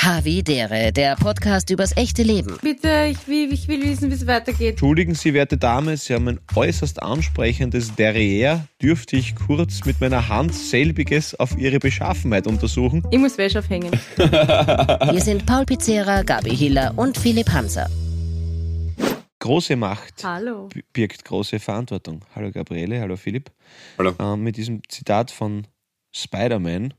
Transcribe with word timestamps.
Havidere, 0.00 0.92
der 0.92 1.16
Podcast 1.16 1.70
übers 1.70 1.96
echte 1.96 2.22
Leben. 2.22 2.56
Bitte, 2.62 3.08
ich 3.10 3.26
will, 3.26 3.52
ich 3.52 3.66
will 3.66 3.82
wissen, 3.82 4.10
wie 4.10 4.14
es 4.14 4.28
weitergeht. 4.28 4.70
Entschuldigen 4.70 5.16
Sie, 5.16 5.34
werte 5.34 5.58
Dame, 5.58 5.96
Sie 5.96 6.14
haben 6.14 6.28
ein 6.28 6.40
äußerst 6.54 7.02
ansprechendes 7.02 7.94
Derrière. 7.94 8.60
Dürfte 8.80 9.16
ich 9.16 9.34
kurz 9.34 9.84
mit 9.86 10.00
meiner 10.00 10.28
Hand 10.28 10.54
selbiges 10.54 11.34
auf 11.34 11.58
Ihre 11.58 11.80
Beschaffenheit 11.80 12.46
untersuchen? 12.46 13.02
Ich 13.10 13.18
muss 13.18 13.36
Wäsche 13.38 13.58
aufhängen. 13.58 13.90
Wir 14.16 15.20
sind 15.20 15.44
Paul 15.46 15.66
Pizzera, 15.66 16.22
Gabi 16.22 16.56
Hiller 16.56 16.92
und 16.96 17.18
Philipp 17.18 17.50
Hanser. 17.50 17.90
Große 19.40 19.74
Macht 19.74 20.22
Hallo. 20.22 20.68
birgt 20.92 21.24
große 21.24 21.58
Verantwortung. 21.58 22.20
Hallo 22.36 22.52
Gabriele, 22.52 23.00
hallo 23.00 23.16
Philipp. 23.16 23.50
Hallo. 23.98 24.14
Ähm, 24.20 24.44
mit 24.44 24.56
diesem 24.58 24.80
Zitat 24.88 25.32
von 25.32 25.66
Spider-Man 26.12 26.94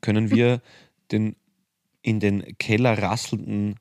können 0.00 0.30
wir 0.30 0.60
den 1.10 1.34
in 2.02 2.20
den 2.20 2.56
Keller 2.58 2.96
rasselnden 3.02 3.76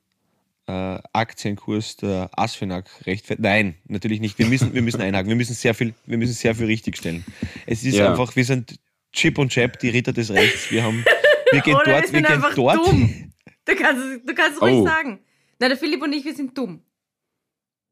äh, 0.67 0.99
Aktienkurs 1.13 1.95
der 1.97 2.29
Asfinag 2.37 2.89
rechtfertigen. 3.05 3.43
Nein, 3.43 3.75
natürlich 3.85 4.19
nicht. 4.19 4.37
Wir 4.37 4.47
müssen, 4.47 4.73
wir 4.73 4.81
müssen 4.81 5.01
einhaken. 5.01 5.29
Wir 5.29 5.35
müssen 5.37 5.53
sehr 5.53 5.73
viel, 5.73 5.93
wir 6.05 6.17
müssen 6.17 6.33
sehr 6.33 6.55
viel 6.55 6.65
richtigstellen. 6.65 7.23
Es 7.65 7.83
ist 7.83 7.95
Ja. 7.95 8.09
einfach, 8.11 8.35
wir 8.35 8.43
sind 8.43 8.79
Chip 9.13 9.37
und 9.37 9.49
Chap, 9.49 9.79
die 9.79 9.89
Ritter 9.89 10.11
des 10.13 10.29
Rechts. 10.31 10.69
Wir 10.71 10.83
haben, 10.83 11.05
wir 11.51 11.61
gehen 11.61 11.75
Oder 11.75 11.85
dort, 11.85 12.01
wir 12.03 12.07
sind 12.09 12.23
gehen 12.25 12.33
einfach 12.35 12.53
dort. 12.55 12.77
dumm. 12.85 13.33
Du 13.65 13.75
kannst, 13.75 14.03
es- 14.03 14.21
du 14.25 14.33
kannst 14.35 14.61
ruhig 14.61 14.73
Oh. 14.75 14.85
sagen. 14.85 15.19
Na, 15.59 15.67
der 15.69 15.77
Philipp 15.77 16.01
und 16.03 16.11
ich, 16.13 16.25
wir 16.25 16.35
sind 16.35 16.57
dumm. 16.57 16.81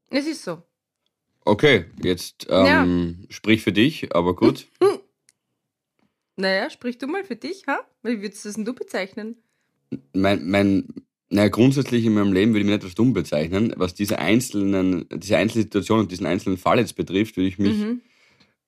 Es 0.09 0.25
ist 0.27 0.44
so. 0.44 0.61
Okay, 1.45 1.85
jetzt 2.03 2.47
ähm, 2.49 3.25
sprich 3.30 3.61
für 3.61 3.71
dich, 3.71 4.13
aber 4.16 4.35
gut. 4.35 4.67
Naja, 6.38 6.69
sprich 6.69 6.97
du 6.97 7.07
mal 7.07 7.23
für 7.23 7.35
dich, 7.38 7.63
ha? 7.67 7.80
Wie 8.03 8.21
würdest 8.21 8.44
du 8.44 8.49
das 8.49 8.55
denn 8.55 8.66
du 8.66 8.73
bezeichnen? 8.73 9.38
Mein, 10.13 10.48
mein, 10.49 10.88
naja, 11.30 11.49
grundsätzlich 11.49 12.05
in 12.05 12.13
meinem 12.13 12.34
Leben 12.34 12.52
würde 12.52 12.62
ich 12.62 12.66
mich 12.66 12.75
nicht 12.75 12.84
als 12.84 12.95
dumm 12.95 13.13
bezeichnen. 13.13 13.73
Was 13.78 13.94
diese 13.94 14.19
einzelnen, 14.19 15.05
diese 15.14 15.38
einzelne 15.38 15.64
Situation 15.64 16.00
und 16.00 16.11
diesen 16.11 16.25
einzelnen 16.25 16.58
Fall 16.58 16.80
jetzt 16.80 16.95
betrifft, 16.95 17.38
würde 17.38 17.47
ich 17.47 17.58
mich 17.59 17.78
Mhm. 17.78 18.02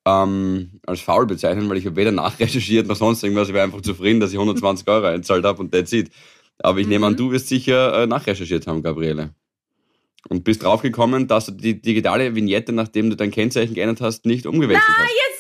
ähm, 0.06 0.80
als 0.86 1.02
faul 1.02 1.26
bezeichnen, 1.26 1.70
weil 1.70 1.78
ich 1.78 1.86
habe 1.86 1.95
weder 1.95 2.12
nachrecherchiert 2.12 2.88
noch 2.88 2.95
sonst 2.95 3.23
irgendwas. 3.23 3.50
Ich 3.50 3.54
war 3.54 3.64
einfach 3.64 3.82
zufrieden, 3.82 4.20
dass 4.20 4.32
ich 4.32 4.38
120 4.40 4.88
Euro 4.88 5.06
einzahlt 5.08 5.44
habe 5.45 5.60
und 5.62 5.72
that's 5.72 5.92
it. 5.94 6.10
Aber 6.60 6.80
ich 6.80 6.88
nehme 6.88 7.06
an, 7.06 7.14
Mhm. 7.14 7.18
du 7.18 7.32
wirst 7.32 7.48
sicher 7.50 8.04
äh, 8.04 8.08
nachrecherchiert 8.08 8.66
haben, 8.68 8.82
Gabriele. 8.82 9.34
Und 10.30 10.44
bist 10.44 10.64
draufgekommen, 10.64 11.28
dass 11.28 11.45
du 11.45 11.52
die 11.54 11.82
digitale 11.82 12.36
Vignette, 12.36 12.73
nachdem 12.73 13.10
du 13.10 13.16
dein 13.16 13.32
Kennzeichen 13.32 13.76
geändert 13.76 14.02
hast, 14.02 14.26
nicht 14.26 14.45
umgewechselt 14.45 14.84
hast. 14.98 15.10
Jetzt, 15.10 15.37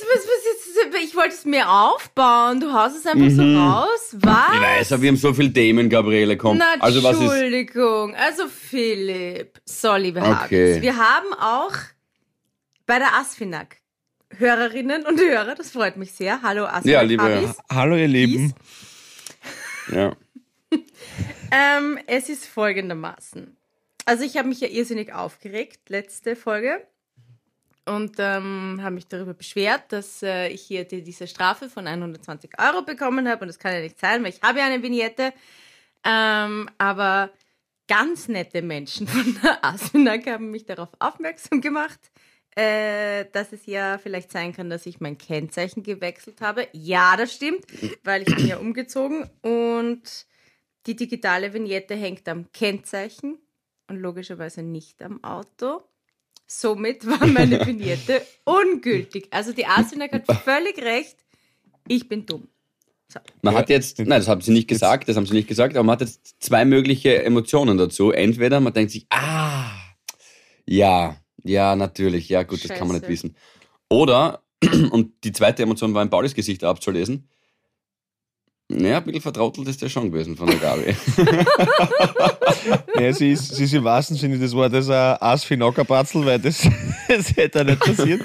jetzt, 1.27 1.39
ich 1.39 1.45
wollte 1.45 1.59
es 1.59 1.65
mir 1.65 1.69
aufbauen. 1.69 2.59
Du 2.59 2.71
haust 2.73 2.97
es 2.97 3.05
einfach 3.05 3.29
so 3.29 3.41
Mhm. 3.41 3.57
raus. 3.57 4.15
Was? 4.19 4.53
Ich 4.55 4.61
weiß, 4.61 4.91
aber 4.93 5.01
wir 5.03 5.09
haben 5.09 5.17
so 5.17 5.33
viele 5.33 5.53
Themen, 5.53 5.89
Gabriele, 5.89 6.37
komm. 6.37 6.57
Na, 6.57 6.65
also 6.79 7.03
was 7.03 7.15
ist. 7.17 7.21
Entschuldigung. 7.21 8.15
Also 8.15 8.47
Philipp. 8.47 9.59
So, 9.65 9.95
liebe 9.95 10.19
Okay. 10.21 10.73
Habis. 10.75 10.81
Wir 10.81 10.97
haben 10.97 11.33
auch 11.39 11.73
bei 12.85 12.99
der 12.99 13.13
Asfinag 13.15 13.77
Hörerinnen 14.37 15.05
und 15.05 15.19
Hörer. 15.19 15.55
Das 15.55 15.71
freut 15.71 15.97
mich 15.97 16.11
sehr. 16.11 16.41
Hallo 16.41 16.65
Asfinag 16.65 16.85
Ja, 16.93 17.01
liebe- 17.01 17.23
Habis. 17.23 17.57
Hallo 17.71 17.95
ihr 17.95 18.07
Lieben. 18.07 18.53
Ja. 19.89 20.11
Ähm, 21.49 21.97
es 22.07 22.27
ist 22.27 22.45
folgendermaßen. 22.45 23.55
Also 24.03 24.25
ich 24.25 24.35
habe 24.37 24.49
mich 24.49 24.59
ja 24.59 24.67
irrsinnig 24.67 25.13
aufgeregt, 25.13 25.89
letzte 25.89 26.35
Folge. 26.35 26.85
Und 27.87 28.15
ähm, 28.19 28.79
habe 28.81 28.95
mich 28.95 29.07
darüber 29.07 29.33
beschwert, 29.33 29.91
dass 29.91 30.21
äh, 30.21 30.49
ich 30.49 30.61
hier 30.61 30.83
die, 30.85 31.01
diese 31.01 31.27
Strafe 31.27 31.69
von 31.69 31.87
120 31.87 32.51
Euro 32.59 32.83
bekommen 32.83 33.27
habe. 33.27 33.41
Und 33.41 33.47
das 33.47 33.59
kann 33.59 33.73
ja 33.73 33.81
nicht 33.81 33.99
sein, 33.99 34.23
weil 34.23 34.31
ich 34.31 34.41
habe 34.41 34.59
ja 34.59 34.65
eine 34.65 34.83
Vignette. 34.83 35.33
Ähm, 36.03 36.69
aber 36.77 37.31
ganz 37.87 38.27
nette 38.27 38.61
Menschen 38.61 39.07
von 39.07 39.39
der 39.41 39.63
Asfinag 39.65 40.27
haben 40.27 40.51
mich 40.51 40.65
darauf 40.65 40.89
aufmerksam 40.99 41.61
gemacht, 41.61 41.99
äh, 42.55 43.25
dass 43.31 43.53
es 43.53 43.65
ja 43.65 43.97
vielleicht 43.97 44.31
sein 44.31 44.53
kann, 44.53 44.69
dass 44.69 44.85
ich 44.85 44.99
mein 44.99 45.17
Kennzeichen 45.17 45.83
gewechselt 45.83 46.41
habe. 46.41 46.67
Ja, 46.73 47.15
das 47.15 47.33
stimmt, 47.33 47.65
weil 48.03 48.23
ich 48.23 48.35
bin 48.35 48.47
ja 48.47 48.57
umgezogen 48.57 49.29
und 49.41 50.27
die 50.85 50.95
digitale 50.95 51.53
Vignette 51.53 51.95
hängt 51.95 52.27
am 52.27 52.51
Kennzeichen 52.51 53.37
und 53.87 53.97
logischerweise 53.97 54.63
nicht 54.63 55.01
am 55.01 55.23
Auto. 55.23 55.83
Somit 56.47 57.05
war 57.05 57.27
meine 57.27 57.59
Vignette 57.67 58.21
ungültig. 58.45 59.27
Also 59.31 59.51
die 59.51 59.65
Asfinag 59.65 60.13
hat 60.13 60.25
völlig 60.43 60.77
recht. 60.81 61.17
Ich 61.87 62.07
bin 62.07 62.25
dumm. 62.25 62.47
So. 63.09 63.19
Man 63.41 63.53
Ja, 63.53 63.59
hat 63.59 63.69
jetzt, 63.69 63.99
nein, 63.99 64.09
das 64.19 64.27
haben 64.27 64.41
sie 64.41 64.51
nicht 64.51 64.67
gesagt, 64.67 65.07
das 65.07 65.15
haben 65.15 65.25
sie 65.25 65.33
nicht 65.33 65.47
gesagt, 65.47 65.75
aber 65.75 65.83
man 65.83 65.93
hat 65.93 66.01
jetzt 66.01 66.35
zwei 66.41 66.65
mögliche 66.65 67.23
Emotionen 67.23 67.77
dazu. 67.77 68.11
Entweder 68.11 68.59
man 68.59 68.73
denkt 68.73 68.91
sich, 68.91 69.05
ah, 69.09 69.71
ja, 70.65 71.17
ja, 71.43 71.75
natürlich, 71.75 72.27
ja, 72.29 72.43
gut, 72.43 72.63
das 72.63 72.75
kann 72.77 72.87
man 72.87 72.95
nicht 72.97 73.05
Scheiße. 73.05 73.11
wissen. 73.11 73.37
Oder, 73.89 74.43
und 74.91 75.23
die 75.23 75.31
zweite 75.31 75.63
Emotion 75.63 75.93
war 75.93 76.03
in 76.03 76.09
Paulis 76.09 76.33
Gesicht 76.33 76.63
abzulesen, 76.65 77.29
naja, 78.69 78.97
ein 78.97 79.03
bisschen 79.05 79.21
vertrottelt 79.21 79.67
ist 79.67 79.81
der 79.81 79.89
schon 79.89 80.11
gewesen 80.11 80.35
von 80.35 80.47
der 80.47 80.57
Gabi. 80.57 80.95
Ja, 82.99 83.13
sie 83.13 83.31
ist, 83.31 83.55
sie 83.55 83.65
ist 83.65 83.73
im 83.73 83.83
wahrsten 83.83 84.17
Sinne 84.17 84.37
des 84.39 84.53
Wortes 84.53 84.89
ein 84.89 85.17
Asfinockerpatzel, 85.19 86.25
weil 86.25 86.39
das, 86.39 86.67
das 87.07 87.35
hätte 87.35 87.59
ja 87.59 87.63
nicht 87.63 87.79
passieren. 87.79 88.21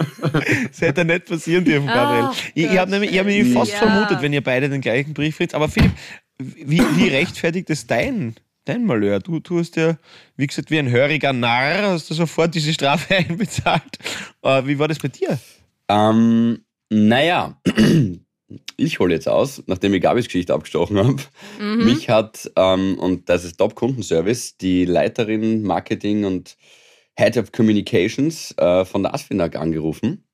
Das 0.69 0.81
hätte 0.81 1.03
ja 1.03 1.05
nicht 1.05 1.27
passieren 1.27 1.65
dürfen, 1.65 1.87
Gabriel. 1.87 2.29
Ach 2.31 2.37
ich 2.55 2.65
ich 2.65 2.79
habe 2.79 2.91
nämlich, 2.91 3.13
ich 3.13 3.19
hab 3.19 3.27
nämlich 3.27 3.53
fast 3.53 3.73
ja. 3.73 3.79
vermutet, 3.79 4.23
wenn 4.23 4.33
ihr 4.33 4.43
beide 4.43 4.69
den 4.69 4.81
gleichen 4.81 5.15
Brief 5.15 5.37
fritzt. 5.37 5.55
Aber 5.55 5.69
Philipp, 5.69 5.93
wie, 6.39 6.81
wie 6.97 7.09
rechtfertigt 7.09 7.69
das 7.71 7.87
dein, 7.87 8.35
dein 8.65 8.87
Malheur? 8.87 9.21
Du, 9.21 9.41
du 9.41 9.59
hast 9.59 9.77
ja, 9.77 9.97
wie 10.37 10.47
gesagt, 10.47 10.71
wie 10.71 10.79
ein 10.79 10.91
höriger 10.91 11.33
Narr, 11.33 11.83
hast 11.83 12.11
du 12.11 12.15
sofort 12.15 12.55
diese 12.55 12.73
Strafe 12.73 13.15
einbezahlt. 13.17 13.99
Äh, 14.43 14.67
wie 14.67 14.79
war 14.79 14.89
das 14.89 14.99
bei 14.99 15.09
dir? 15.09 15.39
ähm, 15.89 16.65
naja, 16.91 17.61
ich 18.77 18.99
hole 18.99 19.15
jetzt 19.15 19.29
aus, 19.29 19.63
nachdem 19.67 19.95
ich 19.95 20.03
Gabis 20.03 20.27
Geschichte 20.27 20.55
abgestochen 20.55 20.99
habe. 20.99 21.17
Mhm. 21.61 21.85
Mich 21.85 22.09
hat, 22.09 22.51
ähm, 22.57 22.99
und 22.99 23.29
das 23.29 23.45
ist 23.45 23.57
Top-Kundenservice, 23.59 24.57
die 24.59 24.85
Leiterin 24.85 25.63
Marketing 25.63 26.25
und 26.25 26.57
Head 27.19 27.37
of 27.37 27.53
Communications 27.53 28.55
äh, 28.59 28.85
von 28.85 29.03
der 29.03 29.15
Asfinag 29.15 29.57
angerufen. 29.57 30.25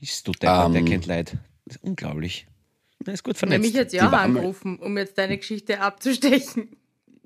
Bist 0.00 0.26
du 0.26 0.32
der, 0.32 0.68
der 0.68 0.80
Ähm. 0.80 0.86
kennt 0.86 1.06
Leid. 1.06 1.36
Das 1.66 1.76
ist 1.76 1.84
unglaublich. 1.84 2.46
Er 3.04 3.14
ist 3.14 3.22
gut 3.24 3.36
vernetzt. 3.36 3.62
mich 3.62 3.74
jetzt 3.74 3.92
Die 3.92 3.96
ja 3.96 4.08
auch 4.08 4.12
war 4.12 4.26
mal- 4.28 4.36
angerufen, 4.38 4.78
um 4.78 4.96
jetzt 4.96 5.18
deine 5.18 5.36
Geschichte 5.38 5.80
abzustechen. 5.80 6.76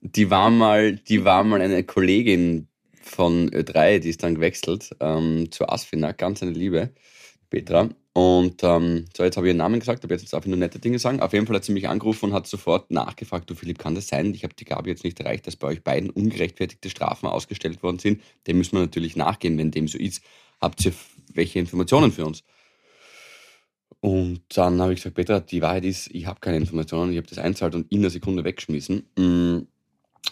Die 0.01 0.31
war 0.31 0.51
mal, 0.51 0.97
die 0.97 1.25
war 1.25 1.43
mal 1.45 1.61
eine 1.61 1.83
Kollegin 1.85 2.69
von 3.03 3.51
Ö3, 3.51 3.99
die 4.01 4.09
ist 4.11 4.23
dann 4.23 4.35
gewechselt 4.37 4.91
ähm, 5.01 5.51
zur 5.51 5.73
Asfinag, 5.73 6.19
ganz 6.19 6.43
eine 6.43 6.53
Liebe, 6.53 6.91
Petra. 7.51 7.89
Und 8.13 8.63
ähm, 8.63 9.05
so, 9.15 9.25
jetzt 9.25 9.37
habe 9.37 9.47
ich 9.47 9.51
ihren 9.51 9.59
Namen 9.59 9.79
gesagt, 9.79 10.03
aber 10.03 10.15
jetzt 10.15 10.33
darf 10.33 10.45
ich 10.45 10.49
nur 10.49 10.57
nette 10.57 10.79
Dinge 10.79 10.99
sagen. 10.99 11.21
Auf 11.21 11.35
jeden 11.35 11.47
Fall 11.47 11.57
hat 11.57 11.65
sie 11.65 11.73
mich 11.73 11.89
angerufen 11.89 12.27
und 12.27 12.33
hat 12.33 12.47
sofort 12.47 12.91
nachgefragt, 12.91 13.51
du 13.51 13.55
Philipp, 13.55 13.79
kann 13.79 13.95
das 13.95 14.09
sein? 14.09 14.33
Ich 14.33 14.43
habe 14.43 14.55
die 14.55 14.65
Gabi 14.65 14.89
jetzt 14.89 15.05
nicht 15.05 15.21
erreicht, 15.21 15.47
dass 15.47 15.57
bei 15.57 15.69
euch 15.69 15.85
beiden 15.85 16.09
ungerechtfertigte 16.11 16.89
Strafen 16.89 17.27
ausgestellt 17.27 17.83
worden 17.83 17.99
sind. 17.99 18.23
Dem 18.47 18.59
müssen 18.59 18.73
wir 18.73 18.81
natürlich 18.81 19.17
nachgehen, 19.17 19.59
wenn 19.59 19.71
dem 19.71 19.87
so 19.87 19.99
ist. 19.99 20.23
Habt 20.61 20.85
ihr 20.87 20.93
welche 21.35 21.59
Informationen 21.59 22.11
für 22.11 22.25
uns? 22.25 22.43
Und 24.01 24.41
dann 24.57 24.81
habe 24.81 24.93
ich 24.93 25.01
gesagt, 25.01 25.17
Petra, 25.17 25.41
die 25.41 25.63
Wahrheit 25.63 25.85
ist, 25.85 26.09
ich 26.15 26.27
habe 26.27 26.41
keine 26.41 26.59
Informationen, 26.59 27.13
ich 27.13 27.19
habe 27.19 27.27
das 27.27 27.39
einzahlt 27.39 27.75
und 27.75 27.91
in 27.93 27.99
einer 27.99 28.11
Sekunde 28.11 28.45
weggeschmissen. 28.45 29.09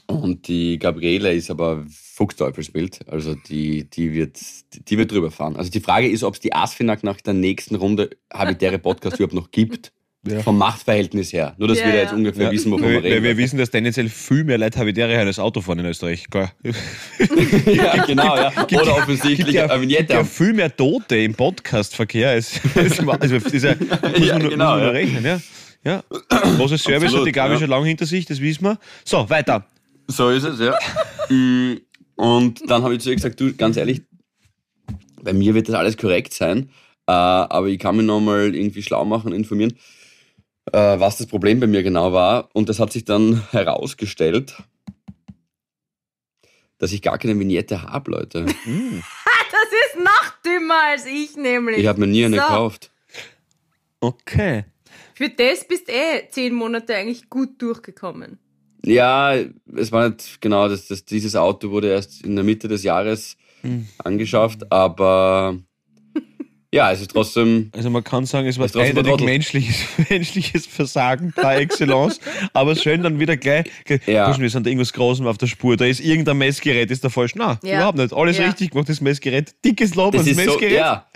Und 0.06 0.48
die 0.48 0.78
Gabriele 0.78 1.32
ist 1.32 1.50
aber 1.50 1.84
Fuchsteufelswild, 1.88 3.00
also 3.08 3.34
die, 3.34 3.88
die, 3.88 4.12
wird, 4.12 4.38
die, 4.74 4.84
die 4.84 4.98
wird 4.98 5.10
drüber 5.12 5.30
fahren. 5.30 5.56
Also 5.56 5.70
die 5.70 5.80
Frage 5.80 6.08
ist, 6.08 6.22
ob 6.22 6.34
es 6.34 6.40
die 6.40 6.52
Asfinag 6.52 7.02
nach 7.02 7.20
der 7.20 7.34
nächsten 7.34 7.74
Runde 7.74 8.10
Habitäre 8.32 8.78
Podcast 8.78 9.16
überhaupt 9.16 9.34
noch 9.34 9.50
gibt. 9.50 9.92
Ja. 10.26 10.40
Vom 10.40 10.56
Machtverhältnis 10.56 11.34
her. 11.34 11.54
Nur, 11.58 11.68
dass 11.68 11.80
Ja, 11.80 11.84
wir 11.84 11.92
da 11.92 11.98
ja. 11.98 12.04
jetzt 12.04 12.14
ungefähr 12.14 12.44
Ja, 12.46 12.50
wissen, 12.50 12.72
wovon 12.72 12.88
wir 12.88 13.02
wir 13.02 13.22
reden. 13.22 13.36
wissen, 13.36 13.58
dass 13.58 13.70
tendenziell 13.70 14.08
viel 14.08 14.44
mehr 14.44 14.56
Leute 14.56 14.78
Habitäre 14.78 15.18
als 15.18 15.38
Autofahren 15.38 15.80
in 15.80 15.86
Österreich. 15.86 16.24
Klar. 16.30 16.50
ja, 17.66 18.06
genau, 18.06 18.34
ja. 18.34 18.50
Oder 18.50 18.64
gibt 18.66 18.82
offensichtlich 18.88 19.54
ja, 19.54 19.64
eine 19.64 19.80
gibt 19.80 19.90
Vignette 19.92 20.12
ja 20.14 20.24
viel 20.24 20.54
mehr 20.54 20.74
Tote 20.74 21.16
im 21.16 21.34
Podcastverkehr 21.34 22.30
als, 22.30 22.58
als 22.74 22.98
also 23.00 23.38
das 23.38 23.52
ist 23.52 23.64
ja, 23.64 23.74
muss 24.18 24.28
man, 24.30 24.48
genau, 24.48 24.72
muss 24.72 24.80
man 24.80 24.88
rechnen. 24.90 25.24
Ja. 25.26 25.40
Ja. 25.84 26.02
Großes 26.56 26.82
Service 26.82 27.02
Absolut, 27.04 27.20
hat 27.20 27.26
die 27.26 27.32
Gabi 27.32 27.52
ja. 27.54 27.60
schon 27.60 27.68
lange 27.68 27.86
hinter 27.86 28.06
sich, 28.06 28.24
das 28.24 28.40
wissen 28.40 28.64
wir. 28.64 28.78
So, 29.04 29.28
weiter. 29.28 29.66
So 30.06 30.30
ist 30.30 30.44
es, 30.44 30.60
ja. 30.60 30.78
Mm, 31.28 31.76
Und 32.16 32.70
dann 32.70 32.82
habe 32.82 32.94
ich 32.94 33.00
zu 33.00 33.08
ihr 33.10 33.16
gesagt, 33.16 33.40
du, 33.40 33.54
ganz 33.54 33.76
ehrlich, 33.76 34.02
bei 35.22 35.32
mir 35.32 35.54
wird 35.54 35.68
das 35.68 35.74
alles 35.74 35.96
korrekt 35.96 36.34
sein, 36.34 36.70
äh, 37.06 37.12
aber 37.12 37.66
ich 37.68 37.78
kann 37.78 37.96
mich 37.96 38.06
nochmal 38.06 38.54
irgendwie 38.54 38.82
schlau 38.82 39.04
machen, 39.04 39.32
informieren, 39.32 39.76
äh, 40.72 40.98
was 41.00 41.18
das 41.18 41.26
Problem 41.26 41.60
bei 41.60 41.66
mir 41.66 41.82
genau 41.82 42.12
war. 42.12 42.50
Und 42.52 42.68
das 42.68 42.78
hat 42.78 42.92
sich 42.92 43.04
dann 43.04 43.42
herausgestellt, 43.50 44.54
dass 46.78 46.92
ich 46.92 47.02
gar 47.02 47.18
keine 47.18 47.38
Vignette 47.38 47.82
habe, 47.82 48.10
Leute. 48.10 48.46
Hm. 48.64 49.02
Das 49.50 49.72
ist 49.86 50.04
noch 50.04 50.42
dümmer 50.44 50.82
als 50.90 51.06
ich 51.06 51.36
nämlich. 51.36 51.78
Ich 51.78 51.86
habe 51.86 52.00
mir 52.00 52.06
nie 52.06 52.24
eine 52.24 52.36
So. 52.36 52.42
gekauft. 52.42 52.90
Okay. 54.00 54.64
Für 55.14 55.30
das 55.30 55.66
bist 55.66 55.88
eh 55.88 56.28
zehn 56.28 56.52
Monate 56.54 56.94
eigentlich 56.94 57.30
gut 57.30 57.62
durchgekommen. 57.62 58.38
Ja, 58.84 59.34
es 59.74 59.92
war 59.92 60.10
nicht 60.10 60.40
genau, 60.40 60.68
das, 60.68 60.88
das, 60.88 61.04
dieses 61.04 61.36
Auto 61.36 61.70
wurde 61.70 61.88
erst 61.88 62.24
in 62.24 62.34
der 62.36 62.44
Mitte 62.44 62.68
des 62.68 62.82
Jahres 62.82 63.36
Hm. 63.62 63.88
angeschafft, 64.04 64.70
aber 64.70 65.58
ja, 66.74 66.90
es 66.92 67.00
ist 67.00 67.12
trotzdem. 67.12 67.70
Also 67.72 67.88
man 67.88 68.02
kann 68.02 68.26
sagen, 68.26 68.48
es 68.48 68.58
war 68.58 68.68
eindeutig 68.82 69.24
menschliches, 69.24 69.76
menschliches 70.10 70.66
Versagen 70.66 71.32
par 71.32 71.56
excellence, 71.56 72.18
aber 72.52 72.74
schön 72.74 73.02
dann 73.02 73.20
wieder 73.20 73.36
gleich, 73.36 73.66
Ja. 74.06 74.36
Wir 74.38 74.50
sind 74.50 74.66
da 74.66 74.70
irgendwas 74.70 74.92
Großem 74.92 75.26
auf 75.26 75.38
der 75.38 75.46
Spur, 75.46 75.76
da 75.76 75.84
ist 75.84 76.00
irgendein 76.00 76.38
Messgerät, 76.38 76.90
ist 76.90 77.04
da 77.04 77.08
falsch. 77.08 77.34
Na, 77.36 77.58
Ja. 77.62 77.76
überhaupt 77.76 77.98
nicht. 77.98 78.12
Alles 78.12 78.38
Ja. 78.38 78.46
richtig 78.46 78.70
gemacht, 78.72 78.88
das 78.88 79.00
Messgerät. 79.00 79.54
Dickes 79.64 79.94
Lob 79.94 80.12
Das 80.12 80.26
ans 80.26 80.36
ist 80.36 80.44
so, 80.44 80.50
Messgerät. 80.50 80.76
ja. 80.76 81.06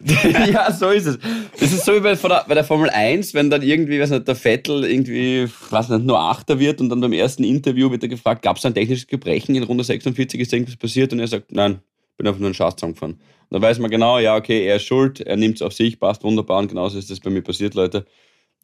ja, 0.52 0.70
so 0.72 0.90
ist 0.90 1.06
es. 1.06 1.18
Das 1.58 1.72
ist 1.72 1.84
so 1.84 1.94
wie 1.94 2.00
bei, 2.00 2.14
von 2.16 2.30
der, 2.30 2.44
bei 2.46 2.54
der 2.54 2.64
Formel 2.64 2.90
1, 2.90 3.32
wenn 3.34 3.48
dann 3.50 3.62
irgendwie, 3.62 3.98
weiß 4.00 4.10
nicht, 4.10 4.28
der 4.28 4.36
Vettel 4.36 4.84
irgendwie, 4.84 5.48
weiß 5.70 5.88
nicht, 5.88 6.04
nur 6.04 6.20
Achter 6.20 6.58
wird 6.58 6.80
und 6.80 6.90
dann 6.90 7.00
beim 7.00 7.12
ersten 7.12 7.42
Interview 7.42 7.90
wird 7.90 8.02
er 8.02 8.08
gefragt, 8.10 8.42
gab 8.42 8.58
es 8.58 8.66
ein 8.66 8.74
technisches 8.74 9.06
Gebrechen 9.06 9.54
in 9.54 9.62
Runde 9.62 9.82
46, 9.84 10.38
ist 10.40 10.52
irgendwas 10.52 10.76
passiert? 10.76 11.12
Und 11.12 11.20
er 11.20 11.26
sagt, 11.28 11.52
nein, 11.52 11.78
bin 12.18 12.26
einfach 12.26 12.38
nur 12.40 12.48
einen 12.48 12.54
Schatz 12.54 12.76
zusammengefahren. 12.76 13.18
Und 13.48 13.54
dann 13.54 13.62
weiß 13.62 13.78
man 13.78 13.90
genau, 13.90 14.18
ja, 14.18 14.36
okay, 14.36 14.66
er 14.66 14.76
ist 14.76 14.84
schuld, 14.84 15.20
er 15.20 15.36
nimmt 15.36 15.56
es 15.56 15.62
auf 15.62 15.72
sich, 15.72 16.00
passt 16.00 16.24
wunderbar 16.24 16.58
und 16.58 16.68
genauso 16.68 16.98
ist 16.98 17.10
das 17.10 17.20
bei 17.20 17.30
mir 17.30 17.42
passiert, 17.42 17.74
Leute. 17.74 18.06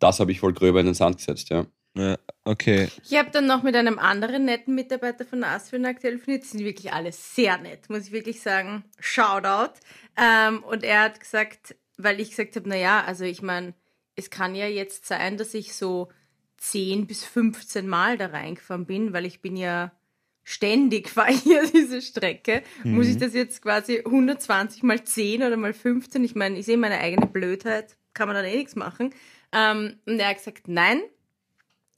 Das 0.00 0.18
habe 0.18 0.32
ich 0.32 0.40
voll 0.40 0.52
gröber 0.52 0.80
in 0.80 0.86
den 0.86 0.94
Sand 0.94 1.18
gesetzt, 1.18 1.50
ja. 1.50 1.66
Ja, 1.94 2.16
okay. 2.44 2.88
Ich 3.04 3.16
habe 3.18 3.30
dann 3.30 3.46
noch 3.46 3.62
mit 3.62 3.76
einem 3.76 3.98
anderen 3.98 4.46
netten 4.46 4.74
Mitarbeiter 4.74 5.26
von 5.26 5.44
Asfinag 5.44 6.00
telefoniert. 6.00 6.42
Die 6.44 6.48
sind 6.48 6.64
wirklich 6.64 6.92
alle 6.92 7.12
sehr 7.12 7.58
nett, 7.58 7.90
muss 7.90 8.06
ich 8.06 8.12
wirklich 8.12 8.40
sagen. 8.40 8.84
Shoutout. 8.98 9.74
Ähm, 10.16 10.64
und 10.64 10.84
er 10.84 11.02
hat 11.02 11.20
gesagt, 11.20 11.76
weil 11.98 12.18
ich 12.18 12.30
gesagt 12.30 12.56
habe, 12.56 12.68
naja, 12.68 13.04
also 13.04 13.24
ich 13.24 13.42
meine, 13.42 13.74
es 14.16 14.30
kann 14.30 14.54
ja 14.54 14.66
jetzt 14.66 15.06
sein, 15.06 15.36
dass 15.36 15.52
ich 15.52 15.74
so 15.74 16.08
10 16.56 17.06
bis 17.06 17.24
15 17.24 17.86
Mal 17.86 18.16
da 18.16 18.26
reingefahren 18.26 18.86
bin, 18.86 19.12
weil 19.12 19.26
ich 19.26 19.42
bin 19.42 19.56
ja 19.56 19.92
ständig 20.44 21.08
fahre 21.10 21.32
hier 21.32 21.66
diese 21.66 22.02
Strecke. 22.02 22.62
Muss 22.84 23.06
ich 23.06 23.18
das 23.18 23.34
jetzt 23.34 23.62
quasi 23.62 23.98
120 23.98 24.82
mal 24.82 25.02
10 25.02 25.42
oder 25.42 25.56
mal 25.56 25.72
15? 25.72 26.24
Ich 26.24 26.34
meine, 26.34 26.58
ich 26.58 26.66
sehe 26.66 26.76
meine 26.76 26.98
eigene 26.98 27.26
Blödheit, 27.26 27.96
kann 28.14 28.28
man 28.28 28.36
dann 28.36 28.44
eh 28.44 28.56
nichts 28.56 28.76
machen. 28.76 29.14
Ähm, 29.52 29.98
und 30.06 30.18
er 30.18 30.28
hat 30.28 30.38
gesagt, 30.38 30.68
nein, 30.68 31.02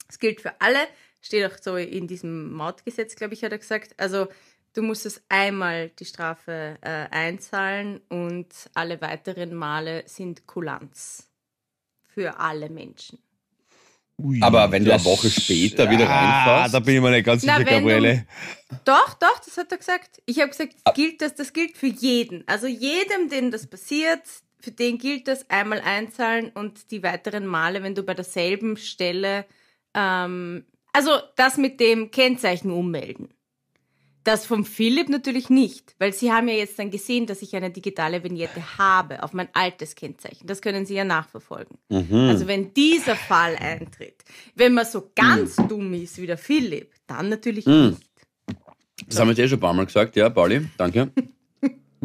es 0.07 0.19
gilt 0.19 0.41
für 0.41 0.59
alle, 0.61 0.79
steht 1.21 1.51
auch 1.51 1.57
so 1.59 1.77
in 1.77 2.07
diesem 2.07 2.53
Mautgesetz, 2.53 3.15
glaube 3.15 3.33
ich, 3.33 3.43
hat 3.43 3.51
er 3.51 3.57
gesagt. 3.57 3.95
Also 3.97 4.27
du 4.73 4.83
musst 4.83 5.05
es 5.05 5.23
einmal 5.29 5.89
die 5.89 6.05
Strafe 6.05 6.77
äh, 6.81 7.07
einzahlen 7.09 8.01
und 8.09 8.47
alle 8.73 9.01
weiteren 9.01 9.55
Male 9.55 10.03
sind 10.05 10.45
Kulanz 10.45 11.29
für 12.03 12.39
alle 12.39 12.69
Menschen. 12.69 13.19
Ui, 14.17 14.39
Aber 14.41 14.71
wenn 14.71 14.85
du 14.85 14.91
eine 14.91 14.97
das- 14.97 15.05
Woche 15.05 15.29
später 15.29 15.89
wieder 15.89 16.09
ah, 16.09 16.63
reinfährst- 16.63 16.73
da 16.73 16.79
bin 16.79 16.95
ich 16.95 17.01
mir 17.01 17.11
nicht 17.11 17.25
ganz 17.25 17.41
sicher, 17.41 17.63
Gabriele. 17.63 18.25
Doch, 18.85 19.13
doch, 19.15 19.39
das 19.43 19.57
hat 19.57 19.71
er 19.71 19.77
gesagt. 19.77 20.21
Ich 20.25 20.39
habe 20.39 20.49
gesagt, 20.49 20.73
gilt 20.95 21.21
das, 21.21 21.35
das 21.35 21.51
gilt 21.51 21.75
für 21.77 21.87
jeden. 21.87 22.43
Also 22.47 22.67
jedem, 22.67 23.29
dem 23.29 23.51
das 23.51 23.67
passiert, 23.67 24.21
für 24.61 24.71
den 24.71 24.97
gilt 24.97 25.27
das 25.27 25.49
einmal 25.49 25.81
einzahlen 25.81 26.49
und 26.53 26.91
die 26.91 27.03
weiteren 27.03 27.45
Male, 27.45 27.83
wenn 27.83 27.93
du 27.93 28.03
bei 28.03 28.13
derselben 28.13 28.77
Stelle, 28.77 29.45
ähm, 29.93 30.65
also 30.93 31.11
das 31.35 31.57
mit 31.57 31.79
dem 31.81 32.09
Kennzeichen 32.09 32.71
ummelden. 32.71 33.29
Das 34.25 34.47
vom 34.47 34.65
Philipp 34.65 35.07
natürlich 35.07 35.49
nicht, 35.51 35.95
weil 35.99 36.11
Sie 36.11 36.31
haben 36.31 36.47
ja 36.47 36.55
jetzt 36.55 36.79
dann 36.79 36.89
gesehen, 36.89 37.27
dass 37.27 37.43
ich 37.43 37.55
eine 37.55 37.69
digitale 37.69 38.23
Vignette 38.23 38.77
habe 38.79 39.21
auf 39.23 39.33
mein 39.33 39.47
altes 39.53 39.93
Kennzeichen. 39.95 40.47
Das 40.47 40.61
können 40.61 40.85
Sie 40.87 40.95
ja 40.95 41.03
nachverfolgen. 41.05 41.77
Mhm. 41.89 42.27
Also 42.29 42.47
wenn 42.47 42.73
dieser 42.73 43.15
Fall 43.15 43.55
eintritt, 43.55 44.23
wenn 44.55 44.73
man 44.73 44.85
so 44.85 45.11
ganz 45.15 45.55
dumm 45.69 45.93
ist 45.93 46.19
wie 46.19 46.25
der 46.25 46.39
Philipp, 46.39 46.91
dann 47.05 47.29
natürlich 47.29 47.67
Mhm. 47.67 47.89
nicht. 47.89 48.09
Das 49.07 49.19
haben 49.19 49.27
wir 49.27 49.35
dir 49.35 49.47
schon 49.47 49.57
ein 49.59 49.61
paar 49.61 49.73
Mal 49.73 49.85
gesagt, 49.85 50.15
ja, 50.15 50.27
Pauli, 50.29 50.67
danke. 50.75 51.11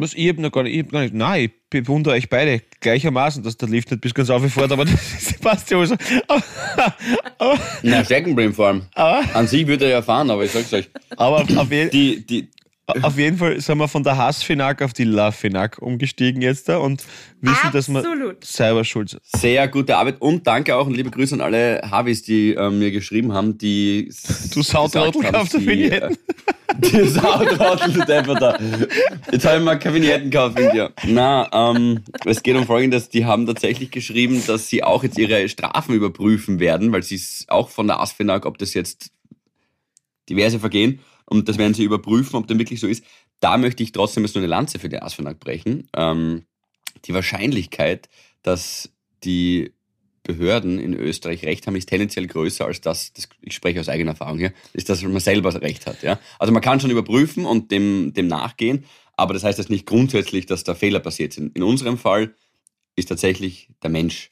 Was, 0.01 0.15
ich 0.15 0.27
habe 0.29 0.41
noch 0.41 0.51
gar 0.51 0.63
nicht, 0.63 0.73
ich 0.75 0.83
hab 0.83 0.91
gar 0.91 1.01
nicht, 1.01 1.13
nein, 1.13 1.43
ich 1.43 1.51
bewundere 1.69 2.15
euch 2.15 2.27
beide 2.27 2.63
gleichermaßen, 2.79 3.43
dass 3.43 3.55
der 3.55 3.69
Lift 3.69 3.91
nicht 3.91 4.01
bis 4.01 4.15
ganz 4.15 4.31
aufgefährt, 4.31 4.71
aber 4.71 4.83
das 4.85 5.35
passt 5.39 5.69
ja 5.69 5.77
also. 5.77 5.95
Na, 7.83 8.03
Steckenbrim 8.03 8.51
vor 8.51 8.67
allem. 8.67 8.81
aber, 8.95 9.23
An 9.35 9.47
sich 9.47 9.67
würde 9.67 9.85
er 9.85 9.91
ja 9.91 10.01
fahren, 10.01 10.31
aber 10.31 10.43
ich 10.43 10.51
sag's 10.51 10.73
euch. 10.73 10.89
aber 11.17 11.45
auf, 11.55 11.71
je, 11.71 11.89
Die, 11.89 12.25
die, 12.25 12.49
auf 12.87 13.15
jeden 13.15 13.37
Fall 13.37 13.61
sind 13.61 13.77
wir 13.77 13.87
von 13.87 14.03
der 14.03 14.17
Hassfinak 14.17 14.81
auf 14.81 14.93
die 14.93 15.03
Love-Finak 15.03 15.77
umgestiegen 15.79 16.41
jetzt 16.41 16.67
da 16.67 16.77
und 16.77 17.05
wissen, 17.41 17.69
dass 17.71 17.87
wir 17.87 17.99
Absolut. 17.99 18.43
selber 18.43 18.83
schuld 18.83 19.09
sind. 19.11 19.21
Sehr 19.37 19.67
gute 19.67 19.97
Arbeit 19.97 20.19
und 20.19 20.47
danke 20.47 20.75
auch 20.75 20.87
und 20.87 20.95
liebe 20.95 21.11
Grüße 21.11 21.35
an 21.35 21.41
alle 21.41 21.79
Havis, 21.89 22.23
die 22.23 22.53
ähm, 22.53 22.79
mir 22.79 22.89
geschrieben 22.89 23.33
haben, 23.33 23.59
die. 23.59 24.11
Du 24.51 24.63
Sautrottel 24.63 25.21
kaufst 25.31 25.53
du 25.53 25.63
Vignetten. 25.63 26.17
Die 26.77 27.07
Sautrottel, 27.07 27.93
du 27.93 28.05
Depper 28.05 28.35
da. 28.35 28.57
Jetzt 29.31 29.45
habe 29.45 29.57
ich 29.57 29.63
mal 29.63 29.77
keine 29.77 29.95
Vignetten 29.95 30.29
gekauft 30.29 30.59
in 30.59 30.71
dir. 30.71 30.93
Na, 31.05 31.49
ähm, 31.51 32.03
es 32.25 32.43
geht 32.43 32.55
um 32.55 32.65
Folgendes, 32.65 33.09
die 33.09 33.25
haben 33.25 33.45
tatsächlich 33.45 33.91
geschrieben, 33.91 34.43
dass 34.45 34.67
sie 34.67 34.83
auch 34.83 35.03
jetzt 35.03 35.17
ihre 35.17 35.47
Strafen 35.49 35.95
überprüfen 35.95 36.59
werden, 36.59 36.91
weil 36.91 37.03
sie 37.03 37.15
es 37.15 37.45
auch 37.47 37.69
von 37.69 37.87
der 37.87 37.99
ASFINAG, 37.99 38.45
ob 38.45 38.57
das 38.57 38.73
jetzt 38.73 39.11
diverse 40.29 40.59
Vergehen, 40.59 40.99
und 41.25 41.47
das 41.47 41.57
werden 41.57 41.73
sie 41.73 41.83
überprüfen, 41.83 42.35
ob 42.35 42.47
dem 42.47 42.59
wirklich 42.59 42.79
so 42.79 42.87
ist. 42.87 43.03
Da 43.39 43.57
möchte 43.57 43.83
ich 43.83 43.91
trotzdem 43.91 44.23
jetzt 44.23 44.35
nur 44.35 44.43
eine 44.43 44.49
Lanze 44.49 44.79
für 44.79 44.89
die 44.89 45.01
ASFINAG 45.01 45.39
brechen. 45.39 45.87
Ähm, 45.95 46.43
die 47.05 47.13
Wahrscheinlichkeit, 47.13 48.09
dass 48.43 48.91
die 49.23 49.73
Behörden 50.23 50.79
in 50.79 50.93
Österreich 50.93 51.43
Recht 51.45 51.65
haben, 51.65 51.75
ist 51.75 51.89
tendenziell 51.89 52.27
größer 52.27 52.65
als 52.65 52.79
das, 52.81 53.11
das 53.13 53.27
ich 53.41 53.55
spreche 53.55 53.79
aus 53.79 53.89
eigener 53.89 54.11
Erfahrung 54.11 54.37
hier, 54.37 54.53
ist, 54.73 54.89
dass 54.89 55.01
man 55.01 55.19
selber 55.19 55.59
Recht 55.61 55.87
hat. 55.87 56.03
Ja? 56.03 56.19
Also 56.37 56.53
man 56.53 56.61
kann 56.61 56.79
schon 56.79 56.91
überprüfen 56.91 57.45
und 57.45 57.71
dem, 57.71 58.13
dem 58.13 58.27
nachgehen, 58.27 58.85
aber 59.17 59.33
das 59.33 59.43
heißt 59.43 59.57
jetzt 59.57 59.69
nicht 59.69 59.85
grundsätzlich, 59.85 60.45
dass 60.45 60.63
da 60.63 60.75
Fehler 60.75 60.99
passiert 60.99 61.33
sind. 61.33 61.55
In 61.55 61.63
unserem 61.63 61.97
Fall 61.97 62.35
ist 62.95 63.09
tatsächlich 63.09 63.69
der 63.81 63.89
Mensch, 63.89 64.31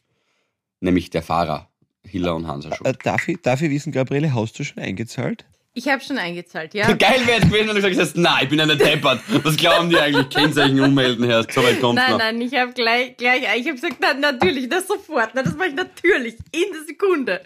nämlich 0.80 1.10
der 1.10 1.24
Fahrer, 1.24 1.70
Hiller 2.06 2.36
und 2.36 2.48
Hansa 2.48 2.70
Äh, 2.70 2.76
schuld. 2.76 2.98
darf, 3.04 3.28
ich, 3.28 3.42
darf 3.42 3.62
ich 3.62 3.70
wissen, 3.72 3.92
Gabriele, 3.92 4.34
hast 4.34 4.58
du 4.60 4.64
schon 4.64 4.82
eingezahlt? 4.84 5.46
Ich 5.74 5.88
habe 5.88 6.02
schon 6.04 6.18
eingezahlt, 6.18 6.74
ja. 6.74 6.92
Geil 6.94 7.26
wäre 7.26 7.40
es 7.42 7.46
gewesen, 7.48 7.68
wenn 7.68 7.76
du 7.76 7.82
gesagt 7.82 7.98
hast, 7.98 8.18
nein, 8.18 8.40
ich 8.44 8.50
bin 8.50 8.60
eine 8.60 8.76
Deppert. 8.76 9.22
Was 9.44 9.56
glauben 9.56 9.90
die 9.90 9.98
eigentlich? 9.98 10.30
Kennzeichen 10.36 10.80
ummelden, 10.80 11.26
Herr. 11.26 11.46
So 11.50 11.64
weit 11.64 11.80
kommt's 11.80 12.02
Nein, 12.02 12.12
noch. 12.12 12.18
nein, 12.18 12.42
ich 12.42 12.54
habe 12.56 12.74
gleich, 12.74 13.16
gleich, 13.18 13.44
ich 13.58 13.66
habe 13.68 13.76
gesagt, 13.76 13.98
na, 14.02 14.14
natürlich, 14.14 14.68
das 14.68 14.88
sofort, 14.88 15.30
na, 15.36 15.44
das 15.44 15.56
mache 15.56 15.70
ich 15.70 15.76
natürlich, 15.76 16.36
in 16.52 16.74
der 16.74 16.84
Sekunde. 16.88 17.42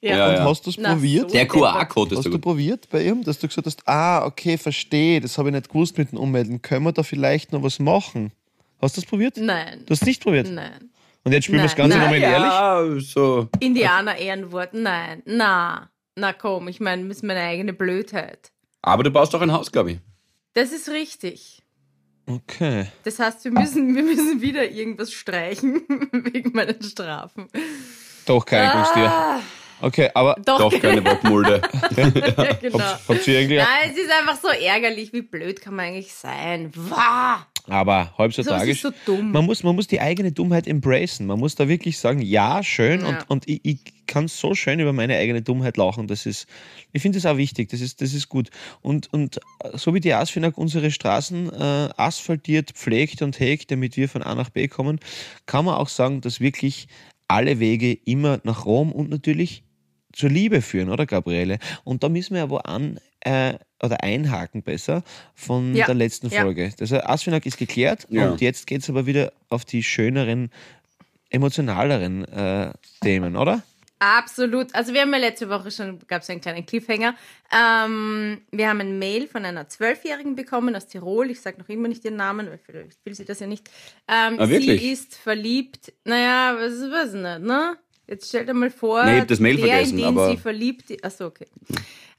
Ja. 0.00 0.16
Ja, 0.18 0.28
und 0.28 0.34
ja. 0.34 0.44
hast 0.44 0.66
du 0.66 0.70
es 0.70 0.76
probiert? 0.76 1.30
so. 1.30 1.34
Der 1.36 1.48
QR-Code 1.48 2.12
ist 2.12 2.18
Hast 2.18 2.26
du 2.26 2.30
gut. 2.32 2.42
probiert 2.42 2.88
bei 2.90 3.02
ihm, 3.04 3.24
dass 3.24 3.38
du 3.38 3.48
gesagt 3.48 3.66
hast, 3.66 3.88
ah, 3.88 4.26
okay, 4.26 4.58
verstehe, 4.58 5.18
das 5.22 5.38
habe 5.38 5.48
ich 5.48 5.54
nicht 5.54 5.68
gewusst 5.70 5.96
mit 5.96 6.12
dem 6.12 6.18
Ummelden. 6.18 6.60
Können 6.60 6.84
wir 6.84 6.92
da 6.92 7.02
vielleicht 7.02 7.52
noch 7.52 7.62
was 7.62 7.78
machen? 7.78 8.30
Hast 8.82 8.98
du 8.98 9.00
das 9.00 9.08
probiert? 9.08 9.38
Nein, 9.38 9.82
Du 9.86 9.92
hast 9.92 10.02
es 10.02 10.06
nicht 10.06 10.22
probiert. 10.22 10.50
nein. 10.50 10.90
Und 11.24 11.32
jetzt 11.32 11.44
spielen 11.44 11.60
wir 11.60 11.64
das. 11.64 11.74
Ganze 11.74 11.96
nochmal 11.96 12.20
ehrlich. 12.20 12.46
Ja, 12.52 12.84
so. 13.00 13.48
Indianer 13.60 14.14
Ehrenwort, 14.18 14.74
nein, 14.74 15.22
na, 15.24 15.88
na 16.16 16.32
komm, 16.32 16.68
ich 16.68 16.80
meine, 16.80 17.08
das 17.08 17.18
ist 17.18 17.22
meine 17.22 17.40
eigene 17.40 17.72
Blödheit. 17.72 18.52
Aber 18.82 19.02
du 19.02 19.10
baust 19.10 19.34
doch 19.34 19.40
ein 19.40 19.52
Haus, 19.52 19.72
glaube 19.72 19.92
ich. 19.92 19.98
Das 20.54 20.72
ist 20.72 20.88
richtig. 20.88 21.62
Okay. 22.26 22.86
Das 23.02 23.18
heißt, 23.18 23.44
wir 23.44 23.50
müssen, 23.52 23.94
wir 23.94 24.02
müssen 24.02 24.40
wieder 24.40 24.70
irgendwas 24.70 25.12
streichen 25.12 25.82
wegen 26.12 26.52
meinen 26.52 26.82
Strafen. 26.82 27.48
Doch 28.26 28.46
keine. 28.46 28.72
Ah, 28.72 29.40
Okay, 29.80 30.10
aber 30.14 30.36
doch, 30.42 30.58
Doch 30.58 30.80
keine 30.80 31.02
Bockmulde. 31.02 31.60
ja, 31.96 32.08
genau. 32.54 32.78
habt, 32.78 33.08
habt 33.08 33.28
ihr 33.28 33.38
eigentlich. 33.38 33.58
Nein, 33.58 33.90
es 33.90 33.98
ist 33.98 34.10
einfach 34.10 34.40
so 34.40 34.48
ärgerlich. 34.48 35.12
Wie 35.12 35.20
blöd 35.20 35.60
kann 35.60 35.74
man 35.74 35.86
eigentlich 35.86 36.14
sein? 36.14 36.70
Wah! 36.74 37.46
Aber 37.66 38.12
halb 38.18 38.34
so 38.34 38.42
So. 39.06 39.16
Man 39.16 39.46
muss, 39.46 39.62
man 39.62 39.74
muss 39.74 39.86
die 39.86 40.00
eigene 40.00 40.32
Dummheit 40.32 40.66
embracen. 40.66 41.26
Man 41.26 41.38
muss 41.38 41.54
da 41.54 41.66
wirklich 41.66 41.98
sagen, 41.98 42.20
ja, 42.20 42.62
schön. 42.62 43.00
Ja. 43.00 43.08
Und, 43.08 43.30
und 43.30 43.48
ich, 43.48 43.60
ich 43.64 43.78
kann 44.06 44.28
so 44.28 44.54
schön 44.54 44.80
über 44.80 44.92
meine 44.92 45.16
eigene 45.16 45.40
Dummheit 45.40 45.78
lachen. 45.78 46.06
Das 46.06 46.26
ist, 46.26 46.46
ich 46.92 47.00
finde 47.00 47.18
das 47.18 47.26
auch 47.26 47.38
wichtig. 47.38 47.70
Das 47.70 47.80
ist, 47.80 48.02
das 48.02 48.12
ist 48.12 48.28
gut. 48.28 48.50
Und, 48.82 49.10
und 49.12 49.40
so 49.72 49.94
wie 49.94 50.00
die 50.00 50.12
Asfinag 50.12 50.58
unsere 50.58 50.90
Straßen 50.90 51.52
äh, 51.52 51.88
asphaltiert, 51.96 52.72
pflegt 52.72 53.22
und 53.22 53.40
hegt, 53.40 53.70
damit 53.70 53.96
wir 53.96 54.10
von 54.10 54.22
A 54.22 54.34
nach 54.34 54.50
B 54.50 54.68
kommen, 54.68 55.00
kann 55.46 55.64
man 55.64 55.74
auch 55.74 55.88
sagen, 55.88 56.20
dass 56.20 56.40
wirklich 56.40 56.88
alle 57.28 57.58
Wege 57.60 57.94
immer 58.04 58.40
nach 58.44 58.66
Rom 58.66 58.92
und 58.92 59.08
natürlich 59.08 59.63
zur 60.14 60.30
Liebe 60.30 60.62
führen, 60.62 60.90
oder 60.90 61.06
Gabriele? 61.06 61.58
Und 61.84 62.02
da 62.02 62.08
müssen 62.08 62.34
wir 62.34 62.42
aber 62.42 62.66
an 62.66 62.98
äh, 63.20 63.54
oder 63.82 64.02
einhaken 64.02 64.62
besser 64.62 65.02
von 65.34 65.74
Ja, 65.74 65.86
der 65.86 65.94
letzten 65.94 66.28
ja. 66.28 66.42
Folge. 66.42 66.72
Das 66.78 66.92
Asfinag 66.92 67.44
ist 67.46 67.58
geklärt 67.58 68.06
Ja. 68.10 68.30
und 68.30 68.40
jetzt 68.40 68.66
geht 68.66 68.82
es 68.82 68.90
aber 68.90 69.06
wieder 69.06 69.32
auf 69.48 69.64
die 69.64 69.82
schöneren, 69.82 70.50
emotionaleren 71.30 72.24
äh, 72.26 72.72
Themen, 73.02 73.36
oder? 73.36 73.62
Absolut. 74.00 74.74
Also 74.74 74.92
wir 74.92 75.00
haben 75.02 75.12
ja 75.12 75.18
letzte 75.18 75.48
Woche 75.48 75.70
schon, 75.70 75.98
gab 76.08 76.20
es 76.22 76.28
einen 76.28 76.40
kleinen 76.42 76.66
Cliffhanger. 76.66 77.14
Ähm, 77.50 78.42
wir 78.50 78.68
haben 78.68 78.80
ein 78.80 78.98
Mail 78.98 79.26
von 79.28 79.44
einer 79.46 79.68
Zwölfjährigen 79.68 80.34
bekommen 80.34 80.76
aus 80.76 80.86
Tirol. 80.88 81.30
Ich 81.30 81.40
sage 81.40 81.58
noch 81.58 81.68
immer 81.70 81.88
nicht 81.88 82.04
ihren 82.04 82.16
Namen, 82.16 82.48
weil 82.50 82.58
vielleicht 82.58 83.04
will 83.06 83.14
sie 83.14 83.24
das 83.24 83.40
ja 83.40 83.46
nicht. 83.46 83.68
Ähm, 84.08 84.36
Ah? 84.38 84.46
Sie 84.46 84.90
ist 84.92 85.14
verliebt. 85.14 85.92
Naja, 86.04 86.54
was 86.58 86.72
weiß 86.90 87.14
ich 87.14 87.22
nicht, 87.22 87.40
ne? 87.40 87.78
Jetzt 88.06 88.28
stell 88.28 88.44
dir 88.44 88.52
mal 88.54 88.70
vor, 88.70 89.04
Nee, 89.04 89.24
das 89.26 89.40
Mail 89.40 89.56
der, 89.56 89.66
vergessen, 89.66 89.92
in 89.92 89.96
den 89.98 90.06
aber- 90.06 90.30
sie 90.30 90.36
verliebt 90.36 90.84
Achso, 91.04 91.26
okay. 91.26 91.46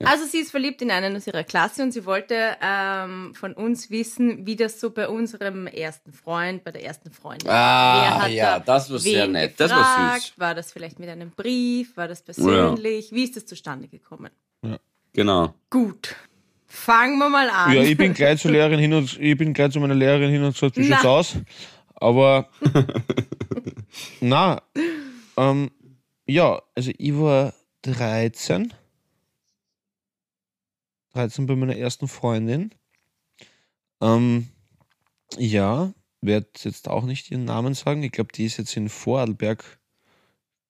Also 0.03 0.25
sie 0.25 0.39
ist 0.39 0.51
verliebt 0.51 0.81
in 0.81 0.91
einen 0.91 1.15
aus 1.15 1.25
ihrer 1.27 1.43
Klasse 1.43 1.81
und 1.83 1.91
sie 1.91 2.05
wollte 2.05 2.57
ähm, 2.61 3.33
von 3.33 3.53
uns 3.53 3.89
wissen, 3.89 4.45
wie 4.45 4.55
das 4.55 4.79
so 4.81 4.89
bei 4.89 5.07
unserem 5.07 5.67
ersten 5.67 6.11
Freund, 6.11 6.63
bei 6.63 6.71
der 6.71 6.83
ersten 6.83 7.11
Freundin 7.11 7.47
war. 7.47 8.23
Ah, 8.23 8.27
ja, 8.27 8.59
da 8.59 8.65
das 8.65 8.91
war 8.91 8.99
sehr 8.99 9.27
nett. 9.27 9.53
Das 9.57 9.71
war 9.71 9.77
gefragt? 9.77 10.21
süß. 10.23 10.33
War 10.39 10.53
das 10.55 10.71
vielleicht 10.73 10.99
mit 10.99 11.07
einem 11.07 11.29
Brief? 11.31 11.95
War 11.95 12.07
das 12.09 12.21
persönlich? 12.23 13.11
Wie 13.11 13.23
ist 13.23 13.35
das 13.37 13.45
zustande 13.45 13.87
gekommen? 13.87 14.31
Genau. 15.13 15.53
Gut. 15.69 16.15
Fangen 16.67 17.17
wir 17.19 17.29
mal 17.29 17.49
an. 17.49 17.71
Ja, 17.73 17.81
ich 17.83 17.95
bin 17.95 18.13
gleich 18.13 18.41
zur 18.41 18.51
Lehrerin 18.51 18.79
hin 18.79 18.93
und 18.93 19.17
ich 19.17 19.37
bin 19.37 19.53
gleich 19.53 19.71
zu 19.71 19.79
meiner 19.79 19.95
Lehrerin 19.95 20.29
hin 20.29 20.43
und 20.43 20.53
gesagt, 20.53 20.75
wie 20.75 20.87
schaut's 20.91 21.05
aus? 21.05 21.35
Aber 21.95 22.49
na, 24.19 24.61
ähm, 25.37 25.71
ja, 26.27 26.61
also 26.75 26.91
ich 26.97 27.13
war 27.15 27.53
13. 27.83 28.73
13 31.13 31.45
bei 31.45 31.55
meiner 31.55 31.75
ersten 31.77 32.07
Freundin. 32.07 32.71
Ähm, 34.01 34.47
ja, 35.37 35.93
werde 36.21 36.47
jetzt 36.63 36.89
auch 36.89 37.03
nicht 37.05 37.31
ihren 37.31 37.45
Namen 37.45 37.73
sagen. 37.73 38.03
Ich 38.03 38.11
glaube, 38.11 38.31
die 38.33 38.45
ist 38.45 38.57
jetzt 38.57 38.75
in 38.75 38.89
Vorarlberg 38.89 39.63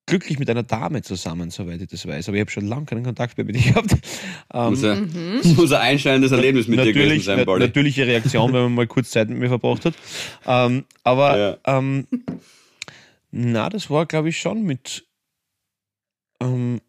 glücklich 0.08 0.38
mit 0.38 0.50
einer 0.52 0.62
Dame 0.62 1.02
zusammen, 1.02 1.50
soweit 1.50 1.82
ich 1.82 1.88
das 1.88 2.06
weiß. 2.06 2.28
Aber 2.28 2.38
ich 2.38 2.42
habe 2.42 2.52
schon 2.52 2.68
lange 2.68 2.86
keinen 2.86 3.04
Kontakt 3.04 3.38
mehr 3.38 3.46
mit 3.46 3.56
ihr 3.56 3.72
gehabt. 3.74 3.96
Ähm, 4.54 4.70
Muss, 4.70 4.84
ein, 4.84 5.02
Mhm. 5.44 5.56
muss 5.56 5.72
ein 5.72 5.82
einschneidendes 5.82 6.32
Erlebnis 6.32 6.68
mit 6.68 6.78
dir 6.80 6.94
gewesen 6.94 6.98
natürlich, 7.08 7.26
sein, 7.26 7.46
Pauli. 7.46 7.66
natürliche 7.66 8.06
Reaktion, 8.06 8.54
wenn 8.54 8.62
man 8.64 8.76
mal 8.76 8.88
kurz 8.88 9.10
Zeit 9.10 9.28
mit 9.30 9.40
mir 9.40 9.50
verbracht 9.50 9.84
hat. 9.86 9.96
Ähm, 10.46 10.86
aber 11.04 11.38
Ja. 11.38 11.58
ähm, 11.80 12.08
na, 13.38 13.68
das 13.68 13.90
war, 13.90 14.06
glaube 14.06 14.30
ich, 14.30 14.40
schon 14.40 14.64
mit, 14.64 15.10
ähm, 16.40 16.80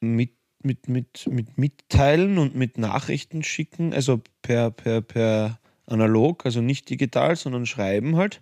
mit, 0.00 0.38
mit, 0.62 0.88
mit, 0.88 1.26
mit 1.26 1.58
Mitteilen 1.58 2.38
und 2.38 2.54
mit 2.54 2.78
Nachrichten 2.78 3.42
schicken, 3.42 3.92
also 3.92 4.22
per, 4.40 4.70
per, 4.70 5.02
per 5.02 5.60
analog, 5.84 6.46
also 6.46 6.62
nicht 6.62 6.88
digital, 6.88 7.36
sondern 7.36 7.66
schreiben 7.66 8.16
halt. 8.16 8.40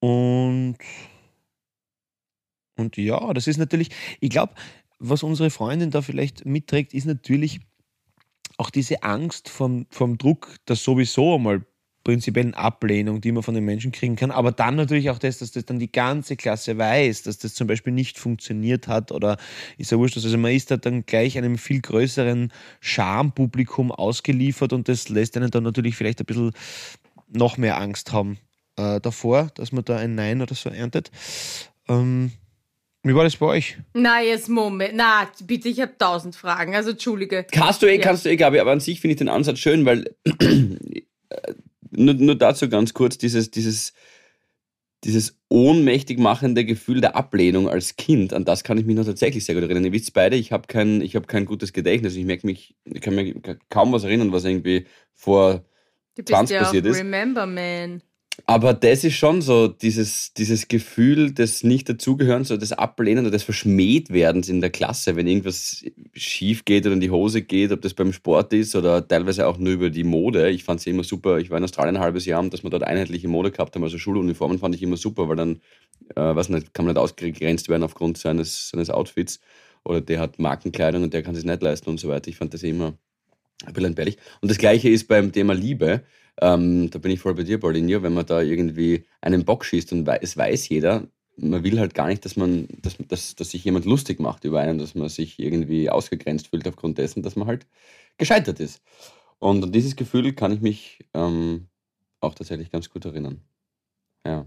Und, 0.00 0.78
und 2.76 2.96
ja, 2.96 3.32
das 3.32 3.46
ist 3.46 3.58
natürlich, 3.58 3.90
ich 4.18 4.30
glaube, 4.30 4.54
was 4.98 5.22
unsere 5.22 5.50
Freundin 5.50 5.92
da 5.92 6.02
vielleicht 6.02 6.44
mitträgt, 6.44 6.92
ist 6.92 7.06
natürlich 7.06 7.60
auch 8.56 8.70
diese 8.70 9.04
Angst 9.04 9.48
vom, 9.48 9.86
vom 9.90 10.18
Druck, 10.18 10.56
der 10.66 10.74
sowieso 10.74 11.36
einmal 11.36 11.64
prinzipiellen 12.04 12.54
Ablehnung, 12.54 13.20
die 13.20 13.32
man 13.32 13.42
von 13.42 13.54
den 13.54 13.64
Menschen 13.64 13.90
kriegen 13.90 14.14
kann, 14.16 14.30
aber 14.30 14.52
dann 14.52 14.76
natürlich 14.76 15.10
auch 15.10 15.18
das, 15.18 15.38
dass 15.38 15.50
das 15.52 15.64
dann 15.64 15.78
die 15.78 15.90
ganze 15.90 16.36
Klasse 16.36 16.78
weiß, 16.78 17.22
dass 17.22 17.38
das 17.38 17.54
zum 17.54 17.66
Beispiel 17.66 17.92
nicht 17.92 18.18
funktioniert 18.18 18.86
hat 18.88 19.10
oder 19.10 19.38
ist 19.78 19.90
ja 19.90 19.98
wurscht, 19.98 20.16
also 20.16 20.36
man 20.38 20.52
ist 20.52 20.70
da 20.70 20.76
dann 20.76 21.06
gleich 21.06 21.36
einem 21.38 21.58
viel 21.58 21.80
größeren 21.80 22.52
Schampublikum 22.80 23.90
ausgeliefert 23.90 24.72
und 24.72 24.88
das 24.88 25.08
lässt 25.08 25.36
einen 25.36 25.50
dann 25.50 25.64
natürlich 25.64 25.96
vielleicht 25.96 26.20
ein 26.20 26.26
bisschen 26.26 26.52
noch 27.32 27.56
mehr 27.56 27.80
Angst 27.80 28.12
haben 28.12 28.38
äh, 28.76 29.00
davor, 29.00 29.48
dass 29.54 29.72
man 29.72 29.84
da 29.84 29.96
ein 29.96 30.14
Nein 30.14 30.42
oder 30.42 30.54
so 30.54 30.68
erntet. 30.70 31.10
Ähm, 31.88 32.32
wie 33.02 33.14
war 33.14 33.24
das 33.24 33.36
bei 33.36 33.46
euch? 33.46 33.76
Na, 33.92 34.22
jetzt 34.22 34.48
Moment. 34.48 34.94
Na, 34.94 35.28
bitte, 35.44 35.68
ich 35.68 35.80
habe 35.80 35.92
tausend 35.98 36.36
Fragen. 36.36 36.74
Also, 36.74 36.92
Entschuldige. 36.92 37.44
Kannst 37.52 37.82
du 37.82 37.86
eh, 37.86 37.96
Ja. 37.96 38.00
kannst 38.02 38.24
du 38.24 38.30
eh, 38.30 38.36
Gabi, 38.36 38.58
aber 38.60 38.72
an 38.72 38.80
sich 38.80 39.00
finde 39.00 39.12
ich 39.12 39.18
den 39.18 39.28
Ansatz 39.28 39.58
schön, 39.58 39.84
weil 39.84 40.14
äh, 40.24 41.54
nur, 41.96 42.14
nur 42.14 42.36
dazu 42.36 42.68
ganz 42.68 42.94
kurz 42.94 43.18
dieses, 43.18 43.50
dieses, 43.50 43.92
dieses 45.04 45.38
ohnmächtig 45.48 46.18
machende 46.18 46.64
Gefühl 46.64 47.00
der 47.00 47.16
Ablehnung 47.16 47.68
als 47.68 47.96
Kind, 47.96 48.32
an 48.32 48.44
das 48.44 48.64
kann 48.64 48.78
ich 48.78 48.86
mich 48.86 48.96
noch 48.96 49.04
tatsächlich 49.04 49.44
sehr 49.44 49.54
gut 49.54 49.64
erinnern. 49.64 49.84
Ihr 49.84 49.92
wisst 49.92 50.12
beide, 50.14 50.36
ich 50.36 50.52
habe 50.52 50.66
kein, 50.66 51.00
ich 51.00 51.16
hab 51.16 51.28
kein 51.28 51.44
gutes 51.44 51.72
Gedächtnis. 51.72 52.16
Ich 52.16 52.24
merke 52.24 52.46
mich, 52.46 52.76
ich 52.84 53.00
kann 53.00 53.14
mir 53.14 53.34
kaum 53.68 53.92
was 53.92 54.04
erinnern, 54.04 54.32
was 54.32 54.44
irgendwie 54.44 54.86
vor 55.12 55.64
Du 56.16 56.22
bist 56.22 56.28
20 56.28 56.54
ja 56.54 56.62
passiert 56.62 56.86
ist. 56.86 56.98
Remember 56.98 57.46
Man. 57.46 58.02
Aber 58.46 58.74
das 58.74 59.04
ist 59.04 59.14
schon 59.14 59.42
so, 59.42 59.68
dieses, 59.68 60.34
dieses 60.34 60.68
Gefühl 60.68 61.32
des 61.32 61.62
Nicht-Dazugehörens 61.62 62.50
oder 62.50 62.58
des 62.58 62.72
Ablehnen 62.72 63.24
oder 63.24 63.30
des 63.30 63.44
Verschmähtwerdens 63.44 64.48
in 64.48 64.60
der 64.60 64.70
Klasse, 64.70 65.14
wenn 65.16 65.26
irgendwas 65.26 65.84
schief 66.14 66.64
geht 66.64 66.84
oder 66.84 66.94
in 66.94 67.00
die 67.00 67.10
Hose 67.10 67.42
geht, 67.42 67.70
ob 67.70 67.80
das 67.82 67.94
beim 67.94 68.12
Sport 68.12 68.52
ist 68.52 68.74
oder 68.74 69.06
teilweise 69.06 69.46
auch 69.46 69.58
nur 69.58 69.72
über 69.72 69.90
die 69.90 70.04
Mode. 70.04 70.50
Ich 70.50 70.64
fand 70.64 70.80
es 70.80 70.86
immer 70.86 71.04
super. 71.04 71.38
Ich 71.38 71.50
war 71.50 71.58
in 71.58 71.64
Australien 71.64 71.96
ein 71.96 72.02
halbes 72.02 72.26
Jahr 72.26 72.40
und 72.40 72.52
dass 72.52 72.64
wir 72.64 72.70
dort 72.70 72.82
einheitliche 72.82 73.28
Mode 73.28 73.50
gehabt 73.50 73.74
haben, 73.76 73.84
also 73.84 73.98
Schuluniformen, 73.98 74.58
fand 74.58 74.74
ich 74.74 74.82
immer 74.82 74.96
super, 74.96 75.28
weil 75.28 75.36
dann, 75.36 75.60
äh, 76.16 76.20
weiß 76.20 76.48
nicht, 76.48 76.74
kann 76.74 76.86
man 76.86 76.94
nicht 76.94 77.00
ausgegrenzt 77.00 77.68
werden 77.68 77.84
aufgrund 77.84 78.18
seines, 78.18 78.70
seines 78.70 78.90
Outfits 78.90 79.40
oder 79.84 80.00
der 80.00 80.18
hat 80.18 80.38
Markenkleidung 80.38 81.04
und 81.04 81.14
der 81.14 81.22
kann 81.22 81.34
sich 81.34 81.44
nicht 81.44 81.62
leisten 81.62 81.90
und 81.90 82.00
so 82.00 82.08
weiter. 82.08 82.28
Ich 82.28 82.36
fand 82.36 82.52
das 82.52 82.62
immer 82.62 82.94
ein 83.64 83.72
bisschen 83.72 83.88
entbehrlich. 83.88 84.16
Und 84.40 84.50
das 84.50 84.58
Gleiche 84.58 84.88
ist 84.88 85.08
beim 85.08 85.32
Thema 85.32 85.54
Liebe. 85.54 86.02
Ähm, 86.40 86.90
da 86.90 86.98
bin 86.98 87.12
ich 87.12 87.20
voll 87.20 87.34
bei 87.34 87.44
dir, 87.44 87.58
Paulinho, 87.58 88.02
wenn 88.02 88.14
man 88.14 88.26
da 88.26 88.40
irgendwie 88.40 89.04
einen 89.20 89.44
Bock 89.44 89.64
schießt 89.64 89.92
und 89.92 90.08
es 90.08 90.36
weiß 90.36 90.68
jeder, 90.68 91.06
man 91.36 91.64
will 91.64 91.78
halt 91.78 91.94
gar 91.94 92.08
nicht, 92.08 92.24
dass 92.24 92.36
man, 92.36 92.68
dass, 92.82 92.96
dass, 93.08 93.34
dass 93.34 93.50
sich 93.50 93.64
jemand 93.64 93.84
lustig 93.84 94.20
macht 94.20 94.44
über 94.44 94.60
einen, 94.60 94.78
dass 94.78 94.94
man 94.94 95.08
sich 95.08 95.38
irgendwie 95.38 95.90
ausgegrenzt 95.90 96.48
fühlt 96.48 96.66
aufgrund 96.68 96.98
dessen, 96.98 97.22
dass 97.22 97.36
man 97.36 97.48
halt 97.48 97.66
gescheitert 98.18 98.60
ist. 98.60 98.82
Und 99.38 99.62
an 99.62 99.72
dieses 99.72 99.96
Gefühl 99.96 100.32
kann 100.32 100.52
ich 100.52 100.60
mich 100.60 101.04
ähm, 101.12 101.68
auch 102.20 102.34
tatsächlich 102.34 102.70
ganz 102.70 102.88
gut 102.88 103.04
erinnern. 103.04 103.40
Ja. 104.26 104.46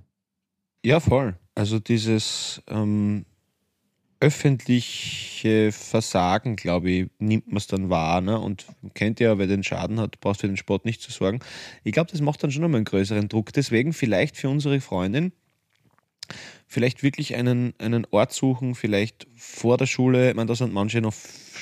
Ja, 0.84 1.00
voll. 1.00 1.38
Also 1.56 1.79
dieses 1.79 2.62
ähm, 2.67 3.25
öffentliche 4.19 5.71
Versagen, 5.71 6.55
glaube 6.55 6.89
ich, 6.89 7.07
nimmt 7.19 7.47
man 7.47 7.57
es 7.57 7.67
dann 7.67 7.89
wahr. 7.89 8.21
Ne? 8.21 8.39
Und 8.39 8.65
kennt 8.93 9.19
ja, 9.19 9.38
wer 9.38 9.47
den 9.47 9.63
Schaden 9.63 10.00
hat, 10.00 10.19
braucht 10.19 10.41
für 10.41 10.47
den 10.47 10.57
Sport 10.57 10.86
nicht 10.86 11.01
zu 11.01 11.12
sorgen. 11.12 11.39
Ich 11.83 11.93
glaube, 11.93 12.12
das 12.12 12.21
macht 12.21 12.43
dann 12.43 12.51
schon 12.51 12.63
einmal 12.63 12.79
einen 12.79 12.86
größeren 12.86 13.29
Druck. 13.29 13.53
Deswegen 13.53 13.93
vielleicht 13.93 14.38
für 14.38 14.50
unsere 14.50 14.81
Freundin 14.81 15.31
vielleicht 16.67 17.01
wirklich 17.01 17.36
einen, 17.36 17.74
einen 17.77 18.05
Ort 18.12 18.33
suchen, 18.33 18.75
vielleicht 18.75 19.27
vor 19.36 19.77
der 19.77 19.86
Schule. 19.86 20.29
Ich 20.29 20.36
meine, 20.36 20.47
da 20.47 20.55
sind 20.55 20.74
manche 20.74 21.01
noch 21.01 21.13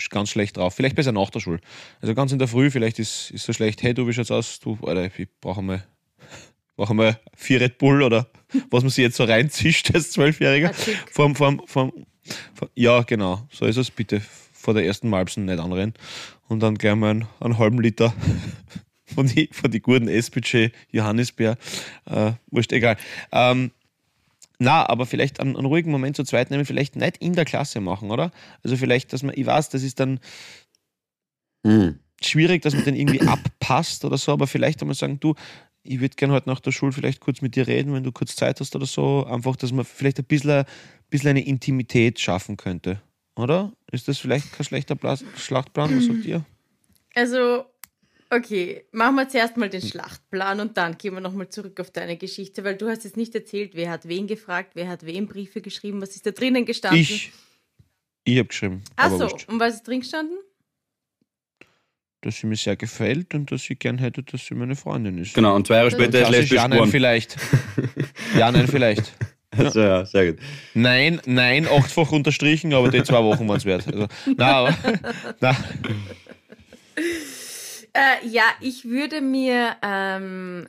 ganz 0.09 0.29
schlecht 0.29 0.57
drauf. 0.57 0.73
Vielleicht 0.73 0.95
besser 0.95 1.11
nach 1.11 1.29
der 1.29 1.39
Schule. 1.39 1.59
Also 2.01 2.15
ganz 2.15 2.31
in 2.31 2.39
der 2.39 2.47
Früh, 2.47 2.71
vielleicht 2.71 2.99
ist, 2.99 3.31
ist 3.31 3.45
so 3.45 3.53
schlecht, 3.53 3.83
hey, 3.83 3.93
du, 3.93 4.07
wie 4.07 4.13
schaut's 4.13 4.31
aus? 4.31 4.59
Du, 4.59 4.77
Alter, 4.81 5.05
ich 5.05 5.27
brauche 5.39 5.61
mal, 5.61 5.85
brauche 6.75 6.93
mal 6.93 7.19
vier 7.35 7.61
Red 7.61 7.77
Bull 7.77 8.01
oder 8.01 8.27
was 8.71 8.83
man 8.83 8.89
sich 8.89 9.03
jetzt 9.03 9.17
so 9.17 9.23
reinzischt 9.23 9.93
als 9.93 10.11
Zwölfjähriger. 10.11 10.73
Vom, 11.11 11.35
vom, 11.35 11.61
vom, 11.67 11.91
vom, 11.91 12.05
ja, 12.75 13.01
genau, 13.03 13.47
so 13.51 13.65
ist 13.65 13.77
es. 13.77 13.91
Bitte 13.91 14.21
vor 14.53 14.73
der 14.73 14.85
ersten 14.85 15.09
Malpsen 15.09 15.45
nicht 15.45 15.59
anrennen. 15.59 15.93
Und 16.47 16.61
dann 16.61 16.75
gleich 16.75 16.95
mal 16.95 17.11
einen, 17.11 17.27
einen 17.39 17.57
halben 17.57 17.79
Liter 17.79 18.13
von 19.05 19.27
die, 19.27 19.49
von 19.51 19.71
die 19.71 19.79
guten 19.81 20.07
S-Budget 20.07 20.73
Johannisbeer. 20.91 21.57
Äh, 22.05 22.33
wurscht, 22.51 22.71
egal. 22.71 22.97
Ähm, 23.31 23.71
na, 24.57 24.87
aber 24.87 25.05
vielleicht 25.05 25.39
einen, 25.39 25.55
einen 25.55 25.65
ruhigen 25.65 25.91
Moment 25.91 26.15
zu 26.15 26.23
zweit 26.23 26.49
nehmen, 26.49 26.65
vielleicht 26.65 26.95
nicht 26.95 27.17
in 27.17 27.33
der 27.33 27.45
Klasse 27.45 27.81
machen, 27.81 28.09
oder? 28.11 28.31
Also 28.63 28.77
vielleicht, 28.77 29.13
dass 29.13 29.21
man, 29.21 29.35
ich 29.37 29.45
weiß, 29.45 29.69
das 29.69 29.83
ist 29.83 29.99
dann 29.99 30.19
Hm. 31.65 31.99
schwierig, 32.21 32.61
dass 32.61 32.73
man 32.73 32.85
den 32.85 32.95
irgendwie 32.95 33.21
abpasst 33.27 34.05
oder 34.05 34.17
so, 34.17 34.31
aber 34.31 34.47
vielleicht 34.47 34.81
einmal 34.81 34.95
sagen, 34.95 35.19
du, 35.19 35.35
ich 35.85 36.01
würde 36.01 36.15
gerne 36.15 36.33
heute 36.33 36.49
nach 36.49 36.59
der 36.59 36.71
Schule 36.71 36.91
vielleicht 36.91 37.19
kurz 37.19 37.41
mit 37.41 37.55
dir 37.55 37.67
reden, 37.67 37.93
wenn 37.93 38.03
du 38.03 38.11
kurz 38.11 38.35
Zeit 38.35 38.59
hast 38.59 38.75
oder 38.75 38.85
so. 38.85 39.25
Einfach, 39.25 39.55
dass 39.55 39.71
man 39.71 39.85
vielleicht 39.85 40.19
ein 40.19 40.25
bisschen, 40.25 40.65
bisschen 41.09 41.29
eine 41.29 41.45
Intimität 41.45 42.19
schaffen 42.19 42.57
könnte. 42.57 43.01
Oder? 43.35 43.71
Ist 43.91 44.07
das 44.07 44.17
vielleicht 44.17 44.51
kein 44.53 44.65
schlechter 44.65 44.95
Pla 44.95 45.17
Schlachtplan? 45.37 45.95
Was 45.95 46.05
sagt 46.05 46.25
ihr? 46.25 46.43
Also, 47.13 47.65
okay, 48.29 48.85
machen 48.91 49.15
wir 49.15 49.29
zuerst 49.29 49.57
mal 49.57 49.69
den 49.69 49.81
Schlachtplan 49.81 50.59
und 50.59 50.77
dann 50.77 50.97
gehen 50.97 51.13
wir 51.13 51.21
nochmal 51.21 51.49
zurück 51.49 51.79
auf 51.79 51.91
deine 51.91 52.17
Geschichte, 52.17 52.63
weil 52.63 52.75
du 52.75 52.89
hast 52.89 53.03
jetzt 53.03 53.17
nicht 53.17 53.35
erzählt, 53.35 53.75
wer 53.75 53.91
hat 53.91 54.07
wen 54.07 54.27
gefragt, 54.27 54.71
wer 54.73 54.87
hat 54.87 55.05
wem 55.05 55.27
Briefe 55.27 55.61
geschrieben, 55.61 56.01
was 56.01 56.15
ist 56.15 56.25
da 56.25 56.31
drinnen 56.31 56.65
gestanden? 56.65 57.01
Ich. 57.01 57.31
Ich 58.27 58.39
habe 58.39 58.47
geschrieben. 58.47 58.81
Achso, 58.95 59.29
wurscht. 59.31 59.47
und 59.47 59.59
was 59.59 59.75
ist 59.75 59.87
drin 59.87 59.99
gestanden? 59.99 60.37
Dass 62.25 62.37
sie 62.37 62.47
mir 62.47 62.55
sehr 62.55 62.75
gefällt 62.75 63.35
und 63.35 63.51
dass 63.51 63.69
ich 63.69 63.77
gern 63.77 63.99
hätte, 63.99 64.23
dass 64.23 64.47
sie 64.47 64.55
meine 64.55 64.75
Freundin 64.75 65.19
ist. 65.19 65.35
Genau, 65.35 65.55
und 65.55 65.67
zwei 65.67 65.75
Jahre 65.75 65.91
später 65.91 66.23
ist 66.23 66.31
lesbisch 66.31 66.57
ja, 66.57 66.67
nein, 66.67 66.87
vielleicht. 66.87 67.37
Ja, 68.35 68.51
nein, 68.51 68.67
vielleicht. 68.67 69.13
Also, 69.57 69.79
ja, 69.79 70.05
sehr 70.05 70.33
gut. 70.33 70.41
Nein, 70.73 71.21
nein, 71.25 71.65
achtfach 71.65 72.11
unterstrichen, 72.11 72.73
aber 72.73 72.89
die 72.89 73.01
zwei 73.03 73.23
Wochen 73.23 73.47
waren 73.47 73.55
es 73.55 73.63
wert. 73.63 73.87
Also, 73.87 74.07
na, 74.35 74.47
aber, 74.47 74.77
na, 75.39 75.55
Äh, 77.95 78.27
ja, 78.27 78.43
ich 78.59 78.83
würde 78.83 79.21
mir, 79.21 79.77
ähm, 79.81 80.67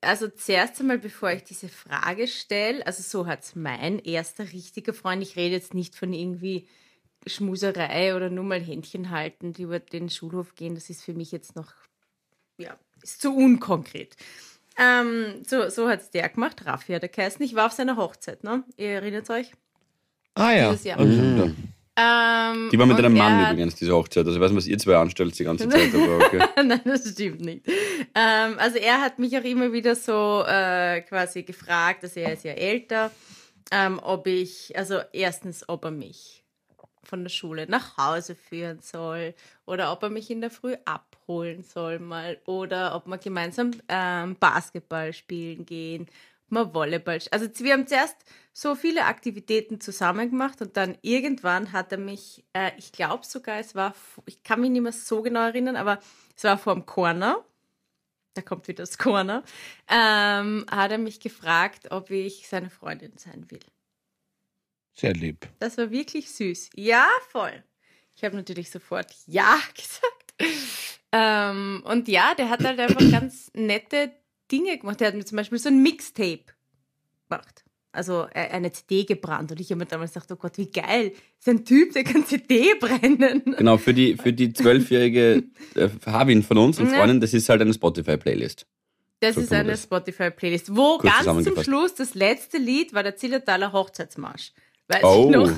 also 0.00 0.28
zuerst 0.28 0.80
einmal, 0.80 0.98
bevor 0.98 1.30
ich 1.32 1.44
diese 1.44 1.68
Frage 1.68 2.26
stelle, 2.26 2.86
also 2.86 3.02
so 3.02 3.26
hat 3.26 3.42
es 3.42 3.54
mein 3.54 3.98
erster 3.98 4.50
richtiger 4.50 4.94
Freund, 4.94 5.22
ich 5.22 5.36
rede 5.36 5.54
jetzt 5.54 5.74
nicht 5.74 5.94
von 5.94 6.14
irgendwie 6.14 6.66
Schmuserei 7.26 8.14
oder 8.16 8.30
nur 8.30 8.44
mal 8.44 8.60
Händchen 8.60 9.10
halten, 9.10 9.52
die 9.52 9.62
über 9.62 9.78
den 9.78 10.10
Schulhof 10.10 10.54
gehen, 10.54 10.74
das 10.74 10.90
ist 10.90 11.04
für 11.04 11.14
mich 11.14 11.32
jetzt 11.32 11.54
noch, 11.56 11.72
ja, 12.58 12.76
ist 13.02 13.20
zu 13.22 13.34
unkonkret. 13.34 14.16
Ähm, 14.78 15.42
so 15.46 15.68
so 15.68 15.88
hat 15.88 16.00
es 16.00 16.10
der 16.10 16.28
gemacht, 16.30 16.64
Raffi 16.64 16.92
hat 16.94 17.02
er 17.02 17.08
geheißen. 17.08 17.44
Ich 17.44 17.54
war 17.54 17.66
auf 17.66 17.72
seiner 17.72 17.96
Hochzeit, 17.96 18.42
ne? 18.42 18.64
Ihr 18.76 18.88
erinnert 18.90 19.28
euch? 19.30 19.52
Ah 20.34 20.52
ja. 20.52 20.70
Dieses 20.70 20.84
Jahr. 20.84 20.98
Okay. 20.98 21.08
Mhm. 21.10 21.56
Ähm, 21.94 22.70
Die 22.72 22.78
war 22.78 22.86
mit 22.86 22.96
einem 22.96 23.12
Mann 23.14 23.36
hat- 23.44 23.52
übrigens, 23.52 23.74
diese 23.74 23.92
Hochzeit. 23.94 24.24
Also 24.24 24.38
ich 24.38 24.40
weiß 24.42 24.50
nicht, 24.50 24.56
was 24.56 24.66
ihr 24.66 24.78
zwei 24.78 24.96
anstellt 24.96 25.38
die 25.38 25.44
ganze 25.44 25.68
Zeit, 25.68 25.94
aber 25.94 26.16
okay. 26.24 26.42
Nein, 26.64 26.80
das 26.86 27.06
stimmt 27.10 27.42
nicht. 27.42 27.66
Ähm, 28.14 28.54
also 28.58 28.78
er 28.78 29.02
hat 29.02 29.18
mich 29.18 29.36
auch 29.36 29.44
immer 29.44 29.74
wieder 29.74 29.94
so 29.94 30.42
äh, 30.48 31.02
quasi 31.02 31.42
gefragt, 31.42 32.02
also 32.02 32.18
er 32.18 32.32
ist 32.32 32.44
ja 32.44 32.52
älter, 32.52 33.10
ähm, 33.70 34.00
ob 34.02 34.26
ich, 34.26 34.72
also 34.74 35.00
erstens, 35.12 35.68
ob 35.68 35.84
er 35.84 35.90
mich 35.90 36.41
von 37.04 37.22
der 37.22 37.30
Schule 37.30 37.66
nach 37.68 37.96
Hause 37.96 38.34
führen 38.34 38.80
soll 38.80 39.34
oder 39.66 39.92
ob 39.92 40.02
er 40.02 40.10
mich 40.10 40.30
in 40.30 40.40
der 40.40 40.50
Früh 40.50 40.76
abholen 40.84 41.62
soll 41.62 41.98
mal 41.98 42.38
oder 42.46 42.94
ob 42.94 43.06
wir 43.06 43.18
gemeinsam 43.18 43.72
ähm, 43.88 44.36
Basketball 44.38 45.12
spielen 45.12 45.66
gehen, 45.66 46.06
wir 46.52 46.74
Volleyball. 46.74 47.18
Also 47.30 47.48
wir 47.58 47.72
haben 47.72 47.86
zuerst 47.86 48.16
so 48.52 48.74
viele 48.74 49.06
Aktivitäten 49.06 49.80
zusammen 49.80 50.30
gemacht 50.30 50.60
und 50.60 50.76
dann 50.76 50.98
irgendwann 51.00 51.72
hat 51.72 51.92
er 51.92 51.98
mich, 51.98 52.44
äh, 52.52 52.72
ich 52.76 52.92
glaube 52.92 53.24
sogar, 53.24 53.58
es 53.58 53.74
war, 53.74 53.94
ich 54.26 54.42
kann 54.42 54.60
mich 54.60 54.70
nicht 54.70 54.82
mehr 54.82 54.92
so 54.92 55.22
genau 55.22 55.40
erinnern, 55.40 55.76
aber 55.76 55.98
es 56.36 56.44
war 56.44 56.58
vor 56.58 56.74
dem 56.74 56.86
Corner. 56.86 57.44
Da 58.34 58.42
kommt 58.42 58.68
wieder 58.68 58.82
das 58.82 58.98
Corner. 58.98 59.42
Ähm, 59.88 60.64
hat 60.70 60.90
er 60.90 60.98
mich 60.98 61.20
gefragt, 61.20 61.90
ob 61.90 62.10
ich 62.10 62.48
seine 62.48 62.70
Freundin 62.70 63.16
sein 63.16 63.50
will. 63.50 63.60
Sehr 64.94 65.14
lieb. 65.14 65.48
Das 65.58 65.78
war 65.78 65.90
wirklich 65.90 66.30
süß. 66.30 66.70
Ja, 66.76 67.06
voll. 67.30 67.62
Ich 68.14 68.24
habe 68.24 68.36
natürlich 68.36 68.70
sofort 68.70 69.14
Ja 69.26 69.58
gesagt. 69.74 70.34
Ähm, 71.12 71.82
und 71.84 72.08
ja, 72.08 72.34
der 72.34 72.48
hat 72.48 72.64
halt 72.64 72.78
einfach 72.78 73.00
ganz 73.10 73.50
nette 73.54 74.12
Dinge 74.50 74.78
gemacht. 74.78 75.00
Der 75.00 75.08
hat 75.08 75.14
mir 75.14 75.24
zum 75.24 75.36
Beispiel 75.36 75.58
so 75.58 75.68
ein 75.68 75.82
Mixtape 75.82 76.44
gemacht. 77.28 77.64
Also 77.94 78.26
äh, 78.32 78.48
eine 78.48 78.72
CD 78.72 79.04
gebrannt. 79.04 79.50
Und 79.52 79.60
ich 79.60 79.70
habe 79.70 79.80
mir 79.80 79.86
damals 79.86 80.14
gedacht, 80.14 80.32
oh 80.32 80.36
Gott, 80.36 80.56
wie 80.56 80.70
geil. 80.70 81.12
Ist 81.38 81.48
ein 81.48 81.64
Typ, 81.64 81.92
der 81.92 82.04
kann 82.04 82.24
CD 82.26 82.74
brennen. 82.80 83.42
Genau, 83.56 83.76
für 83.76 83.92
die, 83.92 84.16
für 84.16 84.32
die 84.32 84.52
zwölfjährige 84.54 85.44
äh, 85.74 85.88
Havin 86.06 86.42
von 86.42 86.56
uns 86.58 86.78
und. 86.78 86.88
Freundin, 86.88 87.20
das 87.20 87.34
ist 87.34 87.48
halt 87.50 87.60
eine 87.60 87.74
Spotify-Playlist. 87.74 88.66
Das 89.20 89.36
So 89.36 89.42
ist 89.42 89.52
eine 89.52 89.76
Spotify-Playlist, 89.76 90.74
wo 90.74 90.98
kurz 90.98 91.24
ganz 91.24 91.44
zum. 91.44 91.62
Schluss 91.62 91.94
das 91.94 92.14
letzte 92.14 92.58
Lied 92.58 92.92
war 92.92 93.02
der 93.02 93.14
Zillertaler 93.14 93.72
Hochzeitsmarsch. 93.72 94.52
Weiß 94.92 95.02
Oh, 95.04 95.26
ich 95.30 95.36
noch. 95.36 95.50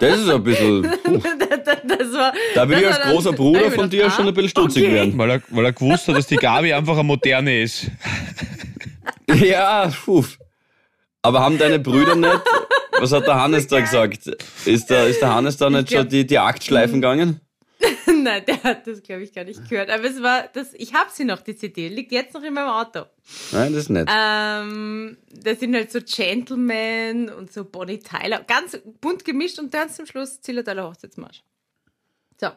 das 0.00 0.18
ist 0.18 0.28
ein 0.28 0.42
bisschen. 0.42 0.90
Das, 1.66 1.78
das 1.98 2.12
war, 2.12 2.32
Da 2.54 2.68
will 2.68 2.78
ich 2.78 2.86
als 2.86 3.00
dann- 3.00 3.10
großer 3.12 3.30
da 3.30 3.36
Bruder 3.36 3.70
von 3.72 3.90
dir 3.90 4.08
schon 4.10 4.28
ein 4.28 4.34
bisschen 4.34 4.50
stutzig 4.50 4.84
okay. 4.84 4.94
werden. 4.94 5.18
Weil 5.18 5.30
er, 5.30 5.42
weil 5.48 5.64
er 5.64 5.72
gewusst 5.72 6.06
hat, 6.06 6.16
dass 6.16 6.26
die 6.28 6.36
Gabi 6.36 6.72
einfach 6.72 6.94
eine 6.94 7.02
moderne 7.04 7.62
ist. 7.62 7.86
Ja, 9.34 9.90
puh. 10.04 10.24
Aber 11.22 11.40
haben 11.40 11.58
deine 11.58 11.78
Brüder 11.80 12.14
nicht. 12.14 12.40
Was 13.00 13.10
hat 13.12 13.26
der 13.26 13.40
Hannes 13.40 13.66
da 13.66 13.80
gesagt? 13.80 14.28
Ist 14.64 14.88
der, 14.90 15.08
ist 15.08 15.20
der 15.20 15.34
Hannes 15.34 15.56
da 15.56 15.66
Ich 15.66 15.72
nicht 15.74 15.92
schon 15.92 16.08
die, 16.08 16.24
die 16.26 16.38
Aktschleifen 16.38 17.00
gegangen? 17.00 17.40
Nein, 18.06 18.44
der 18.46 18.62
hat 18.62 18.86
das, 18.86 19.02
glaube 19.02 19.22
ich, 19.22 19.32
gar 19.32 19.44
nicht 19.44 19.68
gehört. 19.68 19.90
Aber 19.90 20.04
es 20.04 20.22
war, 20.22 20.48
das, 20.52 20.72
ich 20.74 20.94
habe 20.94 21.10
sie 21.12 21.24
noch, 21.24 21.40
die 21.40 21.56
CD. 21.56 21.88
Liegt 21.88 22.12
jetzt 22.12 22.34
noch 22.34 22.42
in 22.42 22.54
meinem 22.54 22.68
Auto. 22.68 23.04
Nein, 23.52 23.72
das 23.72 23.84
ist 23.84 23.88
nett. 23.90 24.08
Ähm, 24.10 25.18
das 25.30 25.60
sind 25.60 25.74
halt 25.74 25.92
so 25.92 26.00
Gentlemen 26.00 27.28
und 27.28 27.52
so 27.52 27.64
Bonnie 27.64 27.98
Tyler. 27.98 28.42
Ganz 28.46 28.78
bunt 29.00 29.24
gemischt 29.24 29.58
und 29.58 29.74
dann 29.74 29.90
zum 29.90 30.06
Schluss 30.06 30.40
Zillertaler 30.40 30.88
Hochzeitsmarsch. 30.88 31.42
So. 32.40 32.48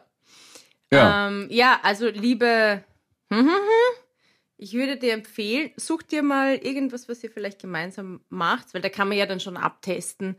Ja. 0.92 1.28
Ähm, 1.28 1.48
ja, 1.50 1.80
also 1.82 2.08
liebe, 2.08 2.82
ich 4.56 4.72
würde 4.72 4.96
dir 4.96 5.12
empfehlen, 5.12 5.70
such 5.76 6.02
dir 6.02 6.22
mal 6.22 6.56
irgendwas, 6.56 7.08
was 7.08 7.22
ihr 7.22 7.30
vielleicht 7.30 7.60
gemeinsam 7.60 8.20
macht, 8.28 8.72
weil 8.72 8.80
da 8.80 8.88
kann 8.88 9.08
man 9.08 9.18
ja 9.18 9.26
dann 9.26 9.40
schon 9.40 9.56
abtesten, 9.56 10.36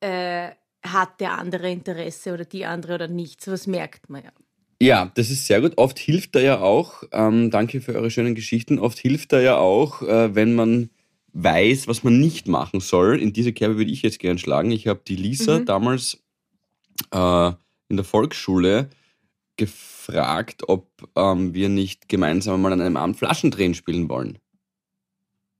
äh, 0.00 0.50
hat 0.86 1.20
der 1.20 1.38
andere 1.38 1.70
Interesse 1.70 2.34
oder 2.34 2.44
die 2.44 2.64
andere 2.66 2.94
oder 2.94 3.08
nicht. 3.08 3.42
So 3.42 3.52
was 3.52 3.66
merkt 3.66 4.08
man 4.10 4.24
ja. 4.24 4.30
Ja, 4.82 5.10
das 5.14 5.30
ist 5.30 5.46
sehr 5.46 5.60
gut. 5.60 5.78
Oft 5.78 5.98
hilft 5.98 6.34
er 6.36 6.42
ja 6.42 6.60
auch, 6.60 7.04
ähm, 7.12 7.50
danke 7.50 7.80
für 7.80 7.94
eure 7.94 8.10
schönen 8.10 8.34
Geschichten, 8.34 8.78
oft 8.78 8.98
hilft 8.98 9.32
er 9.32 9.40
ja 9.40 9.56
auch, 9.56 10.02
äh, 10.02 10.34
wenn 10.34 10.54
man 10.54 10.90
weiß, 11.32 11.88
was 11.88 12.04
man 12.04 12.20
nicht 12.20 12.48
machen 12.48 12.80
soll. 12.80 13.20
In 13.20 13.32
diese 13.32 13.52
Kerbe 13.52 13.76
würde 13.78 13.90
ich 13.90 14.02
jetzt 14.02 14.18
gern 14.18 14.38
schlagen. 14.38 14.70
Ich 14.70 14.86
habe 14.86 15.00
die 15.06 15.16
Lisa 15.16 15.60
Mhm. 15.60 15.64
damals 15.64 16.22
äh, 17.12 17.52
in 17.88 17.96
der 17.96 18.04
Volksschule 18.04 18.90
gefragt, 19.56 20.68
ob 20.68 20.88
ähm, 21.16 21.54
wir 21.54 21.68
nicht 21.68 22.08
gemeinsam 22.08 22.60
mal 22.62 22.72
an 22.72 22.80
einem 22.80 22.96
Abend 22.96 23.16
Flaschendrehen 23.16 23.74
spielen 23.74 24.08
wollen. 24.08 24.38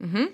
Mhm. 0.01 0.29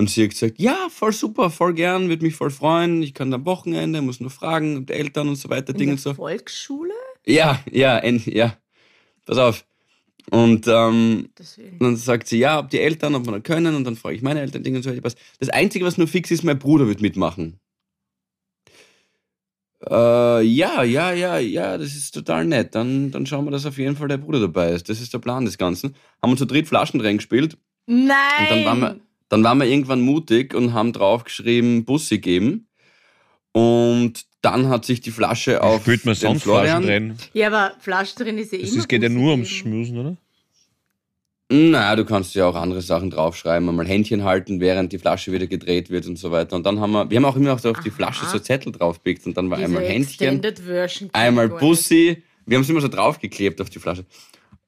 Und 0.00 0.08
sie 0.08 0.24
hat 0.24 0.30
gesagt, 0.30 0.58
ja, 0.58 0.88
voll 0.88 1.12
super, 1.12 1.50
voll 1.50 1.74
gern, 1.74 2.08
würde 2.08 2.24
mich 2.24 2.34
voll 2.34 2.48
freuen. 2.48 3.02
Ich 3.02 3.12
kann 3.12 3.34
am 3.34 3.44
Wochenende, 3.44 4.00
muss 4.00 4.18
nur 4.18 4.30
fragen, 4.30 4.86
die 4.86 4.94
Eltern 4.94 5.28
und 5.28 5.36
so 5.36 5.50
weiter, 5.50 5.74
In 5.74 5.78
Dinge 5.78 5.92
und 5.92 6.00
so. 6.00 6.14
Volksschule? 6.14 6.94
Ja, 7.26 7.62
ja, 7.70 7.98
en, 7.98 8.22
ja. 8.24 8.56
Pass 9.26 9.36
auf. 9.36 9.66
Und 10.30 10.66
ähm, 10.68 11.28
dann 11.80 11.96
sagt 11.96 12.28
sie, 12.28 12.38
ja, 12.38 12.60
ob 12.60 12.70
die 12.70 12.80
Eltern, 12.80 13.14
ob 13.14 13.26
wir 13.26 13.32
da 13.32 13.40
können. 13.40 13.74
Und 13.74 13.84
dann 13.84 13.94
frage 13.94 14.16
ich 14.16 14.22
meine 14.22 14.40
Eltern, 14.40 14.62
Dinge 14.62 14.78
und 14.78 14.84
so 14.84 14.90
weiter. 14.90 15.14
Das 15.38 15.50
Einzige, 15.50 15.84
was 15.84 15.98
nur 15.98 16.08
fix 16.08 16.30
ist, 16.30 16.44
mein 16.44 16.58
Bruder 16.58 16.88
wird 16.88 17.02
mitmachen. 17.02 17.60
Äh, 19.86 20.40
ja, 20.46 20.82
ja, 20.82 21.12
ja, 21.12 21.36
ja, 21.36 21.76
das 21.76 21.94
ist 21.94 22.12
total 22.12 22.46
nett. 22.46 22.74
Dann, 22.74 23.10
dann 23.10 23.26
schauen 23.26 23.44
wir, 23.44 23.50
dass 23.50 23.66
auf 23.66 23.76
jeden 23.76 23.96
Fall 23.96 24.08
der 24.08 24.16
Bruder 24.16 24.40
dabei 24.40 24.70
ist. 24.70 24.88
Das 24.88 24.98
ist 24.98 25.12
der 25.12 25.18
Plan 25.18 25.44
des 25.44 25.58
Ganzen. 25.58 25.94
Haben 26.22 26.32
wir 26.32 26.38
zu 26.38 26.46
dritt 26.46 26.68
Flaschendrehen 26.68 27.18
gespielt. 27.18 27.58
Nein! 27.84 28.16
Und 28.40 28.50
dann 28.50 28.64
waren 28.64 28.80
wir, 28.80 29.00
dann 29.30 29.42
waren 29.42 29.58
wir 29.58 29.66
irgendwann 29.66 30.00
mutig 30.02 30.54
und 30.54 30.74
haben 30.74 30.92
draufgeschrieben, 30.92 31.84
Bussi 31.86 32.18
geben. 32.18 32.66
Und 33.52 34.24
dann 34.42 34.68
hat 34.68 34.84
sich 34.84 35.00
die 35.00 35.10
Flasche 35.10 35.62
auf 35.62 35.82
Spielt 35.82 36.04
man 36.04 36.14
sonst 36.14 36.42
Florian. 36.42 36.82
Flaschen 36.84 37.08
drin? 37.08 37.18
ja, 37.32 37.46
aber 37.48 37.72
Flaschen 37.80 38.22
drin 38.22 38.38
ist 38.38 38.52
ja 38.52 38.58
Das 38.58 38.70
immer. 38.70 38.78
ist, 38.80 38.88
geht 38.88 39.02
ja 39.02 39.08
nur 39.08 39.32
ums. 39.32 39.48
Schmusen, 39.48 39.98
oder? 39.98 40.16
Naja, 41.52 41.96
du 41.96 42.04
kannst 42.04 42.32
ja 42.36 42.46
auch 42.46 42.54
andere 42.54 42.80
Sachen 42.80 43.10
draufschreiben, 43.10 43.68
einmal 43.68 43.86
Händchen 43.88 44.22
halten, 44.22 44.60
während 44.60 44.92
die 44.92 44.98
Flasche 44.98 45.32
wieder 45.32 45.48
gedreht 45.48 45.90
wird 45.90 46.06
und 46.06 46.16
so 46.16 46.30
weiter. 46.30 46.54
Und 46.54 46.64
dann 46.64 46.78
haben 46.78 46.92
wir, 46.92 47.10
wir 47.10 47.16
haben 47.16 47.24
auch 47.24 47.34
immer 47.34 47.52
auf 47.54 47.60
die. 47.60 47.90
Flasche 47.90 48.24
so 48.26 48.38
Zettel 48.38 48.70
draufgepickt 48.70 49.26
und 49.26 49.36
dann 49.36 49.50
war 49.50 49.58
Diese 49.58 49.66
einmal 49.66 49.82
Händchen, 49.84 50.40
einmal. 51.12 51.48
Bussi. 51.48 52.22
Wir 52.46 52.56
haben 52.56 52.62
es 52.62 52.70
immer 52.70 52.80
so 52.80 52.86
draufgeklebt 52.88 53.60
auf 53.60 53.68
die 53.68 53.80
Flasche. 53.80 54.04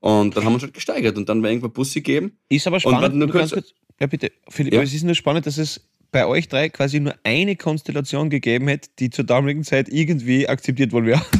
Und 0.00 0.36
dann 0.36 0.42
haben 0.44 0.50
wir 0.50 0.54
uns 0.54 0.62
halt 0.64 0.74
gesteigert 0.74 1.16
und 1.16 1.28
dann 1.28 1.40
war 1.40 1.50
irgendwann 1.50 1.72
Bussi 1.72 2.00
geben. 2.00 2.36
Ist 2.48 2.66
aber 2.66 2.74
Und 2.74 2.80
spannend. 2.80 3.02
warte 3.02 3.16
nur 3.16 3.28
kurz- 3.30 3.52
kurz, 3.52 3.74
ja, 4.00 4.06
bitte. 4.06 4.32
Philipp, 4.48 4.74
Ja. 4.74 4.82
es 4.82 4.92
ist 4.94 5.04
nur 5.04 5.14
spannend, 5.14 5.46
dass 5.46 5.58
es 5.58 5.80
bei 6.10 6.26
euch 6.26 6.48
drei 6.48 6.68
quasi 6.68 7.00
nur 7.00 7.14
eine 7.24 7.56
Konstellation 7.56 8.28
gegeben 8.30 8.68
hätte, 8.68 8.90
die 8.98 9.08
zur 9.10 9.24
damaligen 9.24 9.64
Zeit 9.64 9.88
irgendwie 9.88 10.48
akzeptiert 10.48 10.92
worden 10.92 11.06
wäre. 11.06 11.22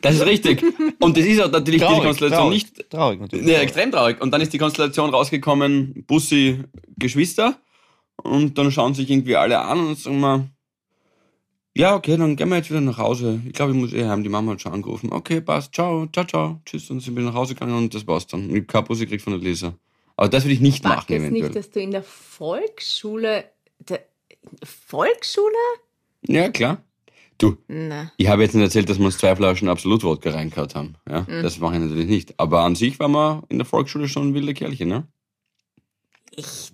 Das 0.00 0.14
ist 0.16 0.24
richtig. 0.26 0.64
Und 1.00 1.16
das 1.16 1.24
ist 1.24 1.40
auch 1.40 1.50
natürlich 1.50 1.82
diese 1.82 2.00
Konstellation 2.00 2.40
traurig, 2.50 2.62
nicht 2.74 2.90
Traurig 2.90 3.20
natürlich. 3.20 3.46
Ja, 3.46 3.60
extrem 3.60 3.90
traurig. 3.92 4.20
Und 4.20 4.30
dann 4.32 4.40
ist 4.40 4.52
die 4.52 4.58
Konstellation 4.58 5.10
rausgekommen, 5.10 6.04
Bussi, 6.06 6.60
Geschwister. 6.96 7.60
Und 8.16 8.56
dann 8.56 8.72
schauen 8.72 8.94
sich 8.94 9.10
irgendwie 9.10 9.36
alle 9.36 9.58
an 9.60 9.78
und 9.88 9.98
sagen 9.98 10.20
mal, 10.20 10.48
ja, 11.76 11.94
okay, 11.94 12.16
dann 12.16 12.36
gehen 12.36 12.48
wir 12.48 12.56
jetzt 12.56 12.70
wieder 12.70 12.80
nach 12.80 12.98
Hause. 12.98 13.40
Ich 13.46 13.52
glaube, 13.52 13.72
ich 13.72 13.78
muss 13.78 13.92
eh 13.92 14.04
heim. 14.04 14.22
Die 14.22 14.28
Mama 14.28 14.52
hat 14.52 14.62
schon 14.62 14.72
angerufen. 14.72 15.12
Okay, 15.12 15.40
passt. 15.40 15.74
Ciao, 15.74 16.06
ciao, 16.12 16.24
ciao. 16.24 16.60
Tschüss. 16.64 16.90
Und 16.90 17.00
sind 17.00 17.16
wir 17.16 17.22
nach 17.24 17.34
Hause 17.34 17.54
gegangen 17.54 17.76
und 17.76 17.94
das 17.94 18.06
war's 18.06 18.26
dann. 18.26 18.44
Ich 18.50 18.56
habe 18.56 18.62
keine 18.64 18.84
Bussi 18.86 19.04
gekriegt 19.04 19.22
von 19.22 19.32
der 19.34 19.42
Lisa. 19.42 19.74
Aber 20.22 20.28
das 20.28 20.44
würde 20.44 20.54
ich 20.54 20.60
nicht 20.60 20.84
machen, 20.84 21.04
jetzt 21.08 21.20
eventuell. 21.20 21.42
nicht, 21.42 21.56
dass 21.56 21.70
du 21.70 21.80
in 21.80 21.90
der 21.90 22.04
Volksschule. 22.04 23.44
Der, 23.80 24.04
Volksschule? 24.62 25.48
Ja, 26.28 26.48
klar. 26.48 26.80
Du, 27.38 27.56
Na. 27.66 28.12
ich 28.18 28.28
habe 28.28 28.42
jetzt 28.44 28.54
nicht 28.54 28.62
erzählt, 28.62 28.88
dass 28.88 29.00
wir 29.00 29.06
uns 29.06 29.18
zwei 29.18 29.34
Flaschen 29.34 29.68
Absolut-Wodka 29.68 30.30
reingehauen 30.30 30.74
haben. 30.74 30.94
Ja, 31.10 31.22
Mhm. 31.22 31.42
Das 31.42 31.58
mache 31.58 31.74
ich 31.74 31.80
natürlich 31.80 32.06
nicht. 32.06 32.38
Aber 32.38 32.60
an 32.62 32.76
sich 32.76 33.00
waren 33.00 33.10
wir 33.10 33.42
in 33.48 33.58
der 33.58 33.64
Volksschule 33.66 34.06
schon 34.06 34.32
wilde 34.32 34.54
Kerlchen, 34.54 34.90
ne? 34.90 35.08
Echt? 36.36 36.72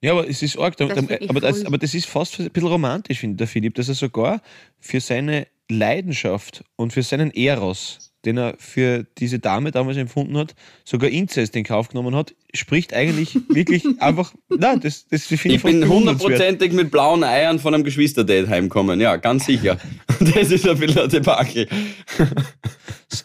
Ja, 0.00 0.10
aber 0.10 0.28
es 0.28 0.42
ist 0.42 0.58
arg. 0.58 0.76
Da, 0.76 0.86
Das 0.86 1.06
da, 1.06 1.14
ich 1.14 1.30
aber, 1.30 1.38
das, 1.40 1.64
aber 1.64 1.78
das 1.78 1.94
ist 1.94 2.06
fast 2.06 2.40
ein 2.40 2.50
bisschen 2.50 2.68
romantisch, 2.68 3.20
finde 3.20 3.36
der 3.36 3.46
Philipp, 3.46 3.76
dass 3.76 3.88
er 3.88 3.94
sogar 3.94 4.42
für 4.80 4.98
seine 5.00 5.46
Leidenschaft 5.70 6.64
und 6.74 6.92
für 6.92 7.04
seinen 7.04 7.30
Eros, 7.30 8.03
den 8.24 8.38
er 8.38 8.54
für 8.58 9.04
diese 9.18 9.38
Dame 9.38 9.70
damals 9.70 9.96
empfunden 9.96 10.36
hat, 10.36 10.54
sogar 10.84 11.10
Inzest 11.10 11.54
in 11.56 11.64
Kauf 11.64 11.88
genommen 11.88 12.14
hat, 12.16 12.34
spricht 12.54 12.92
eigentlich 12.94 13.36
wirklich 13.48 13.84
einfach. 14.00 14.32
Nein, 14.48 14.80
das, 14.80 15.06
das 15.08 15.24
finde 15.24 15.48
ich, 15.48 15.54
Ich 15.56 15.62
bin 15.62 15.88
hundertprozentig 15.88 16.72
mit 16.72 16.90
blauen 16.90 17.24
Eiern 17.24 17.58
von 17.58 17.74
einem 17.74 17.84
Geschwisterdate 17.84 18.48
heimgekommen. 18.48 19.00
Ja, 19.00 19.16
ganz 19.16 19.46
sicher. 19.46 19.78
Das 20.20 20.50
ist 20.50 20.66
ein 20.66 20.78
bisschen 20.78 21.02
ein 21.02 21.08
Debakel. 21.10 21.66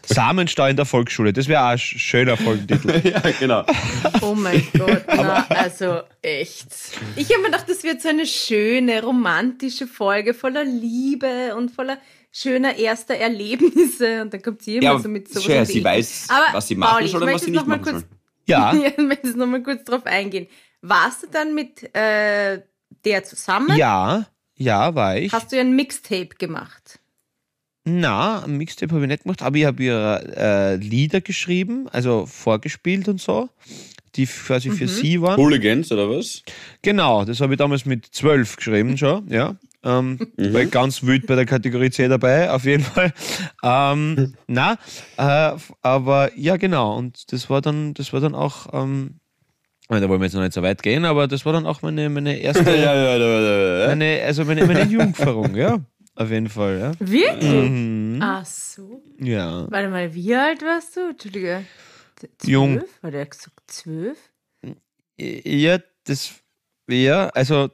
Samenstau 0.06 0.66
in 0.68 0.76
der 0.76 0.86
Volksschule, 0.86 1.34
das 1.34 1.48
wäre 1.48 1.62
auch 1.64 1.70
ein 1.70 1.78
sch- 1.78 1.98
schöner 1.98 2.36
Folgentitel. 2.38 3.02
ja, 3.10 3.22
genau. 3.40 3.64
Oh 4.22 4.36
mein 4.36 4.62
Gott, 4.78 5.04
na, 5.08 5.46
also 5.50 6.02
echt. 6.22 6.68
Ich 7.16 7.30
habe 7.30 7.40
mir 7.42 7.46
gedacht, 7.52 7.66
das 7.68 7.84
wird 7.84 8.02
so 8.02 8.10
eine 8.10 8.26
schöne, 8.26 9.02
romantische 9.04 9.88
Folge 9.88 10.34
voller 10.34 10.64
Liebe 10.66 11.56
und 11.56 11.72
voller 11.72 11.98
schöner 12.32 12.76
erster 12.76 13.16
Erlebnisse. 13.16 14.22
Und 14.22 14.34
dann 14.34 14.42
kommt 14.42 14.62
sie 14.62 14.78
immer 14.78 14.84
Ja, 14.94 15.00
so 15.00 15.10
mit 15.10 15.28
sowas. 15.30 15.44
schön, 15.44 15.60
um 15.60 15.66
sie 15.66 15.84
weiß, 15.84 16.28
Aber, 16.30 16.54
was 16.58 16.68
sie 16.68 16.76
machen 16.76 16.92
Pauli, 16.94 17.08
soll 17.08 17.08
ich 17.08 17.16
und 17.16 17.22
was 17.22 17.32
möchte 17.34 17.46
sie 17.46 17.52
nicht 17.52 17.68
machen 17.68 17.82
kurz- 17.82 17.94
soll. 18.02 18.04
Ja, 18.46 18.74
Ja, 18.74 18.88
ich 18.98 18.98
möchte 18.98 19.28
jetzt 19.28 19.38
nochmal 19.38 19.64
kurz 19.64 19.84
drauf 19.84 20.06
eingehen. 20.06 20.48
Warst 20.82 21.24
du 21.24 21.28
dann 21.28 21.54
mit 21.56 21.94
äh, 21.96 22.62
der 23.06 23.24
zusammen? 23.24 23.76
ja, 23.78 24.26
ja, 24.56 24.94
war 24.96 25.18
ich. 25.18 25.32
Hast 25.32 25.52
du 25.52 25.60
ein 25.60 25.76
Mixtape 25.76 26.30
gemacht? 26.38 27.00
Na, 27.86 28.44
ein 28.44 28.58
Mixtape 28.58 28.94
habe 28.94 29.04
ich 29.06 29.08
nicht 29.10 29.24
gemacht, 29.24 29.42
aber 29.42 29.56
ich 29.58 29.66
habe 29.66 29.82
ihr 29.84 30.34
äh, 30.36 30.76
Lieder 30.76 31.22
geschrieben, 31.22 31.88
also 31.90 32.26
vorgespielt 32.26 33.08
und 33.08 33.22
so, 33.22 33.50
die 34.16 34.26
quasi 34.26 34.70
für 34.70 34.88
sie 34.88 35.22
waren. 35.22 35.38
Hooligans 35.38 35.92
oder 35.92 36.10
was? 36.10 36.44
Genau, 36.82 37.24
das 37.26 37.40
habe 37.42 37.54
ich 37.54 37.58
damals 37.58 37.86
mit 37.86 38.06
zwölf 38.06 38.58
geschrieben 38.58 38.98
schon, 38.98 39.28
ja. 39.30 39.56
Ähm, 39.84 40.20
War 40.36 40.62
ich 40.62 40.72
ganz 40.72 41.04
wild 41.04 41.26
bei 41.26 41.36
der 41.36 41.46
Kategorie 41.46 41.90
C 41.90 42.08
dabei, 42.08 42.52
auf 42.52 42.66
jeden 42.66 42.84
Fall. 42.84 43.14
Ähm, 43.64 44.36
na, 44.48 44.78
äh, 45.18 45.56
aber 45.82 46.32
ja, 46.38 46.58
genau. 46.58 46.98
Und 46.98 47.32
das 47.32 47.50
war 47.50 47.62
dann, 47.62 47.94
das 47.94 48.12
war 48.12 48.20
dann 48.20 48.36
auch, 48.36 48.68
ähm, 48.74 49.20
da 49.88 50.08
wollen 50.10 50.20
wir 50.20 50.26
jetzt 50.26 50.34
noch 50.34 50.42
nicht 50.42 50.54
so 50.54 50.62
weit 50.62 50.84
gehen, 50.84 51.06
aber 51.06 51.28
das 51.28 51.46
war 51.46 51.54
dann 51.54 51.66
auch 51.66 51.82
meine, 51.82 52.10
meine 52.10 52.38
erste, 52.38 52.64
ja, 52.76 52.94
ja, 52.94 53.16
ja, 53.16 53.80
ja. 53.80 53.88
meine, 53.88 54.22
also 54.24 54.44
meine, 54.44 54.66
meine 54.66 54.84
Jungferung, 54.84 55.56
ja. 55.56 55.80
Auf 56.16 56.30
jeden 56.30 56.50
Fall, 56.50 56.80
ja. 56.80 56.92
Wirklich? 57.00 57.70
Mhm. 57.70 58.20
Ach 58.22 58.46
so. 58.46 59.02
Ja. 59.20 59.66
Warte 59.72 59.88
mal, 59.88 60.14
wie 60.14 60.36
alt 60.36 60.62
warst 60.62 60.98
du? 60.98 61.12
Entschuldige. 61.12 61.64
Zwölf? 62.18 62.44
Jung. 62.44 62.82
War 63.02 63.12
der 63.12 63.26
gesagt 63.26 63.62
zwölf? 63.68 64.18
Ja, 65.18 65.80
das, 66.04 66.34
ja, 66.90 67.30
also 67.30 67.70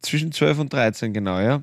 zwischen 0.00 0.32
12 0.32 0.58
und 0.58 0.72
13, 0.72 1.12
genau, 1.12 1.40
ja. 1.40 1.62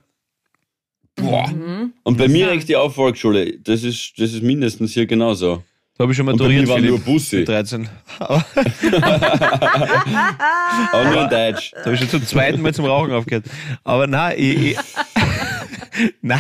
Boah. 1.15 1.47
Mhm. 1.49 1.93
Und 2.03 2.17
bei 2.17 2.27
mir 2.27 2.49
regt 2.49 2.69
die 2.69 2.75
auf 2.75 2.95
Volksschule. 2.95 3.57
Das 3.59 3.83
ist, 3.83 4.13
das 4.17 4.33
ist 4.33 4.43
mindestens 4.43 4.93
hier 4.93 5.07
genauso. 5.07 5.63
Da 5.97 6.03
habe 6.03 6.11
ich 6.11 6.17
schon 6.17 6.27
bei 6.27 6.33
maturiert, 6.33 6.67
waren 6.67 6.85
nur 6.85 6.99
Bussi. 6.99 7.37
mit 7.37 7.47
13. 7.47 7.89
Aber 8.19 8.45
Aber 10.91 11.05
nur 11.05 11.23
in 11.23 11.29
Deutsch. 11.29 11.71
Da 11.71 11.85
habe 11.85 11.95
ich 11.95 11.99
schon 11.99 12.09
zum 12.09 12.23
zweiten 12.23 12.61
Mal 12.61 12.71
zum 12.71 12.85
Rauchen 12.85 13.11
aufgehört. 13.11 13.45
Aber 13.83 14.05
na, 14.05 14.35
ich, 14.35 14.73
ich 14.73 14.77
na, 16.21 16.39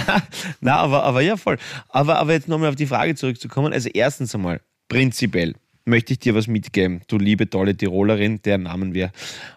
na, 0.61 0.75
aber, 0.75 1.03
aber 1.03 1.21
ja, 1.21 1.37
voll. 1.37 1.57
Aber, 1.89 2.19
aber 2.19 2.33
jetzt 2.33 2.47
nochmal 2.47 2.69
auf 2.69 2.75
die 2.75 2.85
Frage 2.85 3.15
zurückzukommen. 3.15 3.73
Also 3.73 3.89
erstens 3.91 4.35
einmal, 4.35 4.61
prinzipiell 4.89 5.55
möchte 5.85 6.13
ich 6.13 6.19
dir 6.19 6.35
was 6.35 6.45
mitgeben, 6.45 7.01
du 7.07 7.17
liebe, 7.17 7.49
tolle 7.49 7.75
Tirolerin, 7.75 8.41
deren 8.43 8.63
Namen 8.63 8.93
wir 8.93 9.11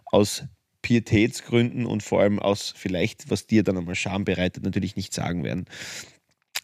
aus 0.07 0.45
Pietätsgründen 0.83 1.87
und 1.87 2.03
vor 2.03 2.21
allem 2.21 2.39
aus 2.39 2.73
vielleicht, 2.77 3.31
was 3.31 3.47
dir 3.47 3.63
dann 3.63 3.77
einmal 3.77 3.95
Scham 3.95 4.25
bereitet, 4.25 4.65
natürlich 4.65 4.97
nicht 4.97 5.13
sagen 5.13 5.45
werden. 5.45 5.67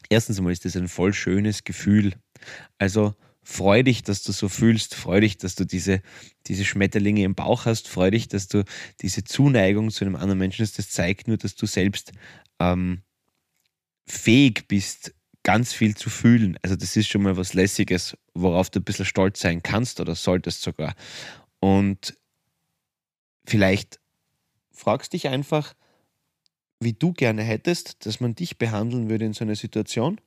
Erstens 0.09 0.39
einmal 0.39 0.53
ist 0.53 0.65
das 0.65 0.77
ein 0.77 0.89
voll 0.89 1.13
schönes 1.13 1.65
Gefühl. 1.65 2.15
Also 2.79 3.15
freu 3.43 3.83
dich, 3.83 4.03
dass 4.03 4.23
du 4.23 4.33
so 4.33 4.49
fühlst, 4.49 4.95
freu 4.95 5.21
dich, 5.21 5.39
dass 5.39 5.55
du 5.55 5.65
diese, 5.65 6.01
diese 6.47 6.65
Schmetterlinge 6.65 7.23
im 7.23 7.35
Bauch 7.35 7.65
hast, 7.65 7.89
freu 7.89 8.11
dich, 8.11 8.29
dass 8.29 8.49
du 8.49 8.65
diese 9.03 9.25
Zuneigung 9.25 9.91
zu 9.91 10.05
einem 10.05 10.17
anderen 10.17 10.39
Menschen 10.39 10.65
hast. 10.65 10.79
Das 10.79 10.91
zeigt 10.91 11.29
nur, 11.29 11.37
dass 11.37 11.55
du 11.55 11.67
selbst 11.67 12.13
ähm, 12.59 13.03
fähig 14.07 14.67
bist, 14.69 15.15
ganz 15.43 15.73
viel 15.73 15.97
zu 15.97 16.11
fühlen. 16.11 16.59
Also 16.63 16.75
das 16.75 16.97
ist 16.97 17.07
schon 17.09 17.23
mal 17.23 17.37
was 17.37 17.55
Lässiges, 17.55 18.17
worauf 18.35 18.69
du 18.71 18.81
ein 18.81 18.85
bisschen 18.85 19.05
stolz 19.05 19.41
sein 19.41 19.63
kannst 19.63 20.01
oder 20.01 20.17
solltest 20.17 20.63
sogar. 20.63 20.97
Und 21.61 22.17
vielleicht 23.47 24.01
fragst 24.77 25.13
dich 25.13 25.29
einfach, 25.29 25.75
wie 26.81 26.93
du 26.93 27.13
gerne 27.13 27.43
hättest, 27.43 28.07
dass 28.07 28.21
man 28.21 28.35
dich 28.35 28.59
behandeln 28.59 29.09
würde 29.09 29.25
in 29.25 29.33
so 29.33 29.45
einer 29.45 29.57
Situation. 29.57 30.21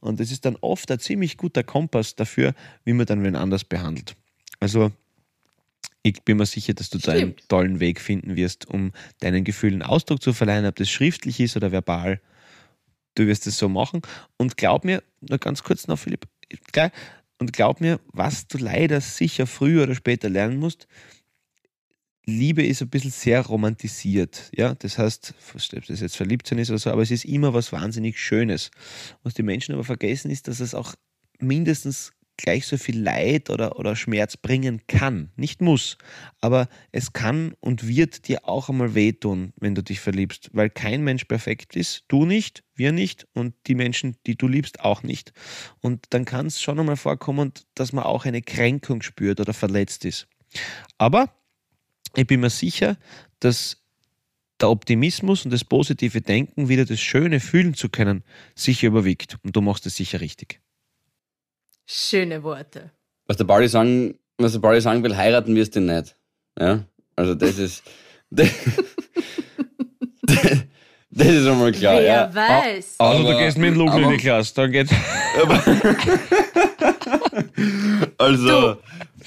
Und 0.00 0.20
das 0.20 0.30
ist 0.30 0.44
dann 0.44 0.56
oft 0.60 0.90
ein 0.90 0.98
ziemlich 0.98 1.36
guter 1.36 1.64
Kompass 1.64 2.14
dafür, 2.14 2.54
wie 2.84 2.92
man 2.92 3.06
dann 3.06 3.24
wen 3.24 3.36
anders 3.36 3.64
behandelt. 3.64 4.14
Also 4.60 4.92
ich 6.02 6.22
bin 6.22 6.36
mir 6.36 6.46
sicher, 6.46 6.74
dass 6.74 6.90
du 6.90 6.98
da 6.98 7.12
einen 7.12 7.34
tollen 7.48 7.80
Weg 7.80 8.00
finden 8.00 8.36
wirst, 8.36 8.68
um 8.68 8.92
deinen 9.20 9.42
Gefühlen 9.44 9.82
Ausdruck 9.82 10.22
zu 10.22 10.34
verleihen, 10.34 10.66
ob 10.66 10.76
das 10.76 10.90
schriftlich 10.90 11.40
ist 11.40 11.56
oder 11.56 11.72
verbal. 11.72 12.20
Du 13.14 13.26
wirst 13.26 13.46
es 13.46 13.56
so 13.56 13.70
machen. 13.70 14.02
Und 14.36 14.58
glaub 14.58 14.84
mir, 14.84 15.02
nur 15.22 15.38
ganz 15.38 15.62
kurz 15.62 15.86
noch, 15.86 15.98
Philipp, 15.98 16.26
und 17.38 17.52
glaub 17.52 17.80
mir, 17.80 18.00
was 18.12 18.46
du 18.46 18.58
leider 18.58 19.00
sicher 19.00 19.46
früher 19.46 19.84
oder 19.84 19.94
später 19.94 20.28
lernen 20.28 20.58
musst, 20.58 20.86
Liebe 22.26 22.64
ist 22.64 22.82
ein 22.82 22.88
bisschen 22.88 23.10
sehr 23.10 23.42
romantisiert. 23.42 24.50
Ja? 24.56 24.74
Das 24.74 24.98
heißt, 24.98 25.34
ob 25.76 25.86
das 25.86 26.00
jetzt 26.00 26.16
verliebt 26.16 26.46
sein 26.46 26.58
ist 26.58 26.70
oder 26.70 26.78
so, 26.78 26.90
aber 26.90 27.02
es 27.02 27.10
ist 27.10 27.24
immer 27.24 27.54
was 27.54 27.72
wahnsinnig 27.72 28.18
Schönes. 28.18 28.70
Was 29.22 29.34
die 29.34 29.42
Menschen 29.42 29.74
aber 29.74 29.84
vergessen, 29.84 30.30
ist, 30.30 30.48
dass 30.48 30.60
es 30.60 30.74
auch 30.74 30.94
mindestens 31.38 32.12
gleich 32.36 32.66
so 32.66 32.76
viel 32.76 33.00
Leid 33.00 33.50
oder, 33.50 33.78
oder 33.78 33.96
Schmerz 33.96 34.36
bringen 34.36 34.82
kann. 34.86 35.30
Nicht 35.36 35.60
muss, 35.60 35.98
aber 36.40 36.68
es 36.92 37.12
kann 37.12 37.54
und 37.60 37.86
wird 37.86 38.28
dir 38.28 38.48
auch 38.48 38.68
einmal 38.68 38.94
wehtun, 38.94 39.52
wenn 39.60 39.74
du 39.74 39.82
dich 39.82 40.00
verliebst, 40.00 40.50
weil 40.52 40.70
kein 40.70 41.02
Mensch 41.02 41.24
perfekt 41.24 41.76
ist. 41.76 42.04
Du 42.08 42.26
nicht, 42.26 42.64
wir 42.74 42.92
nicht 42.92 43.26
und 43.34 43.54
die 43.66 43.74
Menschen, 43.74 44.16
die 44.26 44.36
du 44.36 44.48
liebst, 44.48 44.80
auch 44.80 45.02
nicht. 45.02 45.32
Und 45.80 46.06
dann 46.10 46.24
kann 46.24 46.46
es 46.46 46.60
schon 46.60 46.80
einmal 46.80 46.96
vorkommen, 46.96 47.52
dass 47.74 47.92
man 47.92 48.04
auch 48.04 48.24
eine 48.24 48.42
Kränkung 48.42 49.02
spürt 49.02 49.40
oder 49.40 49.54
verletzt 49.54 50.04
ist. 50.04 50.26
Aber 50.98 51.30
ich 52.16 52.26
bin 52.26 52.40
mir 52.40 52.50
sicher, 52.50 52.96
dass 53.40 53.76
der 54.60 54.70
Optimismus 54.70 55.44
und 55.44 55.50
das 55.52 55.64
positive 55.64 56.20
Denken, 56.20 56.68
wieder 56.68 56.84
das 56.84 57.00
Schöne 57.00 57.40
fühlen 57.40 57.74
zu 57.74 57.88
können, 57.88 58.22
sicher 58.54 58.86
überwiegt. 58.88 59.36
Und 59.42 59.54
du 59.56 59.60
machst 59.60 59.84
es 59.86 59.96
sicher 59.96 60.20
richtig. 60.20 60.60
Schöne 61.86 62.42
Worte. 62.42 62.90
Was 63.26 63.36
der 63.36 63.44
Barry 63.44 63.68
sagen, 63.68 64.14
was 64.38 64.52
der 64.52 64.60
Barry 64.60 64.80
sagen 64.80 65.02
will, 65.02 65.16
heiraten 65.16 65.54
wirst 65.56 65.74
du 65.74 65.80
ihn 65.80 65.86
nicht. 65.86 66.16
Ja? 66.58 66.84
Also 67.16 67.34
das 67.34 67.58
ist. 67.58 67.82
das, 68.30 68.48
das 71.10 71.28
ist 71.28 71.46
einmal 71.46 71.72
klar, 71.72 71.94
Wer 71.96 72.02
ja. 72.02 72.34
weiß. 72.34 72.94
Also 72.98 73.22
du 73.22 73.28
Aber- 73.30 73.38
gehst 73.40 73.58
mit 73.58 73.70
dem 73.70 73.78
Lugn 73.78 73.96
in 73.98 74.04
aber- 74.04 74.12
die 74.12 74.18
Klasse, 74.22 74.54
dann 74.54 74.70
geht's. 74.72 74.92
Also. 78.18 78.78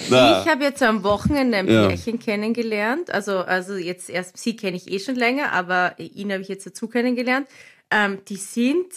Na, 0.09 0.41
Ich 0.41 0.47
habe 0.49 0.63
jetzt 0.63 0.81
am 0.83 1.03
Wochenende 1.03 1.57
ein 1.57 1.67
Ja. 1.67 1.87
Pärchen 1.87 2.19
kennengelernt. 2.19 3.09
Also, 3.11 3.39
also 3.39 3.75
jetzt 3.75 4.09
erst, 4.09 4.37
sie 4.37 4.55
kenne 4.55 4.77
ich 4.77 4.91
eh 4.91 4.99
schon 4.99 5.15
länger, 5.15 5.51
aber 5.53 5.95
ihn 5.99 6.31
habe 6.31 6.41
ich 6.41 6.47
jetzt 6.49 6.65
dazu 6.65 6.87
kennengelernt. 6.87 7.47
Ähm, 7.91 8.19
die 8.27 8.35
sind, 8.35 8.87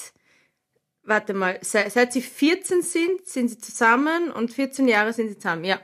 warte 1.05 1.33
mal, 1.35 1.59
seit, 1.63 1.93
seit 1.93 2.13
sie 2.13 2.23
14 2.23 2.83
sind, 2.83 3.25
sind 3.27 3.51
sie 3.51 3.59
zusammen 3.59 4.31
und 4.31 4.53
14 4.53 4.89
Jahre 4.89 5.13
sind 5.13 5.29
sie 5.29 5.37
zusammen, 5.39 5.65
ja. 5.65 5.81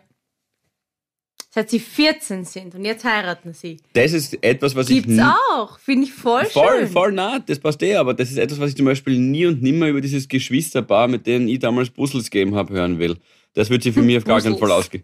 Seit 1.50 1.70
sie 1.70 1.80
14 1.80 2.44
sind 2.44 2.74
und 2.74 2.84
jetzt 2.84 3.02
heiraten 3.04 3.54
sie. 3.54 3.78
das 3.94 4.12
ist 4.12 4.42
etwas, 4.44 4.76
was 4.76 4.90
ich 4.90 5.02
Gibt's 5.04 5.22
auch, 5.54 5.78
finde 5.78 6.04
ich 6.04 6.12
voll, 6.12 6.44
Voll, 6.44 6.80
schön. 6.80 6.88
voll 6.88 7.12
nah, 7.12 7.38
das 7.38 7.58
passt 7.58 7.82
eh, 7.82 7.94
aber 7.96 8.12
das 8.12 8.30
ist 8.30 8.36
etwas, 8.36 8.60
was 8.60 8.70
ich 8.70 8.76
zum 8.76 8.84
Beispiel 8.84 9.18
nie 9.18 9.46
und 9.46 9.62
nimmer 9.62 9.88
über 9.88 10.02
dieses 10.02 10.28
Geschwisterpaar, 10.28 11.08
mit 11.08 11.26
denen 11.26 11.48
ich 11.48 11.60
damals 11.60 11.88
Puzzles 11.88 12.24
gegeben 12.30 12.54
habe, 12.56 12.74
hören 12.74 12.98
will. 12.98 13.16
Das 13.56 13.70
wird 13.70 13.82
sich 13.82 13.94
für 13.94 14.02
mich 14.02 14.16
auf 14.18 14.24
gar 14.24 14.40
keinen 14.40 14.58
Fall 14.58 14.70
ausgehen. 14.70 15.02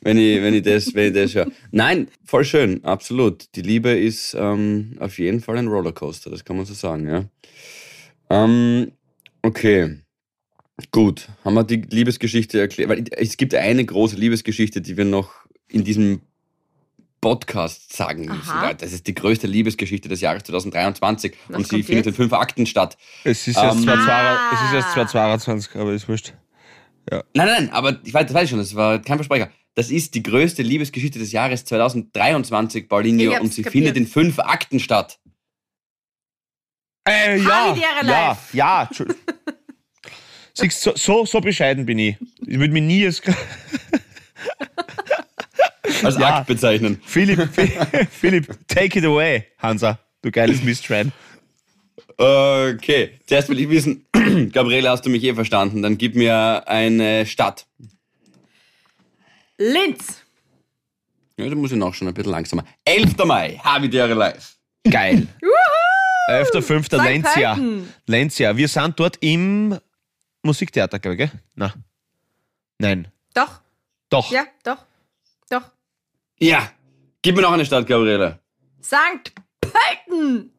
Wenn 0.00 0.16
ich, 0.16 0.40
wenn 0.42 0.54
ich 0.54 0.62
das, 0.62 0.94
wenn 0.94 1.08
ich 1.08 1.14
das 1.22 1.34
höre. 1.34 1.46
Nein, 1.70 2.08
voll 2.24 2.44
schön, 2.46 2.82
absolut. 2.84 3.54
Die 3.54 3.60
Liebe 3.60 3.90
ist 3.90 4.34
ähm, 4.38 4.96
auf 4.98 5.18
jeden 5.18 5.40
Fall 5.40 5.58
ein 5.58 5.68
Rollercoaster, 5.68 6.30
das 6.30 6.42
kann 6.44 6.56
man 6.56 6.64
so 6.64 6.72
sagen, 6.72 7.06
ja. 7.08 7.24
Ähm, 8.30 8.92
okay. 9.42 9.98
Gut, 10.92 11.28
haben 11.44 11.52
wir 11.54 11.64
die 11.64 11.76
Liebesgeschichte 11.82 12.58
erklärt? 12.58 12.88
Weil 12.88 13.04
es 13.10 13.36
gibt 13.36 13.54
eine 13.54 13.84
große 13.84 14.16
Liebesgeschichte, 14.16 14.80
die 14.80 14.96
wir 14.96 15.04
noch 15.04 15.32
in 15.68 15.84
diesem 15.84 16.22
Podcast 17.20 17.94
sagen 17.94 18.22
müssen. 18.24 18.48
Aha. 18.50 18.72
Das 18.72 18.94
ist 18.94 19.06
die 19.06 19.14
größte 19.14 19.46
Liebesgeschichte 19.46 20.08
des 20.08 20.22
Jahres 20.22 20.44
2023 20.44 21.34
Was 21.48 21.56
und 21.58 21.66
sie 21.68 21.82
findet 21.82 22.06
jetzt? 22.06 22.14
in 22.14 22.14
fünf 22.14 22.32
Akten 22.32 22.64
statt. 22.64 22.96
Es 23.24 23.46
ist 23.46 23.58
erst 23.58 23.76
Ähm, 23.76 23.84
2022, 23.84 24.58
es 24.58 24.68
ist 24.70 24.74
erst 24.74 24.88
Ah. 24.88 24.92
2022, 24.94 25.74
aber 25.76 25.92
ist 25.92 26.08
wurscht. 26.08 26.32
Nein, 27.10 27.22
nein, 27.34 27.46
nein, 27.46 27.70
aber 27.70 27.98
ich 28.04 28.14
weiß, 28.14 28.26
das 28.26 28.34
weiß 28.34 28.44
ich 28.44 28.50
schon, 28.50 28.58
das 28.58 28.74
war 28.74 29.00
kein 29.00 29.16
Versprecher. 29.18 29.50
Das 29.74 29.90
ist 29.90 30.14
die 30.14 30.22
größte 30.22 30.62
Liebesgeschichte 30.62 31.18
des 31.18 31.32
Jahres 31.32 31.64
2023, 31.64 32.82
Ich 32.84 32.88
Paulinho, 32.88 33.40
und 33.40 33.52
sie 33.52 33.62
kapiert. 33.62 33.72
findet 33.84 33.96
in 33.96 34.06
fünf 34.06 34.38
Akten 34.38 34.80
statt. 34.80 35.18
Äh, 37.08 37.38
ja, 37.38 37.74
ja, 37.74 38.00
live. 38.02 38.52
ja. 38.54 38.82
Entschu- 38.92 39.14
Siehst, 40.54 40.82
so, 40.82 40.92
so, 40.96 41.24
so 41.24 41.40
bescheiden 41.40 41.86
bin 41.86 41.98
ich. 41.98 42.16
Ich 42.46 42.58
würde 42.58 42.72
mich 42.72 42.82
nie 42.82 43.06
als 43.06 43.22
Als 46.02 46.16
Ja. 46.18 46.36
Akt 46.38 46.46
bezeichnen. 46.46 47.00
Philipp, 47.04 47.48
Philipp, 48.10 48.58
take 48.68 48.98
it 48.98 49.04
away, 49.04 49.46
Hansa, 49.58 49.98
du 50.22 50.30
geiles 50.30 50.62
Mistschwein. 50.62 51.12
Okay, 52.16 53.18
zuerst 53.26 53.48
will 53.48 53.60
ich 53.60 53.68
wissen, 53.68 54.06
Gabriele, 54.52 54.90
hast 54.90 55.04
du 55.06 55.10
mich 55.10 55.22
eh 55.24 55.34
verstanden? 55.34 55.82
Dann 55.82 55.96
gib 55.98 56.14
mir 56.14 56.64
eine 56.66 57.26
Stadt. 57.26 57.66
Linz. 59.58 60.22
Ja, 61.36 61.48
da 61.48 61.54
muss 61.54 61.72
ich 61.72 61.78
noch 61.78 61.94
schon 61.94 62.08
ein 62.08 62.14
bisschen 62.14 62.32
langsamer. 62.32 62.64
11. 62.84 63.16
Mai, 63.24 63.58
Habitäre 63.62 64.14
live. 64.14 64.56
Geil. 64.90 65.26
11.5. 66.30 66.84
St. 66.84 66.92
Lenzia. 66.92 67.58
Lenzia. 68.06 68.56
Wir 68.56 68.68
sind 68.68 68.98
dort 68.98 69.16
im 69.20 69.78
Musiktheater, 70.42 70.98
glaube 70.98 71.14
ich, 71.14 71.18
gell? 71.18 71.30
Na. 71.54 71.74
Nein. 72.78 73.08
Doch, 73.34 73.60
Doch. 74.08 74.30
ja, 74.30 74.44
doch, 74.64 74.78
doch. 75.50 75.62
Ja, 76.38 76.70
gib 77.22 77.36
mir 77.36 77.42
noch 77.42 77.52
eine 77.52 77.64
Stadt, 77.64 77.86
Gabriele. 77.86 78.38
Sankt 78.80 79.32
Pölten! 79.72 80.50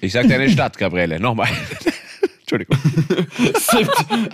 Ich 0.00 0.12
sag 0.12 0.28
deine 0.28 0.48
Stadt, 0.50 0.76
Gabriele. 0.78 1.18
Nochmal. 1.20 1.48
Entschuldigung. 2.40 2.76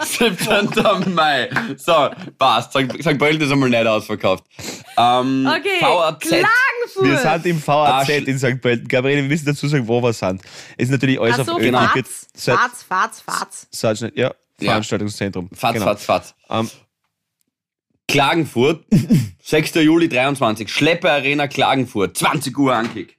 17. 0.02 1.14
Mai. 1.14 1.48
So, 1.76 2.10
passt. 2.38 2.72
St. 2.72 3.18
Pölten 3.18 3.40
ist 3.42 3.52
einmal 3.52 3.70
nicht 3.70 3.86
ausverkauft. 3.86 4.44
Ähm, 4.96 5.46
Okay, 5.48 5.80
VAZ. 5.80 6.18
Klagenfurt! 6.28 7.04
Wir 7.04 7.18
sind 7.18 7.46
im 7.46 7.62
VAZ 7.66 8.08
Ah, 8.08 8.12
in 8.12 8.38
St. 8.38 8.60
Pölten. 8.60 8.88
Gabriele, 8.88 9.22
wir 9.22 9.28
müssen 9.28 9.46
dazu 9.46 9.68
sagen, 9.68 9.86
wo 9.86 10.02
wir 10.02 10.12
sind. 10.12 10.42
Ist 10.76 10.90
natürlich 10.90 11.20
alles 11.20 11.38
Ach 11.40 11.44
so, 11.46 11.52
auf 11.52 11.58
Genau. 11.60 11.78
Öl- 11.80 11.88
Fatz, 11.88 12.26
Seit- 12.34 12.56
Fatz, 12.58 12.82
Fatz, 12.82 13.20
Fatz. 13.20 13.66
Seit- 13.70 14.00
Ja, 14.00 14.08
Ja. 14.16 14.34
Veranstaltungszentrum. 14.70 15.48
Fatz, 15.54 15.74
Genau. 15.74 15.86
Fatz, 15.86 16.04
Fatz. 16.04 16.34
Ähm, 16.50 16.68
Klagenfurt, 18.08 18.84
6. 19.44 19.74
Juli 19.76 20.08
23. 20.08 20.68
Schlepper 20.72 21.12
Arena 21.12 21.46
Klagenfurt, 21.46 22.16
20 22.16 22.56
Uhr 22.58 22.74
Ankick. 22.74 23.17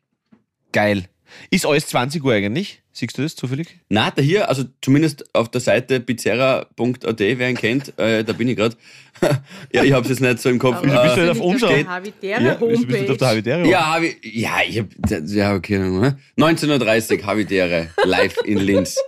Geil. 0.72 1.06
Ist 1.50 1.66
alles 1.66 1.88
20 1.88 2.24
Uhr 2.24 2.34
eigentlich? 2.34 2.82
Siehst 2.92 3.18
du 3.18 3.22
das 3.22 3.36
zufällig? 3.36 3.80
Na, 3.88 4.12
da 4.12 4.22
hier, 4.22 4.50
also 4.50 4.64
zumindest 4.82 5.34
auf 5.34 5.50
der 5.50 5.62
Seite 5.62 6.00
bizerra.at, 6.00 7.20
wer 7.20 7.50
ihn 7.50 7.56
kennt, 7.56 7.98
äh, 7.98 8.24
da 8.24 8.34
bin 8.34 8.48
ich 8.50 8.58
gerade. 8.58 8.76
ja, 9.74 9.84
ich 9.84 9.94
hab's 9.94 10.10
jetzt 10.10 10.22
nicht 10.22 10.40
so 10.40 10.50
im 10.50 10.60
Kopf. 10.60 10.80
Wieso 10.82 11.02
bist 11.02 11.18
du 11.18 11.22
nicht 11.22 11.86
auf 11.86 11.88
Habitäre 11.88 12.44
Ja, 12.44 12.54
bist 12.56 12.84
du 12.84 12.88
bist 12.88 13.10
auf 13.10 13.18
der 13.18 13.30
Homepage. 13.30 13.54
Habitäre? 13.54 13.70
ja, 13.70 13.94
hab 13.96 14.04
ich, 14.04 14.18
ja, 14.24 14.58
ich 14.68 14.80
hab, 14.80 14.88
ja, 15.28 15.56
okay. 15.56 15.78
ne? 15.78 16.18
19.30 16.38 17.20
Uhr 17.20 17.26
Habitäre, 17.26 17.90
live 18.04 18.36
in 18.46 18.58
Linz. 18.58 18.98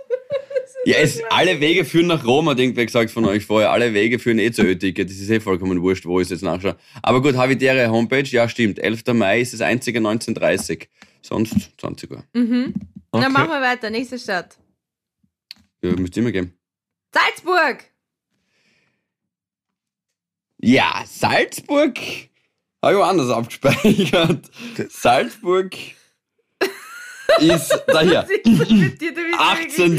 Ja, 0.84 0.96
es, 0.96 1.22
alle 1.30 1.60
Wege 1.60 1.84
führen 1.84 2.08
nach 2.08 2.26
Rom, 2.26 2.48
hat 2.48 2.58
irgendwer 2.58 2.84
gesagt 2.84 3.12
von 3.12 3.24
euch 3.24 3.44
vorher. 3.44 3.70
Alle 3.70 3.94
Wege 3.94 4.18
führen 4.18 4.40
eh 4.40 4.50
zur 4.50 4.64
Ö-Ticket. 4.64 5.08
Das 5.08 5.16
ist 5.16 5.30
eh 5.30 5.38
vollkommen 5.38 5.80
wurscht, 5.80 6.06
wo 6.06 6.18
ich 6.18 6.24
es 6.24 6.30
jetzt 6.30 6.42
nachschaue. 6.42 6.74
Aber 7.02 7.22
gut, 7.22 7.36
Habitäre 7.36 7.88
Homepage, 7.88 8.24
ja, 8.24 8.48
stimmt. 8.48 8.80
11. 8.80 9.04
Mai 9.12 9.40
ist 9.40 9.52
das 9.52 9.60
einzige 9.60 10.00
19.30 10.00 10.88
Sonst 11.22 11.70
20 11.78 12.10
Uhr. 12.10 12.24
Mhm. 12.34 12.74
Okay. 13.10 13.22
Dann 13.24 13.32
machen 13.32 13.48
wir 13.48 13.60
weiter. 13.60 13.90
Nächste 13.90 14.18
Stadt. 14.18 14.58
Ja, 15.82 15.92
müsste 15.92 16.20
immer 16.20 16.32
geben. 16.32 16.58
Salzburg! 17.14 17.84
Ja, 20.58 21.02
Salzburg 21.06 21.98
habe 22.82 22.92
ich 22.94 22.98
woanders 22.98 23.30
abgespeichert. 23.30 24.50
Salzburg 24.90 25.76
ist 27.40 27.82
daher. 27.86 28.26
Was 28.44 28.60
ist 28.60 28.70
mit 28.70 29.00
dir, 29.00 29.14
du 29.14 29.22
bist 29.22 29.38
18. 29.38 29.98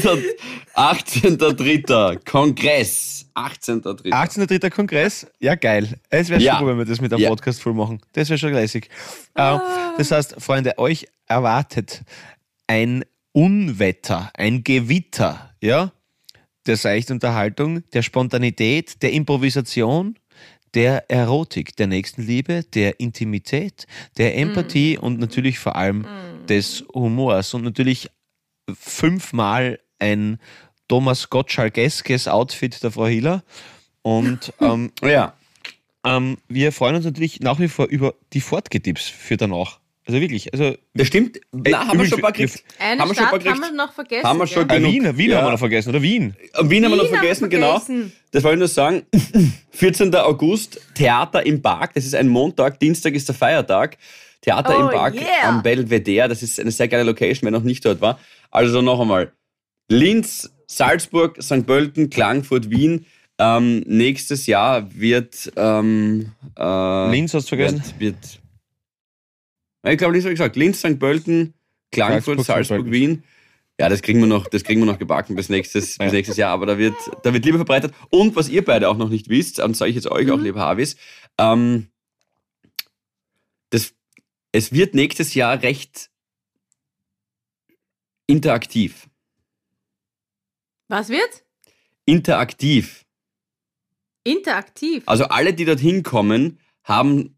18.3. 0.74 2.24
Kongress. 2.24 3.26
18.3. 3.34 4.10
18.3. 4.12 4.70
Kongress? 4.70 5.26
Ja, 5.40 5.54
geil. 5.54 5.88
Es 6.10 6.28
wäre 6.28 6.40
Ja. 6.40 6.54
super, 6.58 6.70
wenn 6.70 6.78
wir 6.78 6.84
das 6.84 7.00
mit 7.00 7.12
einem 7.12 7.22
Ja. 7.22 7.28
Podcast 7.30 7.60
voll 7.62 7.74
machen. 7.74 8.00
Das 8.12 8.28
wäre 8.28 8.38
schon 8.38 8.52
lässig. 8.52 8.88
Äh, 9.34 9.58
das 9.98 10.10
heißt, 10.10 10.36
Freunde, 10.38 10.78
euch 10.78 11.06
erwartet 11.26 12.02
ein 12.66 13.04
Unwetter, 13.32 14.30
ein 14.34 14.62
Gewitter, 14.62 15.50
ja? 15.60 15.92
Der 16.66 16.76
Seichtunterhaltung, 16.76 17.82
der 17.92 18.02
Spontanität, 18.02 19.02
der 19.02 19.12
Improvisation, 19.12 20.16
der 20.74 21.10
Erotik, 21.10 21.76
der 21.76 21.88
Nächstenliebe, 21.88 22.62
der 22.74 22.98
Intimität, 23.00 23.86
der 24.16 24.36
Empathie 24.38 24.96
und 24.96 25.18
natürlich 25.20 25.58
vor 25.58 25.76
allem 25.76 26.06
des 26.48 26.84
Humors 26.94 27.54
und 27.54 27.64
natürlich 27.64 28.08
fünfmal 28.78 29.78
ein 29.98 30.38
Thomas 30.88 31.30
Gottschalkeskes 31.30 32.28
Outfit 32.28 32.82
der 32.82 32.90
Frau 32.90 33.06
Hiller. 33.06 33.42
Und 34.02 34.52
ähm, 34.60 34.92
Ja. 35.02 35.34
ähm, 36.06 36.36
wir 36.48 36.72
freuen 36.72 36.96
uns 36.96 37.04
natürlich 37.04 37.40
nach 37.40 37.58
wie 37.58 37.68
vor 37.68 37.86
über 37.86 38.14
die 38.32 38.40
Fortgetipps 38.40 39.06
für 39.08 39.36
danach. 39.36 39.80
Also 40.06 40.20
wirklich, 40.20 40.52
also 40.52 40.76
Das 40.92 41.06
stimmt. 41.06 41.40
Na, 41.50 41.86
haben 41.88 41.98
wir 41.98 42.04
schon 42.06 42.18
ein 42.18 42.22
paar 42.22 42.32
gekriegt. 42.32 42.62
Eine 42.78 43.00
haben 43.00 43.08
wir 43.08 43.14
schon 43.14 43.24
ein 43.24 43.30
paar 43.30 43.40
Stadt 43.40 43.52
haben 43.54 43.60
gekriegt. 43.60 43.72
wir 43.72 43.86
noch 43.86 43.92
vergessen. 43.94 44.24
Haben 44.28 44.38
wir 44.38 44.46
schon 44.46 44.68
äh, 44.68 44.74
genug. 44.76 44.92
Wien, 44.92 45.16
Wien 45.16 45.30
Ja. 45.30 45.38
haben 45.38 45.46
wir 45.46 45.50
noch 45.52 45.58
vergessen, 45.58 45.88
oder 45.88 46.02
Wien? 46.02 46.36
Und 46.58 46.68
Wien 46.68 46.84
haben 46.84 46.92
wir 46.92 46.96
noch 46.98 47.04
Wien 47.04 47.12
haben 47.12 47.12
wir 47.12 47.18
vergessen, 47.20 47.48
genau. 47.48 47.78
vergessen. 47.80 48.12
Das 48.30 48.44
wollte 48.44 48.56
ich 48.56 48.58
nur 48.58 48.68
sagen. 48.68 49.06
14. 49.70 50.14
August, 50.16 50.78
Theater 50.94 51.46
im 51.46 51.62
Park. 51.62 51.94
Das 51.94 52.04
ist 52.04 52.14
ein 52.14 52.28
Montag, 52.28 52.78
Dienstag 52.80 53.14
ist 53.14 53.28
der 53.28 53.34
Feiertag. 53.34 53.96
Theater 54.44 54.76
Oh, 54.78 54.82
im 54.82 54.88
Park 54.90 55.14
yeah. 55.14 55.48
am 55.48 55.62
Belvedere. 55.62 56.28
Das 56.28 56.42
ist 56.42 56.60
eine 56.60 56.70
sehr 56.70 56.88
geile 56.88 57.04
Location, 57.04 57.42
wer 57.46 57.50
noch 57.50 57.62
nicht 57.62 57.84
dort 57.84 58.00
war. 58.00 58.18
Also 58.50 58.82
noch 58.82 59.00
einmal. 59.00 59.32
Linz, 59.90 60.52
Salzburg, 60.66 61.42
St. 61.42 61.66
Pölten, 61.66 62.10
Klagenfurt, 62.10 62.70
Wien. 62.70 63.06
Ähm, 63.38 63.80
nächstes 63.86 64.46
Jahr 64.46 64.94
wird. 64.94 65.50
Ähm, 65.56 66.32
äh, 66.58 67.10
Linz 67.10 67.34
hast 67.34 67.46
du 67.46 67.56
vergessen? 67.56 67.82
Wird, 67.98 68.16
wird, 69.82 69.92
ich 69.92 69.98
glaube, 69.98 70.12
Linz 70.12 70.24
habe 70.24 70.32
ich 70.34 70.38
gesagt. 70.38 70.56
Linz, 70.56 70.78
St. 70.78 70.98
Pölten, 70.98 71.54
Klagenfurt, 71.90 72.44
Salzburg. 72.44 72.90
Wien. 72.90 73.24
Ja, 73.80 73.88
das 73.88 74.02
kriegen 74.02 74.20
wir 74.20 74.28
noch, 74.28 74.46
das 74.46 74.62
kriegen 74.62 74.80
wir 74.80 74.86
noch 74.86 75.00
gebacken 75.00 75.34
bis 75.34 75.48
nächstes, 75.48 75.96
Ja. 75.98 76.04
bis 76.04 76.12
nächstes 76.12 76.36
Jahr, 76.36 76.52
aber 76.52 76.66
da 76.66 76.78
wird, 76.78 76.94
da 77.24 77.32
wird 77.32 77.44
lieber 77.44 77.58
verbreitet. 77.58 77.92
Und 78.10 78.36
was 78.36 78.48
ihr 78.48 78.64
beide 78.64 78.88
auch 78.88 78.96
noch 78.96 79.08
nicht 79.08 79.28
wisst, 79.28 79.58
und 79.58 79.76
sage 79.76 79.88
ich 79.88 79.96
jetzt 79.96 80.06
euch 80.08 80.30
auch, 80.30 80.38
liebe 80.38 80.60
Havis, 80.60 80.96
ähm, 81.38 81.88
es 84.54 84.70
wird 84.70 84.94
nächstes 84.94 85.34
Jahr 85.34 85.62
recht 85.62 86.10
interaktiv. 88.28 89.08
Was 90.86 91.08
wird? 91.08 91.44
Interaktiv. 92.04 93.04
Interaktiv. 94.22 95.02
Also 95.06 95.24
alle, 95.24 95.54
die 95.54 95.64
dorthin 95.64 96.04
kommen, 96.04 96.60
haben, 96.84 97.36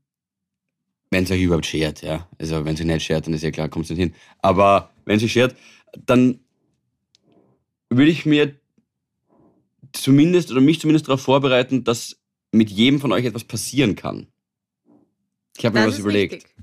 wenn 1.10 1.24
es 1.24 1.30
euch 1.30 1.40
überhaupt 1.40 1.64
schert, 1.64 2.02
ja. 2.02 2.28
Also 2.38 2.66
wenn 2.66 2.74
euch 2.74 2.84
nicht 2.84 3.06
schert, 3.06 3.26
dann 3.26 3.32
ist 3.32 3.42
ja 3.42 3.50
klar, 3.50 3.70
kommt 3.70 3.88
nicht 3.88 3.98
hin. 3.98 4.14
Aber 4.40 4.90
wenn 5.06 5.18
euch 5.18 5.32
schert, 5.32 5.56
dann 6.04 6.40
würde 7.88 8.10
ich 8.10 8.26
mir 8.26 8.60
zumindest 9.94 10.50
oder 10.50 10.60
mich 10.60 10.80
zumindest 10.80 11.08
darauf 11.08 11.22
vorbereiten, 11.22 11.82
dass 11.82 12.20
mit 12.52 12.68
jedem 12.70 13.00
von 13.00 13.12
euch 13.12 13.24
etwas 13.24 13.44
passieren 13.44 13.96
kann. 13.96 14.26
Ich 15.56 15.64
habe 15.64 15.78
mir 15.78 15.86
das 15.86 15.94
was 15.94 16.00
überlegt. 16.00 16.34
wichtig. 16.34 16.56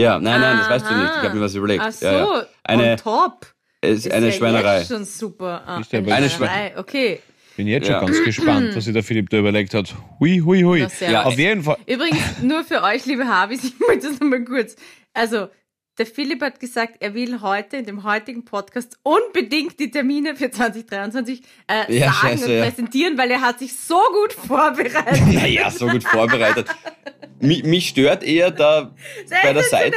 Ja, 0.00 0.18
nein, 0.18 0.40
nein, 0.40 0.58
das 0.58 0.70
weißt 0.70 0.86
du 0.86 0.90
Aha. 0.90 1.02
nicht. 1.02 1.12
Ich 1.16 1.22
habe 1.22 1.34
mir 1.36 1.40
was 1.42 1.54
überlegt. 1.54 1.82
Ach 1.84 1.92
so, 1.92 2.06
ja, 2.06 2.12
ja. 2.18 2.46
Eine- 2.64 2.92
on 2.92 2.96
top. 2.96 3.46
Es 3.82 4.00
ist 4.06 4.10
eine 4.12 4.26
ja 4.26 4.32
Schweinerei. 4.32 4.78
Jetzt 4.78 4.88
schon 4.88 5.04
super. 5.04 5.62
Ah, 5.66 5.80
Ist 5.80 5.92
ja 5.92 6.00
eine, 6.00 6.14
eine 6.14 6.28
Schweinerei. 6.30 6.74
Okay. 6.76 7.20
Bin 7.56 7.66
jetzt 7.66 7.86
schon 7.86 7.94
Ja. 7.94 8.00
ganz 8.04 8.22
gespannt, 8.24 8.76
was 8.76 8.84
sich 8.84 8.92
der 8.92 9.02
Philipp 9.02 9.30
da 9.30 9.38
überlegt 9.38 9.72
hat. 9.74 9.94
Hui, 10.18 10.38
hui, 10.40 10.62
hui. 10.62 10.82
Ist 10.82 11.00
Ja, 11.00 11.24
Auf 11.24 11.38
jeden 11.38 11.62
Fall. 11.62 11.76
Übrigens, 11.86 12.40
nur 12.42 12.62
für 12.64 12.82
euch, 12.82 13.06
liebe 13.06 13.26
Habis, 13.26 13.64
ich 13.64 13.74
möchte 13.80 14.08
das 14.08 14.20
nochmal 14.20 14.44
kurz. 14.44 14.76
Also, 15.14 15.48
der 15.98 16.06
Philipp 16.06 16.40
hat 16.42 16.60
gesagt, 16.60 16.96
er 17.00 17.14
will 17.14 17.40
heute 17.40 17.76
in 17.76 17.84
dem 17.84 18.04
heutigen 18.04 18.44
Podcast 18.44 18.98
unbedingt 19.02 19.78
die 19.78 19.90
Termine 19.90 20.36
für 20.36 20.50
2023 20.50 21.42
äh, 21.66 21.98
Ja, 21.98 22.12
sagen 22.12 22.16
scheiße, 22.16 22.44
und 22.44 22.50
ja. 22.52 22.64
präsentieren, 22.64 23.18
weil 23.18 23.30
er 23.30 23.40
hat 23.40 23.58
sich 23.58 23.76
so 23.76 24.00
gut 24.12 24.32
vorbereitet. 24.32 25.20
Naja, 25.26 25.70
so 25.70 25.86
gut 25.86 26.04
vorbereitet. 26.04 26.68
mich, 27.40 27.64
mich 27.64 27.88
stört 27.88 28.22
eher 28.22 28.50
da 28.50 28.94
bei 29.42 29.52
der 29.52 29.64
Seite. 29.64 29.96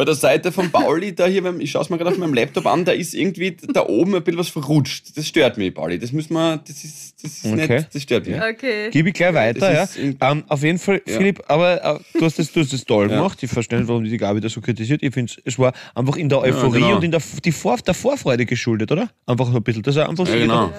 Bei 0.00 0.04
der 0.06 0.14
Seite 0.14 0.50
von 0.50 0.70
Pauli, 0.70 1.14
da 1.14 1.26
hier, 1.26 1.42
beim- 1.42 1.60
ich 1.60 1.70
schaue 1.70 1.82
es 1.82 1.90
mir 1.90 1.98
gerade 1.98 2.12
auf 2.12 2.16
meinem 2.16 2.32
Laptop 2.32 2.64
an, 2.66 2.86
da 2.86 2.92
ist 2.92 3.12
irgendwie 3.12 3.54
da 3.74 3.84
oben 3.86 4.14
ein 4.14 4.22
bisschen 4.24 4.38
was 4.38 4.48
verrutscht. 4.48 5.14
Das 5.14 5.26
stört 5.28 5.58
mich, 5.58 5.74
Pauli. 5.74 5.98
Das 5.98 6.10
müssen 6.12 6.32
wir, 6.32 6.56
das 6.66 6.82
ist, 6.84 7.22
das 7.22 7.32
ist 7.32 7.44
Okay. 7.46 7.76
nicht, 7.76 7.94
das 7.94 8.02
stört 8.02 8.26
mich. 8.26 8.36
Okay. 8.40 8.88
Gib 8.90 9.06
ich 9.08 9.12
gleich 9.12 9.34
weiter, 9.34 9.70
ja. 9.70 9.80
Das 9.82 9.90
ist 9.90 9.98
in- 9.98 10.16
Ähm, 10.22 10.44
auf 10.48 10.62
jeden 10.62 10.78
Fall, 10.78 11.02
Ja. 11.06 11.16
Philipp, 11.18 11.42
aber 11.48 11.84
äh, 11.84 11.98
du, 12.18 12.24
hast 12.24 12.38
das, 12.38 12.50
du 12.50 12.60
hast 12.60 12.72
das 12.72 12.82
toll 12.86 13.10
Ja. 13.10 13.16
gemacht. 13.16 13.42
Ich 13.42 13.50
verstehe 13.50 13.78
nicht, 13.78 13.88
warum 13.88 14.04
die 14.04 14.16
Gabi 14.16 14.40
das 14.40 14.52
so 14.52 14.62
kritisiert. 14.62 15.02
Ich 15.02 15.12
finde, 15.12 15.32
es 15.44 15.58
war 15.58 15.74
einfach 15.94 16.16
in 16.16 16.30
der 16.30 16.40
Euphorie 16.40 16.80
genau. 16.80 16.96
und 16.96 17.04
in 17.04 17.10
der, 17.10 17.20
die 17.44 17.52
Vor 17.52 17.76
der 17.76 17.92
Vorfreude 17.92 18.46
geschuldet, 18.46 18.90
oder? 18.90 19.10
Einfach 19.26 19.48
so 19.50 19.56
ein 19.56 19.62
bisschen. 19.62 19.82
Das 19.82 19.96
ist 19.96 20.02
einfach 20.02 20.26
so, 20.26 20.32
Ja, 20.32 20.38
genau. 20.38 20.72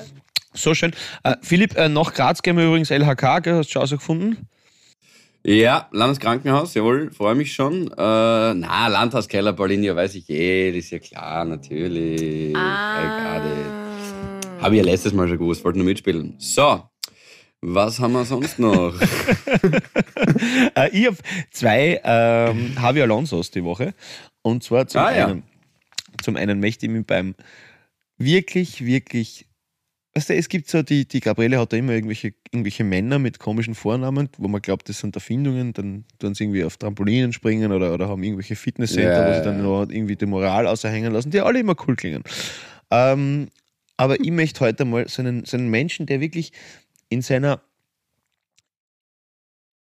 so 0.55 0.73
schön. 0.73 0.93
Äh, 1.23 1.35
Philipp, 1.43 1.77
äh, 1.77 1.89
nach 1.89 2.11
Graz 2.15 2.41
gehen 2.41 2.57
wir 2.57 2.65
übrigens 2.65 2.89
LHK, 2.89 3.39
gell? 3.43 3.53
hast 3.57 3.67
du 3.69 3.73
schon 3.73 3.81
rausgefunden? 3.83 4.47
Ja, 5.43 5.87
Landeskrankenhaus, 5.91 6.75
jawohl, 6.75 7.09
freue 7.11 7.33
mich 7.33 7.53
schon. 7.53 7.87
Äh, 7.87 7.95
na, 7.97 8.87
Landhauskeller, 8.87 9.53
Paulinia, 9.53 9.95
weiß 9.95 10.13
ich 10.15 10.29
eh, 10.29 10.71
das 10.71 10.85
ist 10.85 10.91
ja 10.91 10.99
klar, 10.99 11.45
natürlich. 11.45 12.55
Ah. 12.55 13.41
Habe 14.61 14.75
ich 14.75 14.83
ja 14.83 14.91
letztes 14.91 15.13
Mal 15.13 15.27
schon 15.27 15.39
gewusst, 15.39 15.63
wollte 15.65 15.79
nur 15.79 15.87
mitspielen. 15.87 16.35
So, 16.37 16.83
was 17.61 17.99
haben 17.99 18.13
wir 18.13 18.25
sonst 18.25 18.59
noch? 18.59 18.93
Äh, 20.75 20.89
ich 20.97 21.07
habe 21.07 21.17
zwei 21.51 21.99
ähm, 22.03 22.73
Javi 22.75 23.01
Alonso's 23.01 23.51
die 23.51 23.63
Woche. 23.63 23.93
Und 24.41 24.63
zwar 24.63 24.87
zum, 24.87 25.01
Ah, 25.01 25.15
ja. 25.15 25.27
einen, 25.27 25.43
zum 26.21 26.35
einen 26.35 26.59
möchte 26.59 26.85
ich 26.85 26.91
mich 26.91 27.05
beim 27.05 27.35
wirklich, 28.17 28.85
wirklich. 28.85 29.45
Weißt 30.13 30.29
du, 30.29 30.35
es 30.35 30.49
gibt 30.49 30.69
so, 30.69 30.81
die, 30.81 31.07
die 31.07 31.21
Gabriele 31.21 31.57
hat 31.57 31.71
da 31.71 31.77
immer 31.77 31.93
irgendwelche, 31.93 32.33
irgendwelche 32.51 32.83
Männer 32.83 33.17
mit 33.17 33.39
komischen 33.39 33.75
Vornamen, 33.75 34.27
wo 34.37 34.49
man 34.49 34.61
glaubt, 34.61 34.89
das 34.89 34.99
sind 34.99 35.15
Erfindungen, 35.15 35.71
dann 35.71 36.03
tun 36.19 36.35
sie 36.35 36.43
irgendwie 36.43 36.65
auf 36.65 36.75
Trampolinen 36.75 37.31
springen 37.31 37.71
oder, 37.71 37.93
oder 37.93 38.09
haben 38.09 38.21
irgendwelche 38.21 38.57
Fitnesscenter, 38.57 39.25
Ja, 39.25 39.29
wo 39.29 39.37
sie 39.37 39.45
dann 39.45 39.63
noch 39.63 39.89
irgendwie 39.89 40.17
die 40.17 40.25
Moral 40.25 40.67
außerhängen 40.67 41.13
lassen, 41.13 41.31
die 41.31 41.39
alle 41.39 41.59
immer 41.59 41.75
cool 41.87 41.95
klingen. 41.95 42.23
Ähm, 42.89 43.49
aber 43.95 44.19
ich 44.19 44.31
möchte 44.31 44.59
heute 44.59 44.83
mal 44.83 45.07
so 45.07 45.21
einen, 45.21 45.45
so 45.45 45.55
einen 45.55 45.69
Menschen, 45.69 46.07
der 46.07 46.19
wirklich 46.19 46.51
in 47.07 47.21
seiner 47.21 47.61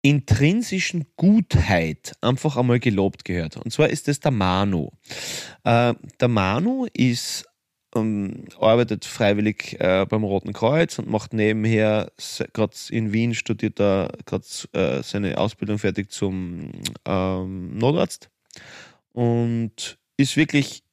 intrinsischen 0.02 1.06
Gutheit 1.18 2.14
einfach 2.22 2.56
einmal 2.56 2.80
gelobt 2.80 3.26
gehört. 3.26 3.58
Und 3.58 3.72
zwar 3.72 3.90
ist 3.90 4.08
es 4.08 4.20
der 4.20 4.32
Manu. 4.32 4.92
Äh, 5.64 5.94
der 6.20 6.28
Manu 6.28 6.88
ist 6.94 7.49
ähm, 7.96 8.46
arbeitet 8.60 9.06
freiwillig 9.06 9.80
äh, 9.80 10.06
beim 10.08 10.24
Roten 10.24 10.54
Kreuz 10.54 11.00
und 11.00 11.10
macht 11.10 11.34
nebenher, 11.34 12.12
gerade 12.54 12.74
in 12.90 13.14
Wien 13.14 13.34
studiert 13.34 13.80
er 13.80 14.12
gerade 14.26 14.46
äh, 14.74 15.04
seine 15.04 15.38
Ausbildung 15.38 15.80
fertig 15.80 16.12
zum 16.12 16.72
ähm, 17.06 17.78
Notarzt 17.78 18.30
und 19.14 19.98
ist 20.18 20.38
wirklich 20.38 20.84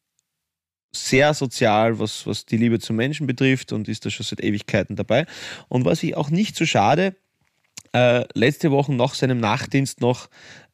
sehr 0.92 1.34
sozial, 1.34 1.98
was, 1.98 2.26
was 2.26 2.46
die 2.46 2.56
Liebe 2.56 2.78
zum 2.78 2.96
Menschen 2.96 3.26
betrifft 3.26 3.72
und 3.72 3.88
ist 3.88 4.06
da 4.06 4.10
schon 4.10 4.24
seit 4.24 4.42
Ewigkeiten 4.42 4.96
dabei. 4.96 5.26
Und 5.68 5.84
was 5.84 6.02
ich 6.02 6.16
auch 6.16 6.30
nicht 6.30 6.56
so 6.56 6.64
schade, 6.64 7.14
äh, 7.92 8.24
letzte 8.34 8.70
Woche 8.70 8.94
nach 8.94 9.14
seinem 9.14 9.38
Nachtdienst 9.38 10.00
noch 10.00 10.28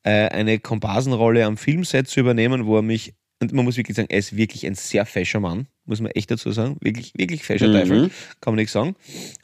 äh, 0.04 0.28
eine 0.28 0.58
Komparsenrolle 0.58 1.44
am 1.44 1.56
Filmset 1.56 2.08
zu 2.08 2.20
übernehmen, 2.20 2.66
wo 2.66 2.76
er 2.76 2.82
mich, 2.82 3.14
und 3.40 3.52
man 3.52 3.64
muss 3.64 3.76
wirklich 3.76 3.96
sagen, 3.96 4.10
er 4.10 4.18
ist 4.18 4.36
wirklich 4.36 4.66
ein 4.66 4.74
sehr 4.74 5.06
fescher 5.06 5.40
Mann, 5.40 5.66
muss 5.84 6.00
man 6.00 6.12
echt 6.12 6.30
dazu 6.30 6.52
sagen, 6.52 6.76
wirklich, 6.80 7.12
wirklich 7.16 7.44
fescher 7.44 7.68
mhm. 7.68 7.72
Teufel, 7.72 8.10
kann 8.40 8.54
man 8.54 8.56
nicht 8.56 8.70
sagen. 8.70 8.94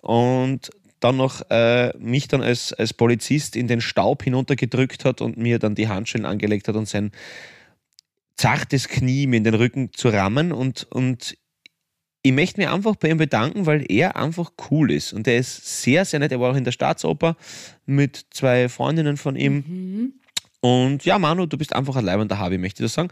Und 0.02 0.70
dann 1.00 1.16
noch 1.16 1.42
äh, 1.50 1.96
mich 1.98 2.28
dann 2.28 2.42
als, 2.42 2.72
als 2.72 2.92
Polizist 2.92 3.56
in 3.56 3.68
den 3.68 3.80
Staub 3.80 4.22
hinuntergedrückt 4.22 5.04
hat 5.04 5.20
und 5.20 5.36
mir 5.36 5.58
dann 5.58 5.74
die 5.74 5.88
Handschellen 5.88 6.26
angelegt 6.26 6.68
hat 6.68 6.76
und 6.76 6.88
sein 6.88 7.12
zartes 8.36 8.88
Knie 8.88 9.26
mir 9.26 9.36
in 9.36 9.44
den 9.44 9.54
Rücken 9.54 9.92
zu 9.92 10.08
rammen 10.08 10.52
und, 10.52 10.86
und 10.90 11.36
ich 12.22 12.32
möchte 12.32 12.60
mich 12.60 12.68
einfach 12.68 12.96
bei 12.96 13.10
ihm 13.10 13.16
bedanken, 13.16 13.66
weil 13.66 13.84
er 13.88 14.16
einfach 14.16 14.52
cool 14.70 14.90
ist. 14.90 15.12
Und 15.12 15.26
er 15.28 15.38
ist 15.38 15.82
sehr, 15.82 16.04
sehr 16.04 16.18
nett. 16.18 16.32
Er 16.32 16.40
war 16.40 16.52
auch 16.52 16.56
in 16.56 16.64
der 16.64 16.72
Staatsoper 16.72 17.36
mit 17.86 18.26
zwei 18.30 18.68
Freundinnen 18.68 19.16
von 19.16 19.36
ihm. 19.36 19.64
Mhm. 19.66 20.12
Und 20.60 21.04
ja, 21.04 21.18
Manu, 21.18 21.46
du 21.46 21.56
bist 21.56 21.74
einfach 21.74 21.96
ein 21.96 22.04
leibender 22.04 22.38
Habi, 22.38 22.58
möchte 22.58 22.82
ich 22.82 22.86
das 22.86 22.94
sagen. 22.94 23.10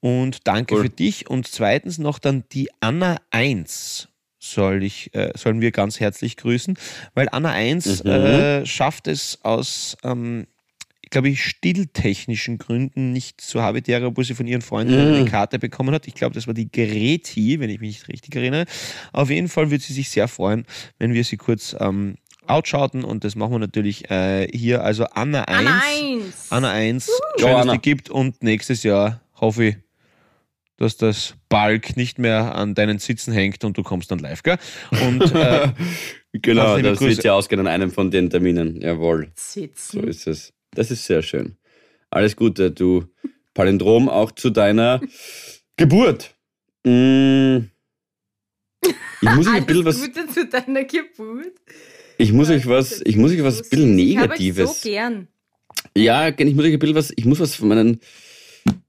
Und 0.00 0.46
danke 0.46 0.74
cool. 0.74 0.82
für 0.82 0.90
dich. 0.90 1.28
Und 1.28 1.48
zweitens 1.48 1.98
noch 1.98 2.18
dann 2.18 2.44
die 2.52 2.68
Anna 2.80 3.16
1 3.30 4.08
soll 4.38 4.84
ich, 4.84 5.14
äh, 5.14 5.32
sollen 5.36 5.60
wir 5.60 5.72
ganz 5.72 5.98
herzlich 5.98 6.36
grüßen, 6.36 6.78
weil 7.14 7.28
Anna 7.32 7.50
1 7.50 8.04
mhm. 8.04 8.10
äh, 8.10 8.66
schafft 8.66 9.08
es 9.08 9.40
aus 9.42 9.96
ähm, 10.04 10.46
glaube 11.10 11.28
ich, 11.28 11.44
stilltechnischen 11.44 12.58
Gründen 12.58 13.12
nicht 13.12 13.40
zu 13.40 13.62
Habitäre, 13.62 14.06
obwohl 14.06 14.24
sie 14.24 14.34
von 14.34 14.46
ihren 14.46 14.62
Freunden 14.62 14.94
mm. 14.94 15.14
eine 15.14 15.24
Karte 15.24 15.58
bekommen 15.58 15.94
hat. 15.94 16.06
Ich 16.08 16.14
glaube, 16.14 16.34
das 16.34 16.46
war 16.46 16.54
die 16.54 16.70
Greti, 16.70 17.60
wenn 17.60 17.70
ich 17.70 17.80
mich 17.80 17.90
nicht 17.90 18.08
richtig 18.08 18.34
erinnere. 18.34 18.64
Auf 19.12 19.30
jeden 19.30 19.48
Fall 19.48 19.70
würde 19.70 19.84
sie 19.84 19.92
sich 19.92 20.10
sehr 20.10 20.28
freuen, 20.28 20.66
wenn 20.98 21.14
wir 21.14 21.22
sie 21.22 21.36
kurz 21.36 21.76
ähm, 21.78 22.16
outschauten 22.46 23.04
und 23.04 23.24
das 23.24 23.36
machen 23.36 23.52
wir 23.52 23.58
natürlich 23.58 24.10
äh, 24.10 24.48
hier. 24.52 24.82
Also 24.82 25.04
Anna 25.04 25.44
1. 25.44 25.58
Anna 25.58 25.82
1. 25.84 26.46
Anna 26.50 26.70
1. 26.70 27.08
Uh. 27.08 27.40
Schön, 27.40 27.50
dass 27.50 27.66
es 27.66 27.72
die 27.72 27.78
gibt 27.78 28.10
und 28.10 28.42
nächstes 28.42 28.82
Jahr 28.82 29.20
hoffe 29.40 29.64
ich, 29.64 29.76
dass 30.76 30.96
das 30.96 31.34
Balk 31.48 31.96
nicht 31.96 32.18
mehr 32.18 32.54
an 32.54 32.74
deinen 32.74 32.98
Sitzen 32.98 33.32
hängt 33.32 33.64
und 33.64 33.78
du 33.78 33.82
kommst 33.82 34.10
dann 34.10 34.18
live, 34.18 34.42
gell? 34.42 34.58
Und, 35.06 35.34
äh, 35.34 35.72
genau, 36.32 36.78
das 36.78 37.00
wird 37.00 37.24
ja 37.24 37.34
ausgehen 37.34 37.60
an 37.60 37.66
einem 37.66 37.90
von 37.90 38.10
den 38.10 38.30
Terminen. 38.30 38.80
Jawohl. 38.80 39.30
Sitzen. 39.34 40.00
So 40.00 40.06
ist 40.06 40.26
es. 40.26 40.52
Das 40.72 40.90
ist 40.90 41.06
sehr 41.06 41.22
schön. 41.22 41.56
Alles 42.10 42.36
Gute, 42.36 42.70
du 42.70 43.04
Palindrom, 43.54 44.08
auch 44.08 44.30
zu 44.32 44.50
deiner 44.50 45.00
Geburt. 45.76 46.34
Mm. 46.84 47.70
Ich 49.22 49.30
muss 49.34 49.46
euch 49.48 49.54
ein 49.54 49.66
bisschen 49.66 49.84
was. 49.84 50.00
Gute 50.00 50.26
zu 50.28 50.46
deiner 50.46 50.84
Geburt. 50.84 51.54
Ich 52.18 52.32
muss 52.32 52.50
euch 52.50 52.66
was, 52.66 53.00
ich 53.04 53.16
muss 53.16 53.32
euch 53.32 53.42
was 53.42 53.62
ein 53.62 53.68
bisschen 53.70 53.96
Negatives. 53.96 54.70
Ich 54.70 54.82
so 54.82 54.88
gern. 54.88 55.28
Ja, 55.96 56.28
ich 56.28 56.54
muss 56.54 56.64
euch 56.64 56.72
ein 56.72 56.78
bisschen 56.78 56.96
was, 56.96 57.12
ich 57.16 57.24
muss 57.24 57.40
was 57.40 57.54
von 57.54 57.68
meinen, 57.68 58.00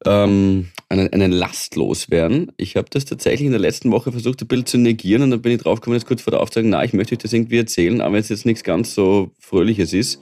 ähm, 0.06 0.70
einen, 0.90 1.12
einen 1.12 1.32
Last 1.32 1.76
loswerden. 1.76 2.52
Ich 2.58 2.76
habe 2.76 2.88
das 2.90 3.06
tatsächlich 3.06 3.46
in 3.46 3.52
der 3.52 3.62
letzten 3.62 3.92
Woche 3.92 4.12
versucht, 4.12 4.42
ein 4.42 4.48
bisschen 4.48 4.66
zu 4.66 4.78
negieren 4.78 5.24
und 5.24 5.32
dann 5.32 5.42
bin 5.42 5.54
ich 5.54 5.62
draufgekommen, 5.62 6.00
jetzt 6.00 6.08
kurz 6.08 6.22
vor 6.22 6.32
der 6.32 6.42
Aufzeichnung, 6.42 6.72
na, 6.72 6.84
ich 6.84 6.94
möchte 6.94 7.14
euch 7.16 7.20
das 7.20 7.34
irgendwie 7.34 7.58
erzählen, 7.58 8.02
aber 8.02 8.14
wenn 8.14 8.22
es 8.22 8.30
jetzt 8.30 8.46
nichts 8.46 8.64
ganz 8.64 8.94
so 8.94 9.32
Fröhliches 9.40 9.94
ist. 9.94 10.22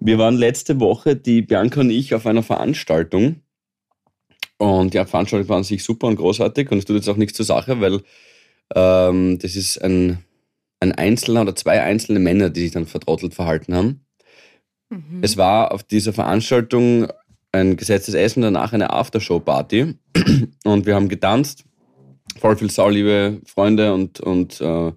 Wir 0.00 0.18
waren 0.18 0.36
letzte 0.36 0.80
Woche, 0.80 1.14
die 1.14 1.42
Bianca 1.42 1.80
und 1.80 1.90
ich, 1.90 2.14
auf 2.14 2.26
einer 2.26 2.42
Veranstaltung. 2.42 3.36
Und 4.58 4.94
die 4.94 5.04
Veranstaltung 5.04 5.48
war 5.48 5.58
an 5.58 5.64
sich 5.64 5.84
super 5.84 6.08
und 6.08 6.16
großartig 6.16 6.70
und 6.70 6.78
es 6.78 6.84
tut 6.84 6.96
jetzt 6.96 7.08
auch 7.08 7.16
nichts 7.16 7.36
zur 7.36 7.46
Sache, 7.46 7.80
weil 7.80 8.02
ähm, 8.74 9.38
das 9.38 9.56
ist 9.56 9.78
ein, 9.82 10.18
ein 10.80 10.92
einzelner 10.92 11.42
oder 11.42 11.56
zwei 11.56 11.82
einzelne 11.82 12.18
Männer, 12.18 12.50
die 12.50 12.62
sich 12.62 12.72
dann 12.72 12.86
vertrottelt 12.86 13.34
verhalten 13.34 13.74
haben. 13.74 14.04
Mhm. 14.90 15.20
Es 15.22 15.36
war 15.36 15.72
auf 15.72 15.82
dieser 15.82 16.12
Veranstaltung 16.12 17.08
ein 17.52 17.76
gesetztes 17.76 18.14
Essen, 18.14 18.42
danach 18.42 18.72
eine 18.72 18.90
Aftershow-Party 18.90 19.94
und 20.64 20.86
wir 20.86 20.94
haben 20.94 21.08
getanzt, 21.08 21.64
voll 22.40 22.56
viel 22.56 22.70
sauliebe 22.70 23.40
Freunde 23.44 23.92
und, 23.92 24.20
und 24.20 24.60
äh, 24.60 24.92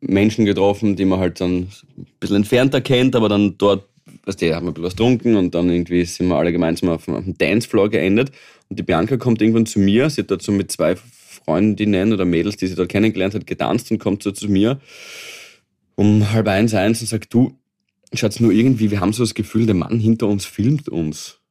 Menschen 0.00 0.44
getroffen, 0.44 0.96
die 0.96 1.04
man 1.04 1.20
halt 1.20 1.40
dann 1.40 1.68
ein 1.96 2.06
bisschen 2.18 2.36
entfernter 2.36 2.80
kennt, 2.80 3.14
aber 3.14 3.28
dann 3.28 3.56
dort 3.58 3.88
weißt 4.24 4.42
du, 4.42 4.54
haben 4.54 4.66
wir 4.66 4.70
ein 4.70 4.74
bisschen 4.74 4.84
was 4.84 4.96
getrunken 4.96 5.36
und 5.36 5.54
dann 5.54 5.70
irgendwie 5.70 6.04
sind 6.04 6.28
wir 6.28 6.36
alle 6.36 6.52
gemeinsam 6.52 6.88
auf, 6.90 7.08
auf 7.08 7.24
dem 7.24 7.36
Dancefloor 7.38 7.90
geendet. 7.90 8.30
Und 8.68 8.78
die 8.78 8.82
Bianca 8.82 9.16
kommt 9.16 9.40
irgendwann 9.40 9.66
zu 9.66 9.78
mir, 9.80 10.10
sie 10.10 10.22
hat 10.22 10.30
dazu 10.30 10.52
mit 10.52 10.70
zwei 10.70 10.96
Freundinnen 10.96 12.12
oder 12.12 12.24
Mädels, 12.24 12.56
die 12.56 12.66
sie 12.66 12.74
dort 12.74 12.88
kennengelernt 12.88 13.34
hat, 13.34 13.46
getanzt 13.46 13.90
und 13.90 13.98
kommt 13.98 14.22
so 14.22 14.30
zu 14.30 14.48
mir 14.48 14.80
um 15.94 16.32
halb 16.32 16.48
eins, 16.48 16.74
eins 16.74 17.00
und 17.00 17.06
sagt, 17.06 17.32
du, 17.34 17.58
schaut's 18.14 18.40
nur 18.40 18.52
irgendwie, 18.52 18.90
wir 18.90 19.00
haben 19.00 19.12
so 19.12 19.22
das 19.22 19.34
Gefühl, 19.34 19.66
der 19.66 19.74
Mann 19.74 20.00
hinter 20.00 20.26
uns 20.26 20.44
filmt 20.44 20.88
uns. 20.88 21.41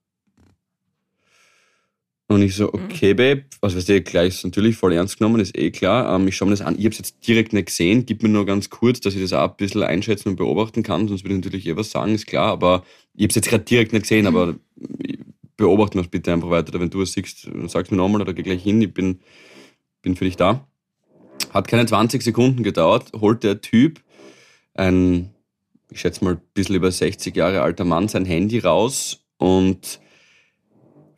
Und 2.31 2.43
ich 2.43 2.55
so, 2.55 2.67
mhm. 2.67 2.85
okay, 2.85 3.13
Babe, 3.13 3.43
also 3.59 3.75
weißt 3.75 3.89
du, 3.89 4.01
gleich 4.01 4.35
ist 4.35 4.45
natürlich 4.45 4.77
voll 4.77 4.93
ernst 4.93 5.17
genommen, 5.17 5.41
ist 5.41 5.57
eh 5.57 5.69
klar. 5.69 6.15
Ähm, 6.15 6.29
ich 6.29 6.37
schaue 6.37 6.47
mir 6.47 6.53
das 6.53 6.61
an. 6.61 6.75
Ich 6.77 6.85
habe 6.85 6.93
es 6.93 6.99
jetzt 6.99 7.27
direkt 7.27 7.51
nicht 7.51 7.65
gesehen. 7.65 8.05
Gib 8.05 8.23
mir 8.23 8.29
nur 8.29 8.45
ganz 8.45 8.69
kurz, 8.69 9.01
dass 9.01 9.15
ich 9.15 9.21
das 9.21 9.33
auch 9.33 9.49
ein 9.49 9.57
bisschen 9.57 9.83
einschätzen 9.83 10.29
und 10.29 10.35
beobachten 10.37 10.81
kann. 10.81 11.09
Sonst 11.09 11.25
würde 11.25 11.35
ich 11.35 11.41
natürlich 11.41 11.67
eh 11.67 11.75
was 11.75 11.91
sagen, 11.91 12.15
ist 12.15 12.27
klar. 12.27 12.53
Aber 12.53 12.85
ich 13.15 13.23
habe 13.23 13.31
es 13.31 13.35
jetzt 13.35 13.49
gerade 13.49 13.65
direkt 13.65 13.91
nicht 13.91 14.03
gesehen, 14.03 14.27
aber 14.27 14.55
beobachten 15.57 15.95
wir 15.95 16.03
es 16.03 16.07
bitte 16.07 16.31
einfach 16.31 16.49
weiter. 16.49 16.79
Wenn 16.79 16.89
du 16.89 17.01
es 17.01 17.11
siehst, 17.11 17.49
sag's 17.67 17.91
mir 17.91 17.97
nochmal 17.97 18.21
oder 18.21 18.33
geh 18.33 18.43
gleich 18.43 18.63
hin. 18.63 18.81
Ich 18.81 18.93
bin, 18.93 19.19
bin 20.01 20.15
für 20.15 20.23
dich 20.23 20.37
da. 20.37 20.65
Hat 21.49 21.67
keine 21.67 21.85
20 21.85 22.21
Sekunden 22.21 22.63
gedauert, 22.63 23.11
holt 23.19 23.43
der 23.43 23.59
Typ 23.59 23.99
ein, 24.73 25.31
ich 25.89 25.99
schätze 25.99 26.23
mal, 26.23 26.35
ein 26.35 26.41
bisschen 26.53 26.75
über 26.75 26.93
60 26.93 27.35
Jahre 27.35 27.61
alter 27.61 27.83
Mann 27.83 28.07
sein 28.07 28.23
Handy 28.23 28.59
raus 28.59 29.25
und 29.37 29.99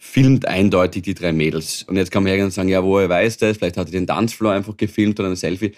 filmt 0.05 0.47
eindeutig 0.47 1.01
die 1.03 1.13
drei 1.13 1.31
Mädels. 1.31 1.83
Und 1.83 1.95
jetzt 1.95 2.11
kann 2.11 2.23
man 2.23 2.27
hergehen 2.27 2.45
und 2.45 2.51
sagen, 2.51 2.67
ja, 2.67 2.83
woher 2.83 3.07
weiß 3.07 3.37
das? 3.37 3.57
Vielleicht 3.57 3.77
hat 3.77 3.87
er 3.87 3.93
den 3.93 4.05
Tanzfloor 4.05 4.51
einfach 4.51 4.75
gefilmt 4.75 5.17
oder 5.19 5.29
ein 5.29 5.37
Selfie. 5.37 5.71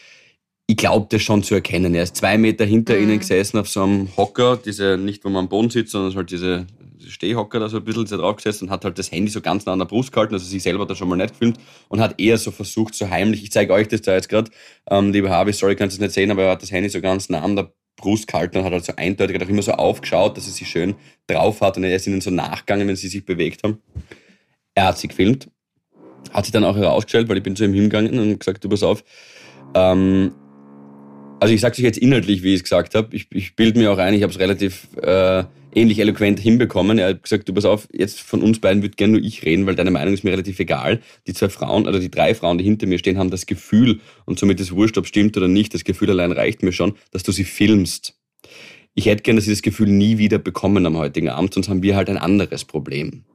Ich 0.68 0.76
glaube 0.76 1.06
das 1.12 1.22
schon 1.22 1.44
zu 1.44 1.54
erkennen. 1.54 1.94
Er 1.94 2.04
ist 2.04 2.18
zwei 2.18 2.38
Meter 2.38 2.66
hinter 2.66 2.96
mhm. 2.96 3.04
ihnen 3.04 3.20
gesessen 3.20 3.60
auf 3.60 3.70
so 3.70 3.84
einem 3.84 4.10
Hocker, 4.18 4.58
diese, 4.58 4.98
nicht 4.98 5.24
wo 5.24 5.30
man 5.30 5.46
am 5.46 5.50
Boden 5.50 5.70
sitzt, 5.70 5.92
sondern 5.92 6.14
halt 6.16 6.32
diese, 6.32 6.66
diese 6.98 7.12
Stehhocker 7.12 7.60
da 7.60 7.70
so 7.70 7.78
ein 7.78 7.84
bisschen 7.86 8.06
drauf 8.06 8.38
gesessen 8.38 8.66
und 8.66 8.72
hat 8.72 8.84
halt 8.84 8.98
das 8.98 9.12
Handy 9.12 9.30
so 9.30 9.42
ganz 9.42 9.66
nah 9.68 9.74
an 9.74 9.80
der 9.80 9.86
Brust 9.86 10.12
gehalten, 10.12 10.34
also 10.34 10.46
sich 10.46 10.64
selber 10.64 10.88
da 10.88 10.96
schon 10.96 11.08
mal 11.08 11.18
nicht 11.18 11.34
gefilmt 11.34 11.60
und 11.88 12.02
hat 12.02 12.20
eher 12.20 12.40
so 12.40 12.50
versucht, 12.50 12.96
so 12.96 13.08
heimlich, 13.08 13.44
ich 13.44 13.52
zeige 13.52 13.72
euch 13.74 13.88
das 13.88 14.02
da 14.02 14.16
jetzt 14.16 14.28
gerade, 14.28 14.50
ähm, 14.90 15.14
lieber 15.14 15.30
Harvey, 15.30 15.54
sorry, 15.54 15.76
kannst 15.76 15.98
du 15.98 16.02
es 16.02 16.08
nicht 16.08 16.16
sehen, 16.16 16.32
aber 16.32 16.44
er 16.44 16.52
hat 16.52 16.64
das 16.64 16.72
Handy 16.72 16.90
so 16.90 17.00
ganz 17.00 17.30
nah 17.30 17.42
an 17.42 17.56
der 17.56 17.72
Brust 17.96 18.28
gehalten 18.28 18.58
und 18.58 18.66
hat 18.66 18.74
halt 18.74 18.86
so 18.86 18.94
eindeutig 18.96 19.42
auch 19.42 19.48
immer 19.48 19.62
so 19.62 19.72
aufgeschaut, 19.74 20.38
dass 20.38 20.48
er 20.48 20.54
sie 20.54 20.66
schön 20.66 20.96
drauf 21.28 21.62
hat 21.62 21.78
und 21.78 21.84
er 21.84 21.96
ist 21.96 22.08
ihnen 22.08 22.22
so 22.22 22.32
nachgegangen, 22.32 22.88
wenn 22.88 22.96
sie 22.96 23.08
sich 23.08 23.26
bewegt 23.26 23.64
haben. 23.64 23.82
Er 24.74 24.88
hat 24.88 24.98
sie 24.98 25.08
gefilmt, 25.08 25.50
hat 26.32 26.46
sich 26.46 26.52
dann 26.52 26.66
auch 26.66 26.76
herausgestellt, 26.76 27.30
weil 27.30 27.38
ich 27.38 27.44
bin 27.44 27.56
zu 27.56 27.64
ihm 27.64 27.74
hingegangen 27.74 28.20
und 28.20 28.40
gesagt, 28.40 28.64
du 28.64 28.70
pass 28.70 28.84
auf, 28.84 29.04
ähm, 29.74 30.34
also 31.40 31.54
ich 31.54 31.62
sage 31.62 31.74
es 31.74 31.80
jetzt 31.80 31.98
inhaltlich, 31.98 32.44
wie 32.44 32.50
ich 32.54 32.56
es 32.56 32.64
gesagt 32.64 32.96
habe. 32.96 33.16
Ich, 33.16 33.28
ich 33.32 33.56
bilde 33.56 33.80
mir 33.80 33.92
auch 33.92 33.98
ein, 33.98 34.14
ich 34.14 34.24
habe 34.24 34.32
es 34.32 34.40
relativ 34.40 34.88
äh, 34.98 35.44
ähnlich 35.76 36.00
eloquent 36.00 36.40
hinbekommen. 36.40 36.98
Er 36.98 37.10
hat 37.10 37.24
gesagt, 37.24 37.48
du 37.48 37.54
pass 37.54 37.66
auf, 37.66 37.88
jetzt 37.92 38.22
von 38.22 38.42
uns 38.42 38.60
beiden 38.60 38.82
würde 38.82 38.96
gerne 38.96 39.14
nur 39.14 39.22
ich 39.22 39.44
reden, 39.44 39.66
weil 39.66 39.76
deine 39.76 39.92
Meinung 39.92 40.14
ist 40.14 40.24
mir 40.24 40.32
relativ 40.32 40.60
egal. 40.60 41.02
Die 41.28 41.34
zwei 41.34 41.50
Frauen, 41.50 41.86
also 41.86 42.00
die 42.00 42.10
drei 42.10 42.34
Frauen, 42.34 42.58
die 42.58 42.64
hinter 42.64 42.88
mir 42.88 42.98
stehen, 42.98 43.18
haben 43.18 43.30
das 43.30 43.46
Gefühl, 43.46 44.00
und 44.26 44.40
somit 44.40 44.60
ist 44.60 44.74
wurscht, 44.74 44.98
ob 44.98 45.06
stimmt 45.06 45.38
oder 45.38 45.48
nicht, 45.48 45.74
das 45.74 45.84
Gefühl 45.84 46.10
allein 46.10 46.32
reicht 46.32 46.64
mir 46.64 46.72
schon, 46.72 46.96
dass 47.12 47.24
du 47.24 47.32
sie 47.32 47.44
filmst. 47.44 48.18
Ich 48.96 49.08
hätte 49.08 49.24
gerne, 49.24 49.40
dass 49.40 49.46
sie 49.46 49.52
das 49.52 49.62
Gefühl 49.62 49.90
nie 49.90 50.18
wieder 50.18 50.40
bekommen 50.40 50.86
am 50.86 50.98
heutigen 50.98 51.30
Abend, 51.30 51.54
sonst 51.54 51.68
haben 51.68 51.84
wir 51.84 51.96
halt 51.96 52.10
ein 52.10 52.18
anderes 52.18 52.64
Problem. 52.64 53.26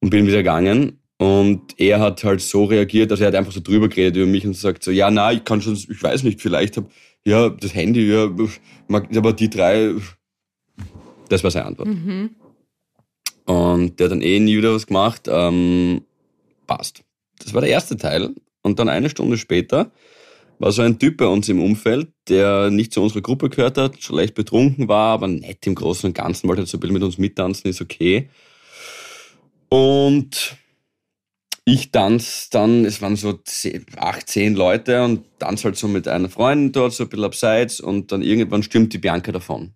Und 0.00 0.10
bin 0.10 0.26
wieder 0.26 0.38
gegangen 0.38 0.98
und 1.18 1.78
er 1.78 2.00
hat 2.00 2.24
halt 2.24 2.40
so 2.40 2.64
reagiert, 2.64 3.10
dass 3.10 3.20
er 3.20 3.28
hat 3.28 3.34
einfach 3.36 3.52
so 3.52 3.60
drüber 3.60 3.88
geredet 3.88 4.16
über 4.16 4.26
mich 4.26 4.44
und 4.44 4.56
sagt 4.56 4.82
so, 4.82 4.90
ja, 4.90 5.10
na, 5.10 5.32
ich 5.32 5.44
kann 5.44 5.62
schon, 5.62 5.74
ich 5.74 6.02
weiß 6.02 6.24
nicht, 6.24 6.40
vielleicht 6.40 6.76
hab, 6.76 6.90
ja, 7.24 7.48
das 7.48 7.74
Handy, 7.74 8.10
ja, 8.10 8.28
aber 8.88 9.32
die 9.32 9.48
drei, 9.48 9.94
das 11.28 11.44
war 11.44 11.50
seine 11.50 11.66
Antwort. 11.66 11.88
Mhm. 11.88 12.30
Und 13.46 13.98
der 13.98 14.06
hat 14.06 14.12
dann 14.12 14.22
eh 14.22 14.40
nie 14.40 14.56
wieder 14.56 14.74
was 14.74 14.86
gemacht. 14.86 15.28
Ähm, 15.28 16.02
passt. 16.66 17.02
Das 17.38 17.52
war 17.52 17.60
der 17.60 17.70
erste 17.70 17.96
Teil. 17.96 18.34
Und 18.62 18.78
dann 18.78 18.88
eine 18.88 19.10
Stunde 19.10 19.36
später 19.36 19.90
war 20.58 20.72
so 20.72 20.82
ein 20.82 20.98
Typ 20.98 21.18
bei 21.18 21.26
uns 21.26 21.48
im 21.48 21.62
Umfeld, 21.62 22.08
der 22.28 22.70
nicht 22.70 22.92
zu 22.92 23.02
unserer 23.02 23.20
Gruppe 23.20 23.50
gehört 23.50 23.76
hat, 23.76 24.02
schon 24.02 24.16
leicht 24.16 24.34
betrunken 24.34 24.88
war, 24.88 25.12
aber 25.12 25.28
nett 25.28 25.66
im 25.66 25.74
Großen 25.74 26.08
und 26.08 26.14
Ganzen, 26.14 26.48
wollte 26.48 26.60
halt 26.60 26.68
so 26.68 26.78
ein 26.78 26.80
bisschen 26.80 26.94
mit 26.94 27.02
uns 27.02 27.18
mittanzen, 27.18 27.70
ist 27.70 27.82
okay. 27.82 28.30
Und 29.68 30.56
ich 31.64 31.90
tanze 31.90 32.48
dann, 32.50 32.84
es 32.84 33.02
waren 33.02 33.16
so 33.16 33.40
acht, 33.96 34.28
zehn 34.28 34.54
Leute 34.54 35.02
und 35.02 35.24
tanze 35.38 35.64
halt 35.64 35.76
so 35.76 35.88
mit 35.88 36.06
einer 36.06 36.28
Freundin 36.28 36.72
dort, 36.72 36.92
so 36.92 37.04
ein 37.04 37.08
bisschen 37.08 37.24
abseits 37.24 37.80
und 37.80 38.12
dann 38.12 38.22
irgendwann 38.22 38.62
stürmt 38.62 38.92
die 38.92 38.98
Bianca 38.98 39.32
davon. 39.32 39.74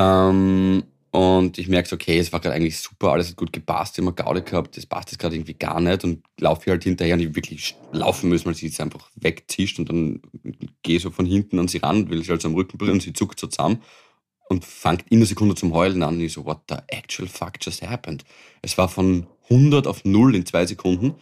Ähm, 0.00 0.84
und 1.10 1.58
ich 1.58 1.68
merke 1.68 1.88
so, 1.88 1.96
okay, 1.96 2.18
es 2.18 2.32
war 2.32 2.40
gerade 2.40 2.54
eigentlich 2.54 2.78
super, 2.78 3.12
alles 3.12 3.30
hat 3.30 3.36
gut 3.36 3.52
gepasst, 3.52 3.98
immer 3.98 4.12
Gaude 4.12 4.42
gehabt, 4.42 4.76
das 4.76 4.86
passt 4.86 5.10
jetzt 5.10 5.18
gerade 5.18 5.34
irgendwie 5.34 5.54
gar 5.54 5.80
nicht 5.80 6.04
und 6.04 6.22
laufe 6.38 6.70
halt 6.70 6.84
hinterher 6.84 7.14
und 7.14 7.20
ich 7.20 7.34
wirklich 7.34 7.74
laufen 7.92 8.28
müssen, 8.28 8.46
weil 8.46 8.54
sie 8.54 8.66
jetzt 8.66 8.80
einfach 8.80 9.10
wegzischt 9.16 9.80
und 9.80 9.88
dann 9.88 10.20
gehe 10.82 11.00
so 11.00 11.10
von 11.10 11.26
hinten 11.26 11.58
an 11.58 11.66
sie 11.66 11.78
ran, 11.78 12.08
will 12.10 12.22
sie 12.22 12.30
halt 12.30 12.42
so 12.42 12.48
am 12.48 12.54
Rücken 12.54 12.78
berühren 12.78 12.94
und 12.94 13.02
sie 13.02 13.12
zuckt 13.12 13.40
so 13.40 13.48
zusammen 13.48 13.82
und 14.48 14.64
fängt 14.64 15.04
in 15.10 15.18
einer 15.18 15.26
Sekunde 15.26 15.56
zum 15.56 15.74
Heulen 15.74 16.02
an 16.04 16.14
und 16.14 16.20
ich 16.20 16.32
so, 16.32 16.46
what 16.46 16.60
the 16.68 16.76
actual 16.88 17.28
fuck 17.28 17.54
just 17.60 17.82
happened? 17.82 18.24
Es 18.62 18.78
war 18.78 18.88
von 18.88 19.26
100 19.50 19.88
auf 19.88 20.04
0 20.04 20.36
in 20.36 20.46
zwei 20.46 20.64
Sekunden. 20.64 21.16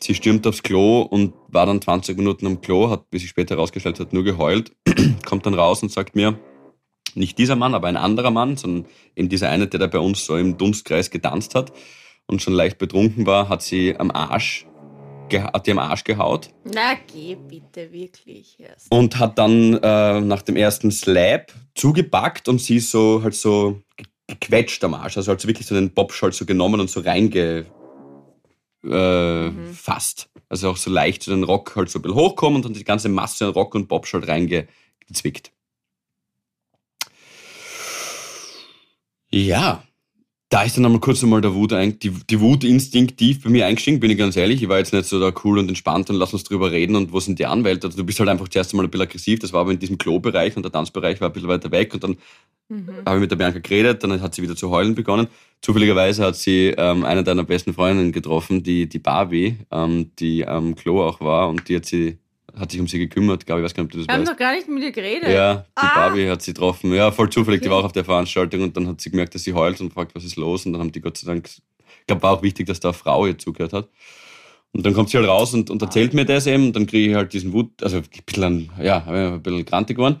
Sie 0.00 0.16
stürmt 0.16 0.44
aufs 0.46 0.64
Klo 0.64 1.02
und 1.02 1.34
war 1.48 1.66
dann 1.66 1.80
20 1.80 2.18
Minuten 2.18 2.46
am 2.46 2.60
Klo, 2.60 2.90
hat, 2.90 3.04
wie 3.12 3.18
sich 3.20 3.30
später 3.30 3.54
herausgestellt 3.54 4.00
hat, 4.00 4.12
nur 4.12 4.24
geheult, 4.24 4.72
kommt 5.24 5.46
dann 5.46 5.54
raus 5.54 5.84
und 5.84 5.92
sagt 5.92 6.16
mir, 6.16 6.36
nicht 7.16 7.38
dieser 7.38 7.56
Mann, 7.56 7.74
aber 7.74 7.88
ein 7.88 7.96
anderer 7.96 8.30
Mann, 8.30 8.56
sondern 8.56 8.90
eben 9.16 9.28
dieser 9.28 9.50
eine, 9.50 9.66
der 9.66 9.80
da 9.80 9.86
bei 9.86 9.98
uns 9.98 10.24
so 10.24 10.36
im 10.36 10.58
Dunstkreis 10.58 11.10
getanzt 11.10 11.54
hat 11.54 11.72
und 12.26 12.42
schon 12.42 12.54
leicht 12.54 12.78
betrunken 12.78 13.26
war, 13.26 13.48
hat 13.48 13.62
sie 13.62 13.96
am 13.96 14.10
Arsch, 14.10 14.66
hat 15.32 15.66
die 15.66 15.72
am 15.72 15.78
Arsch 15.78 16.04
gehaut. 16.04 16.50
Na, 16.64 16.94
geh 17.12 17.36
bitte, 17.36 17.92
wirklich. 17.92 18.58
Erst. 18.58 18.90
Und 18.90 19.18
hat 19.18 19.38
dann 19.38 19.74
äh, 19.74 20.20
nach 20.20 20.42
dem 20.42 20.56
ersten 20.56 20.90
Slap 20.90 21.52
zugepackt 21.74 22.48
und 22.48 22.60
sie 22.60 22.78
so 22.78 23.22
halt 23.22 23.34
so 23.34 23.80
gequetscht 24.26 24.82
am 24.84 24.94
Arsch. 24.94 25.16
Also 25.16 25.30
halt 25.30 25.46
wirklich 25.46 25.66
so 25.66 25.74
den 25.74 25.92
Bobschalt 25.92 26.34
so 26.34 26.46
genommen 26.46 26.80
und 26.80 26.90
so 26.90 27.00
reingefasst. 27.00 27.68
Äh, 28.84 29.48
mhm. 29.50 30.40
Also 30.48 30.70
auch 30.70 30.76
so 30.76 30.90
leicht 30.90 31.22
so 31.22 31.32
den 31.32 31.44
Rock 31.44 31.74
halt 31.76 31.90
so 31.90 31.98
ein 31.98 32.02
bisschen 32.02 32.16
hochkommen 32.16 32.56
und 32.56 32.64
dann 32.64 32.74
die 32.74 32.84
ganze 32.84 33.08
Masse 33.08 33.46
an 33.46 33.52
Rock 33.52 33.74
und 33.74 33.88
Bobschalt 33.88 34.28
reingezwickt. 34.28 35.53
Ja, 39.34 39.82
da 40.54 40.62
ist 40.62 40.76
dann 40.76 40.84
einmal 40.84 41.00
kurz 41.00 41.20
einmal 41.24 41.40
der 41.40 41.52
Wut, 41.52 41.72
die, 41.72 42.10
die 42.10 42.40
Wut 42.40 42.62
instinktiv 42.62 43.42
bei 43.42 43.50
mir 43.50 43.66
eingestiegen, 43.66 43.98
bin 43.98 44.12
ich 44.12 44.18
ganz 44.18 44.36
ehrlich. 44.36 44.62
Ich 44.62 44.68
war 44.68 44.78
jetzt 44.78 44.92
nicht 44.92 45.06
so 45.06 45.18
da 45.18 45.32
cool 45.42 45.58
und 45.58 45.68
entspannt 45.68 46.10
und 46.10 46.16
lass 46.16 46.32
uns 46.32 46.44
drüber 46.44 46.70
reden 46.70 46.94
und 46.94 47.12
wo 47.12 47.18
sind 47.18 47.40
die 47.40 47.46
Anwälte. 47.46 47.88
Also 47.88 47.96
du 47.96 48.04
bist 48.04 48.20
halt 48.20 48.28
einfach 48.28 48.48
zuerst 48.48 48.72
einmal 48.72 48.86
ein 48.86 48.90
bisschen 48.90 49.08
aggressiv. 49.08 49.40
Das 49.40 49.52
war 49.52 49.62
aber 49.62 49.72
in 49.72 49.80
diesem 49.80 49.98
Klo-Bereich 49.98 50.56
und 50.56 50.62
der 50.62 50.70
Tanzbereich 50.70 51.20
war 51.20 51.30
ein 51.30 51.32
bisschen 51.32 51.48
weiter 51.48 51.72
weg 51.72 51.92
und 51.92 52.04
dann 52.04 52.16
mhm. 52.68 52.88
habe 53.04 53.16
ich 53.16 53.20
mit 53.22 53.32
der 53.32 53.36
Bianca 53.36 53.58
geredet, 53.58 54.04
dann 54.04 54.20
hat 54.20 54.32
sie 54.36 54.42
wieder 54.42 54.54
zu 54.54 54.70
heulen 54.70 54.94
begonnen. 54.94 55.26
Zufälligerweise 55.60 56.24
hat 56.24 56.36
sie 56.36 56.72
ähm, 56.76 57.04
eine 57.04 57.24
deiner 57.24 57.42
besten 57.42 57.74
Freundinnen 57.74 58.12
getroffen, 58.12 58.62
die, 58.62 58.88
die 58.88 59.00
Barbie, 59.00 59.56
ähm, 59.72 60.12
die 60.20 60.46
am 60.46 60.76
Klo 60.76 61.02
auch 61.02 61.20
war 61.20 61.48
und 61.48 61.68
die 61.68 61.74
hat 61.74 61.86
sie 61.86 62.18
hat 62.58 62.70
sich 62.70 62.80
um 62.80 62.86
sie 62.88 62.98
gekümmert, 62.98 63.46
glaube 63.46 63.60
ich, 63.60 63.64
weiß 63.64 63.74
gar 63.74 63.82
nicht, 63.82 63.88
ob 63.88 63.92
du 63.92 63.98
das 63.98 64.06
Wir 64.08 64.14
weißt. 64.14 64.28
haben 64.28 64.34
doch 64.34 64.38
gar 64.38 64.54
nicht 64.54 64.68
mit 64.68 64.82
ihr 64.82 64.92
geredet. 64.92 65.28
Ja, 65.28 65.54
die 65.56 65.62
Ah. 65.76 65.94
Barbie 66.08 66.28
hat 66.28 66.42
sie 66.42 66.52
getroffen. 66.52 66.92
Ja, 66.94 67.10
voll 67.12 67.30
zufällig, 67.30 67.60
die 67.62 67.68
Okay. 67.68 67.74
war 67.74 67.80
auch 67.80 67.86
auf 67.86 67.92
der 67.92 68.04
Veranstaltung 68.04 68.62
und 68.62 68.76
dann 68.76 68.86
hat 68.88 69.00
sie 69.00 69.10
gemerkt, 69.10 69.34
dass 69.34 69.42
sie 69.44 69.52
heult 69.54 69.80
und 69.80 69.92
fragt, 69.92 70.14
was 70.14 70.24
ist 70.24 70.36
los 70.36 70.64
und 70.66 70.72
dann 70.72 70.80
haben 70.80 70.92
die 70.92 71.00
Gott 71.00 71.16
sei 71.18 71.26
Dank, 71.26 71.48
ich 71.48 72.06
glaube, 72.06 72.22
war 72.22 72.32
auch 72.32 72.42
wichtig, 72.42 72.66
dass 72.66 72.80
da 72.80 72.88
eine 72.90 72.94
Frau 72.98 73.26
ihr 73.26 73.38
zugehört 73.38 73.72
hat. 73.72 73.88
Und 74.72 74.84
dann 74.84 74.92
kommt 74.92 75.08
sie 75.10 75.16
halt 75.18 75.28
raus 75.28 75.54
und, 75.54 75.70
und 75.70 75.80
erzählt 75.82 76.14
mir 76.14 76.24
das 76.24 76.46
eben 76.48 76.66
und 76.66 76.76
dann 76.76 76.86
kriege 76.86 77.10
ich 77.10 77.14
halt 77.16 77.32
diesen 77.32 77.52
Wut, 77.52 77.70
also 77.82 77.98
ein 77.98 78.04
bisschen, 78.26 78.70
ja, 78.82 79.04
ein 79.06 79.40
bisschen 79.42 79.64
grantig 79.64 79.96
geworden. 79.96 80.16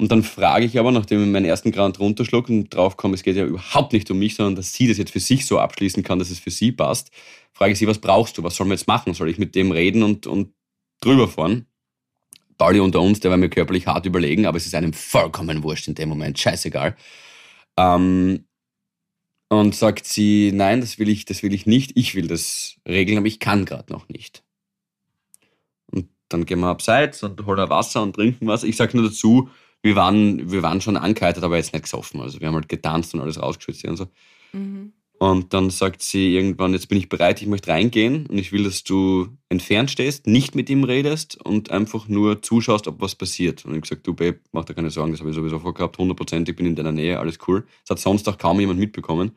Und 0.00 0.12
dann 0.12 0.22
frage 0.22 0.64
ich 0.64 0.78
aber, 0.78 0.92
nachdem 0.92 1.20
ich 1.24 1.28
meinen 1.28 1.44
ersten 1.46 1.72
Grant 1.72 1.98
runterschluck 1.98 2.48
und 2.48 2.70
drauf 2.72 2.96
komme, 2.96 3.14
es 3.14 3.24
geht 3.24 3.34
ja 3.34 3.44
überhaupt 3.44 3.92
nicht 3.92 4.08
um 4.12 4.18
mich, 4.20 4.36
sondern 4.36 4.54
dass 4.54 4.72
sie 4.72 4.86
das 4.86 4.98
jetzt 4.98 5.10
für 5.10 5.18
sich 5.18 5.44
so 5.46 5.58
abschließen 5.58 6.04
kann, 6.04 6.20
dass 6.20 6.30
es 6.30 6.38
für 6.38 6.52
sie 6.52 6.70
passt, 6.70 7.10
frage 7.52 7.72
ich 7.72 7.78
sie, 7.80 7.88
was 7.88 7.98
brauchst 7.98 8.38
du? 8.38 8.44
Was 8.44 8.54
sollen 8.54 8.70
wir 8.70 8.76
jetzt 8.76 8.86
machen? 8.86 9.12
Soll 9.14 9.28
ich 9.28 9.38
mit 9.38 9.56
dem 9.56 9.72
reden 9.72 10.04
und, 10.04 10.28
und 10.28 10.52
drüber 11.00 11.26
fahren? 11.26 11.66
Pauli 12.58 12.80
unter 12.80 13.00
uns, 13.00 13.20
der 13.20 13.30
war 13.30 13.38
mir 13.38 13.48
körperlich 13.48 13.86
hart 13.86 14.04
überlegen, 14.04 14.46
aber 14.46 14.56
es 14.58 14.66
ist 14.66 14.74
einem 14.74 14.92
vollkommen 14.92 15.62
wurscht 15.62 15.88
in 15.88 15.94
dem 15.94 16.08
Moment, 16.08 16.38
scheißegal. 16.38 16.96
Ähm, 17.78 18.44
und 19.48 19.74
sagt 19.74 20.04
sie, 20.04 20.50
nein, 20.52 20.80
das 20.80 20.98
will 20.98 21.08
ich, 21.08 21.24
das 21.24 21.42
will 21.42 21.54
ich 21.54 21.66
nicht, 21.66 21.92
ich 21.94 22.14
will 22.14 22.26
das 22.26 22.76
regeln, 22.86 23.18
aber 23.18 23.28
ich 23.28 23.40
kann 23.40 23.64
gerade 23.64 23.92
noch 23.92 24.08
nicht. 24.08 24.42
Und 25.86 26.08
dann 26.28 26.44
gehen 26.44 26.60
wir 26.60 26.66
abseits 26.66 27.22
und 27.22 27.46
holen 27.46 27.60
ein 27.60 27.70
Wasser 27.70 28.02
und 28.02 28.14
trinken 28.14 28.46
was. 28.46 28.64
Ich 28.64 28.76
sage 28.76 28.96
nur 28.96 29.08
dazu, 29.08 29.48
wir 29.82 29.96
waren, 29.96 30.50
wir 30.50 30.62
waren 30.62 30.80
schon 30.80 30.96
angeheitet, 30.96 31.44
aber 31.44 31.56
jetzt 31.56 31.72
nicht 31.72 31.84
gesoffen. 31.84 32.20
Also 32.20 32.40
wir 32.40 32.48
haben 32.48 32.56
halt 32.56 32.68
getanzt 32.68 33.14
und 33.14 33.20
alles 33.20 33.40
rausgeschwitzt 33.40 33.84
und 33.84 33.96
so. 33.96 34.06
Mhm. 34.52 34.92
Und 35.18 35.52
dann 35.52 35.70
sagt 35.70 36.00
sie 36.02 36.32
irgendwann, 36.36 36.72
jetzt 36.72 36.88
bin 36.88 36.96
ich 36.96 37.08
bereit, 37.08 37.42
ich 37.42 37.48
möchte 37.48 37.70
reingehen 37.70 38.26
und 38.26 38.38
ich 38.38 38.52
will, 38.52 38.62
dass 38.62 38.84
du 38.84 39.28
entfernt 39.48 39.90
stehst, 39.90 40.28
nicht 40.28 40.54
mit 40.54 40.70
ihm 40.70 40.84
redest 40.84 41.44
und 41.44 41.72
einfach 41.72 42.06
nur 42.06 42.40
zuschaust, 42.40 42.86
ob 42.86 43.00
was 43.00 43.16
passiert. 43.16 43.64
Und 43.64 43.72
ich 43.72 43.76
habe 43.76 43.80
gesagt, 43.80 44.06
du 44.06 44.14
Babe, 44.14 44.38
mach 44.52 44.64
dir 44.64 44.74
keine 44.74 44.90
Sorgen, 44.90 45.10
das 45.10 45.20
habe 45.20 45.30
ich 45.30 45.36
sowieso 45.36 45.58
vorgehabt, 45.58 45.98
100%, 45.98 46.48
ich 46.48 46.54
bin 46.54 46.66
in 46.66 46.76
deiner 46.76 46.92
Nähe, 46.92 47.18
alles 47.18 47.38
cool. 47.48 47.66
Das 47.82 47.96
hat 47.96 47.98
sonst 47.98 48.28
auch 48.28 48.38
kaum 48.38 48.60
jemand 48.60 48.78
mitbekommen. 48.78 49.32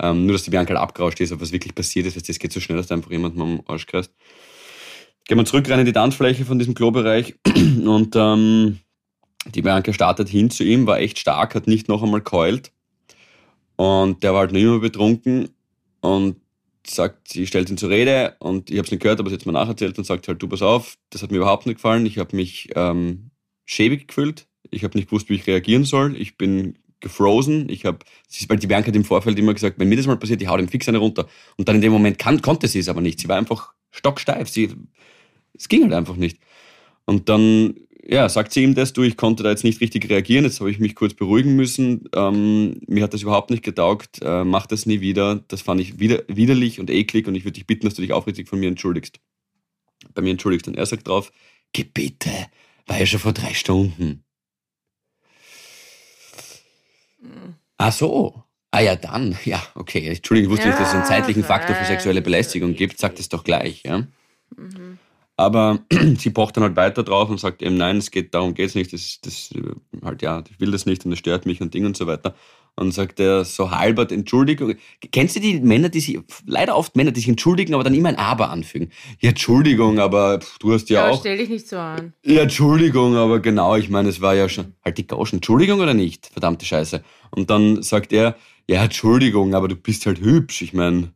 Ähm, 0.00 0.26
nur, 0.26 0.34
dass 0.34 0.42
die 0.42 0.50
Bianca 0.50 0.74
halt 0.74 0.80
abgerauscht 0.80 1.20
ist, 1.20 1.32
ob 1.32 1.40
was 1.40 1.52
wirklich 1.52 1.74
passiert 1.74 2.04
ist, 2.04 2.14
weil 2.14 2.22
das 2.22 2.38
geht 2.38 2.52
so 2.52 2.60
schnell, 2.60 2.76
dass 2.76 2.88
da 2.88 2.94
einfach 2.94 3.10
jemand 3.10 3.40
am 3.40 3.62
Arsch 3.66 3.86
kreist. 3.86 4.12
Gehen 5.26 5.38
wir 5.38 5.44
zurück 5.46 5.68
rein 5.70 5.80
in 5.80 5.86
die 5.86 5.92
Tanzfläche 5.92 6.44
von 6.44 6.58
diesem 6.58 6.74
Klobereich 6.74 7.34
und 7.46 8.14
ähm, 8.14 8.78
die 9.54 9.62
Bianca 9.62 9.94
startet 9.94 10.28
hin 10.28 10.50
zu 10.50 10.64
ihm, 10.64 10.86
war 10.86 11.00
echt 11.00 11.18
stark, 11.18 11.54
hat 11.54 11.66
nicht 11.66 11.88
noch 11.88 12.02
einmal 12.02 12.20
keult. 12.20 12.72
Und 13.78 14.24
der 14.24 14.32
war 14.32 14.40
halt 14.40 14.52
noch 14.52 14.58
immer 14.58 14.80
betrunken 14.80 15.50
und 16.00 16.36
sagt, 16.84 17.28
sie 17.28 17.46
stellt 17.46 17.70
ihn 17.70 17.76
zur 17.76 17.90
Rede 17.90 18.34
und 18.40 18.70
ich 18.70 18.78
habe 18.78 18.86
es 18.86 18.90
nicht 18.90 19.02
gehört, 19.02 19.20
aber 19.20 19.30
sie 19.30 19.36
hat 19.36 19.46
mir 19.46 19.52
nacherzählt 19.52 19.96
und 19.98 20.04
sagt 20.04 20.26
halt, 20.26 20.42
du 20.42 20.48
pass 20.48 20.62
auf, 20.62 20.96
das 21.10 21.22
hat 21.22 21.30
mir 21.30 21.36
überhaupt 21.36 21.64
nicht 21.64 21.76
gefallen. 21.76 22.04
Ich 22.04 22.18
habe 22.18 22.34
mich 22.34 22.70
ähm, 22.74 23.30
schäbig 23.66 24.08
gefühlt. 24.08 24.48
Ich 24.72 24.82
habe 24.82 24.98
nicht 24.98 25.08
gewusst, 25.08 25.28
wie 25.28 25.36
ich 25.36 25.46
reagieren 25.46 25.84
soll. 25.84 26.16
Ich 26.16 26.36
bin 26.36 26.76
gefrozen. 26.98 27.68
Ich 27.68 27.84
habe, 27.84 27.98
weil 28.48 28.58
die 28.58 28.66
Bianca 28.66 28.88
hat 28.88 28.96
im 28.96 29.04
Vorfeld 29.04 29.38
immer 29.38 29.54
gesagt, 29.54 29.78
wenn 29.78 29.88
mir 29.88 29.96
das 29.96 30.08
mal 30.08 30.16
passiert, 30.16 30.42
ich 30.42 30.48
hau 30.48 30.56
dem 30.56 30.66
fix 30.66 30.88
eine 30.88 30.98
runter. 30.98 31.28
Und 31.56 31.68
dann 31.68 31.76
in 31.76 31.82
dem 31.82 31.92
Moment 31.92 32.18
kann, 32.18 32.42
konnte 32.42 32.66
sie 32.66 32.80
es 32.80 32.88
aber 32.88 33.00
nicht. 33.00 33.20
Sie 33.20 33.28
war 33.28 33.36
einfach 33.36 33.74
stocksteif. 33.92 34.48
Sie, 34.48 34.74
es 35.54 35.68
ging 35.68 35.84
halt 35.84 35.92
einfach 35.92 36.16
nicht. 36.16 36.40
Und 37.04 37.28
dann 37.28 37.76
ja, 38.08 38.28
sagt 38.28 38.52
sie 38.52 38.62
ihm 38.62 38.74
das, 38.74 38.94
du, 38.94 39.02
ich 39.02 39.16
konnte 39.16 39.42
da 39.42 39.50
jetzt 39.50 39.64
nicht 39.64 39.80
richtig 39.82 40.08
reagieren, 40.08 40.44
jetzt 40.44 40.60
habe 40.60 40.70
ich 40.70 40.78
mich 40.78 40.94
kurz 40.94 41.12
beruhigen 41.12 41.56
müssen, 41.56 42.08
ähm, 42.14 42.80
mir 42.86 43.04
hat 43.04 43.12
das 43.12 43.22
überhaupt 43.22 43.50
nicht 43.50 43.62
getaugt, 43.62 44.20
äh, 44.22 44.44
mach 44.44 44.66
das 44.66 44.86
nie 44.86 45.00
wieder, 45.00 45.44
das 45.48 45.60
fand 45.60 45.80
ich 45.80 46.00
wider, 46.00 46.22
widerlich 46.26 46.80
und 46.80 46.90
eklig 46.90 47.26
und 47.26 47.34
ich 47.34 47.44
würde 47.44 47.52
dich 47.52 47.66
bitten, 47.66 47.86
dass 47.86 47.94
du 47.94 48.02
dich 48.02 48.14
aufrichtig 48.14 48.48
von 48.48 48.60
mir 48.60 48.68
entschuldigst. 48.68 49.20
Bei 50.14 50.22
mir 50.22 50.30
entschuldigst. 50.30 50.68
Und 50.68 50.76
er 50.76 50.86
sagt 50.86 51.06
drauf, 51.06 51.30
geh 51.72 51.84
bitte, 51.84 52.30
war 52.86 52.98
ja 52.98 53.04
schon 53.04 53.20
vor 53.20 53.32
drei 53.32 53.52
Stunden. 53.52 54.24
Ach 57.76 57.92
so. 57.92 58.44
Ah 58.70 58.80
ja, 58.80 58.96
dann. 58.96 59.36
Ja, 59.44 59.62
okay. 59.74 60.06
Entschuldigung, 60.06 60.52
ich 60.52 60.58
wusste 60.58 60.68
nicht, 60.68 60.80
dass 60.80 60.88
es 60.88 60.94
einen 60.94 61.02
Ja, 61.02 61.08
zeitlichen 61.08 61.44
Faktor 61.44 61.74
für 61.74 61.84
sexuelle 61.84 62.22
Belästigung 62.22 62.74
gibt. 62.74 62.98
Sagt 62.98 63.18
es 63.18 63.28
doch 63.28 63.44
gleich, 63.44 63.82
ja. 63.84 64.06
Mhm. 64.56 64.98
Aber 65.38 65.78
sie 66.18 66.30
pocht 66.30 66.56
dann 66.56 66.64
halt 66.64 66.76
weiter 66.76 67.04
drauf 67.04 67.30
und 67.30 67.38
sagt 67.38 67.62
eben, 67.62 67.76
nein, 67.76 67.98
es 67.98 68.10
geht, 68.10 68.34
darum 68.34 68.54
geht's 68.54 68.74
nicht, 68.74 68.92
das, 68.92 69.20
das, 69.22 69.52
äh, 69.54 69.62
halt, 70.04 70.20
ja, 70.20 70.42
ich 70.50 70.58
will 70.60 70.72
das 70.72 70.84
nicht 70.84 71.04
und 71.04 71.12
das 71.12 71.20
stört 71.20 71.46
mich 71.46 71.60
und 71.60 71.72
Ding 71.72 71.86
und 71.86 71.96
so 71.96 72.06
weiter. 72.08 72.34
Und 72.74 72.92
sagt 72.92 73.18
er 73.18 73.44
so 73.44 73.70
halbert 73.72 74.12
Entschuldigung. 74.12 74.74
Kennst 75.12 75.36
du 75.36 75.40
die 75.40 75.58
Männer, 75.60 75.88
die 75.88 76.00
sich, 76.00 76.18
leider 76.46 76.76
oft 76.76 76.96
Männer, 76.96 77.12
die 77.12 77.20
sich 77.20 77.28
entschuldigen, 77.28 77.74
aber 77.74 77.84
dann 77.84 77.94
immer 77.94 78.08
ein 78.08 78.18
Aber 78.18 78.50
anfügen? 78.50 78.90
Ja, 79.20 79.30
Entschuldigung, 79.30 79.98
aber 80.00 80.40
pff, 80.40 80.58
du 80.58 80.72
hast 80.72 80.90
ja 80.90 81.06
Ja, 81.06 81.10
auch. 81.12 81.20
stell 81.20 81.38
dich 81.38 81.48
nicht 81.48 81.68
so 81.68 81.76
an. 81.76 82.14
Ja, 82.24 82.42
Entschuldigung, 82.42 83.16
aber 83.16 83.40
genau, 83.40 83.76
ich 83.76 83.90
meine, 83.90 84.08
es 84.08 84.20
war 84.20 84.34
ja 84.34 84.48
schon. 84.48 84.74
Halt 84.84 84.98
die 84.98 85.06
Gauschen, 85.06 85.36
Entschuldigung 85.36 85.80
oder 85.80 85.94
nicht? 85.94 86.26
Verdammte 86.26 86.66
Scheiße. 86.66 87.02
Und 87.30 87.50
dann 87.50 87.82
sagt 87.82 88.12
er, 88.12 88.36
ja, 88.68 88.84
Entschuldigung, 88.84 89.54
aber 89.54 89.66
du 89.68 89.76
bist 89.76 90.06
halt 90.06 90.20
hübsch. 90.20 90.62
Ich 90.62 90.72
meine. 90.72 91.12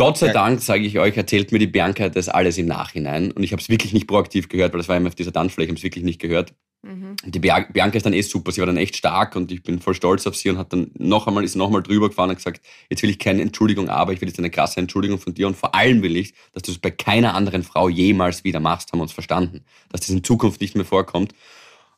Gott 0.00 0.18
sei. 0.18 0.32
Dank, 0.32 0.60
sage 0.60 0.84
ich 0.84 0.98
euch, 0.98 1.16
erzählt 1.16 1.52
mir 1.52 1.58
die 1.58 1.66
Bianca 1.66 2.08
das 2.08 2.28
alles 2.28 2.58
im 2.58 2.66
Nachhinein. 2.66 3.30
Und 3.32 3.42
ich 3.42 3.52
habe 3.52 3.62
es 3.62 3.68
wirklich 3.68 3.92
nicht 3.92 4.06
proaktiv 4.06 4.48
gehört, 4.48 4.72
weil 4.72 4.78
das 4.78 4.88
war 4.88 4.96
immer 4.96 5.08
auf 5.08 5.14
dieser 5.14 5.32
Tanzfläche, 5.32 5.66
ich 5.66 5.70
habe 5.70 5.78
es 5.78 5.84
wirklich 5.84 6.04
nicht 6.04 6.20
gehört. 6.20 6.54
Mhm. 6.82 7.16
Die 7.26 7.38
Bia- 7.38 7.66
Bianca 7.70 7.98
ist 7.98 8.06
dann 8.06 8.14
eh 8.14 8.22
super, 8.22 8.52
sie 8.52 8.60
war 8.60 8.66
dann 8.66 8.78
echt 8.78 8.96
stark 8.96 9.36
und 9.36 9.52
ich 9.52 9.62
bin 9.62 9.80
voll 9.80 9.94
stolz 9.94 10.26
auf 10.26 10.34
sie 10.34 10.48
und 10.48 10.56
hat 10.56 10.72
dann 10.72 10.90
noch 10.96 11.26
einmal, 11.26 11.44
ist 11.44 11.54
noch 11.54 11.66
einmal 11.66 11.82
drüber 11.82 12.08
gefahren 12.08 12.30
und 12.30 12.36
gesagt, 12.36 12.62
jetzt 12.88 13.02
will 13.02 13.10
ich 13.10 13.18
keine 13.18 13.42
Entschuldigung, 13.42 13.90
aber 13.90 14.14
ich 14.14 14.20
will 14.22 14.28
jetzt 14.28 14.38
eine 14.38 14.48
krasse 14.48 14.80
Entschuldigung 14.80 15.18
von 15.18 15.34
dir 15.34 15.46
und 15.46 15.58
vor 15.58 15.74
allem 15.74 16.02
will 16.02 16.16
ich, 16.16 16.32
dass 16.52 16.62
du 16.62 16.72
es 16.72 16.78
bei 16.78 16.90
keiner 16.90 17.34
anderen 17.34 17.64
Frau 17.64 17.90
jemals 17.90 18.44
wieder 18.44 18.60
machst, 18.60 18.92
haben 18.92 19.00
wir 19.00 19.02
uns 19.02 19.12
verstanden. 19.12 19.62
Dass 19.90 20.00
das 20.00 20.10
in 20.10 20.24
Zukunft 20.24 20.62
nicht 20.62 20.74
mehr 20.74 20.86
vorkommt. 20.86 21.34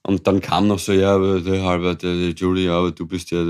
Und 0.02 0.26
dann 0.26 0.40
kam 0.40 0.66
noch 0.66 0.80
so, 0.80 0.92
ja, 0.92 1.14
aber 1.14 1.40
der 1.40 1.62
Albert, 1.62 2.02
der, 2.02 2.16
der 2.16 2.30
Julie, 2.30 2.72
aber 2.72 2.90
du 2.90 3.06
bist 3.06 3.30
ja, 3.30 3.46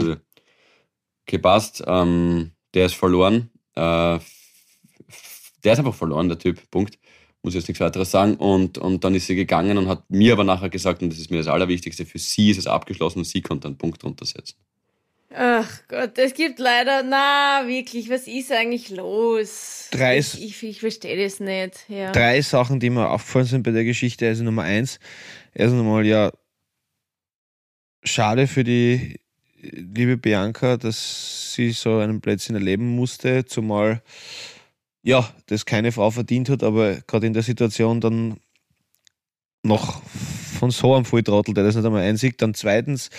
okay, 1.27 1.39
passt, 1.39 1.83
ähm, 1.87 2.51
der 2.75 2.87
ist 2.87 2.95
verloren. 2.95 3.49
Äh, 3.75 4.19
der 5.65 5.73
ist 5.75 5.79
einfach 5.79 5.95
verloren, 5.95 6.29
der 6.29 6.39
Typ. 6.39 6.71
Punkt. 6.71 6.99
Muss 7.43 7.55
ich 7.55 7.61
jetzt 7.61 7.69
nichts 7.69 7.81
weiteres 7.81 8.11
sagen. 8.11 8.37
Und, 8.37 8.79
und 8.79 9.03
dann 9.03 9.15
ist 9.15 9.27
sie 9.27 9.35
gegangen 9.35 9.77
und 9.77 9.89
hat 9.89 10.09
mir 10.09 10.33
aber 10.35 10.45
nachher 10.45 10.71
gesagt, 10.71 11.03
und 11.03 11.11
das 11.11 11.19
ist 11.19 11.31
mir 11.31 11.39
das 11.39 11.49
Allerwichtigste, 11.49 12.07
für 12.07 12.19
sie 12.19 12.51
ist 12.51 12.59
es 12.59 12.67
abgeschlossen 12.69 13.19
und 13.19 13.25
sie 13.25 13.43
konnte 13.43 13.67
einen 13.67 13.77
Punkt 13.77 14.03
drunter 14.03 14.25
setzen. 14.25 14.57
Ach 15.35 15.81
Gott, 15.89 16.19
es 16.19 16.35
gibt 16.35 16.59
leider, 16.59 17.03
na 17.03 17.67
wirklich, 17.67 18.11
was 18.11 18.27
ist 18.27 18.53
eigentlich 18.53 18.91
los? 18.91 19.89
Drei, 19.91 20.19
ich, 20.19 20.43
ich, 20.43 20.63
ich 20.63 20.81
verstehe 20.81 21.23
das 21.23 21.41
nicht. 21.41 21.85
Ja. 21.89 22.13
drei 22.13 22.43
Sachen, 22.43 22.81
die 22.81 22.91
mir 22.91 23.09
aufgefallen 23.09 23.47
sind 23.47 23.63
bei 23.63 23.71
der 23.71 23.85
Geschichte. 23.85 24.27
Also 24.27 24.45
Nummer 24.45 24.63
eins, 24.63 25.01
erst 25.55 25.73
einmal 25.73 26.05
ja, 26.05 26.33
schade 28.05 28.47
für 28.47 28.63
die 28.63 29.21
liebe 29.63 30.17
Bianca, 30.17 30.77
dass 30.77 31.55
sie 31.55 31.71
so 31.71 31.99
einen 31.99 32.21
Plätzchen 32.21 32.57
erleben 32.57 32.89
musste, 32.95 33.45
zumal 33.47 34.03
ja, 35.03 35.29
das 35.47 35.67
keine 35.67 35.93
Frau 35.93 36.11
verdient 36.11 36.49
hat, 36.49 36.63
aber 36.63 36.97
gerade 37.07 37.27
in 37.27 37.33
der 37.33 37.43
Situation 37.43 38.01
dann 38.01 38.39
noch 39.63 40.03
von 40.59 40.71
so 40.71 40.95
einem 40.95 41.05
Volltrottel, 41.05 41.55
der 41.55 41.65
das 41.65 41.77
nicht 41.77 41.85
einmal 41.85 42.03
einsieht. 42.03 42.41
Dann 42.43 42.55
zweitens, 42.55 43.11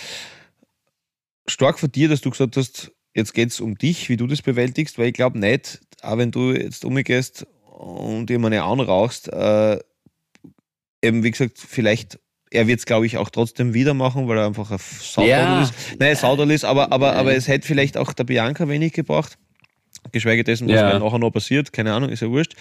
stark 1.48 1.80
von 1.80 1.92
dir, 1.92 2.10
dass 2.10 2.22
du 2.22 2.30
gesagt 2.30 2.58
hast, 2.58 2.92
jetzt 3.14 3.34
geht 3.34 3.50
es 3.50 3.60
um 3.60 3.78
dich, 3.78 4.10
wie 4.10 4.18
du 4.18 4.28
das 4.28 4.42
bewältigst, 4.42 4.98
weil 4.98 5.08
ich 5.08 5.14
glaube 5.14 5.40
nicht, 5.40 5.82
auch 6.02 6.18
wenn 6.18 6.32
du 6.32 6.52
jetzt 6.52 6.86
umgehst 6.86 7.46
und 7.66 8.32
eine 8.32 8.64
anrauchst, 8.64 9.28
äh, 9.28 9.80
eben 11.02 11.24
wie 11.24 11.32
gesagt, 11.32 11.58
vielleicht, 11.60 12.20
er 12.50 12.68
wird 12.68 12.80
es 12.80 12.86
glaube 12.86 13.06
ich 13.06 13.18
auch 13.18 13.30
trotzdem 13.30 13.74
wieder 13.74 13.94
machen, 13.94 14.28
weil 14.28 14.38
er 14.38 14.48
einfach 14.48 14.72
ein 14.72 14.80
Saudal 14.80 15.28
Ja. 15.30 15.62
ist. 15.62 15.74
Nein, 16.00 16.16
Saudal 16.16 16.50
ist, 16.52 16.66
aber, 16.66 16.92
aber, 16.92 17.16
aber 17.16 17.36
es 17.36 17.48
hätte 17.48 17.68
vielleicht 17.68 17.98
auch 17.98 18.14
der 18.14 18.24
Bianca 18.24 18.68
wenig 18.68 18.94
gebracht. 18.94 19.38
Geschweige 20.14 20.46
dessen, 20.46 20.70
was 20.70 20.76
Ja. 20.78 20.94
mir 20.94 21.00
nachher 21.00 21.20
noch 21.20 21.32
passiert, 21.32 21.74
keine 21.74 21.92
Ahnung, 21.94 22.10
ist 22.10 22.22
ja 22.22 22.30
wurscht. 22.30 22.54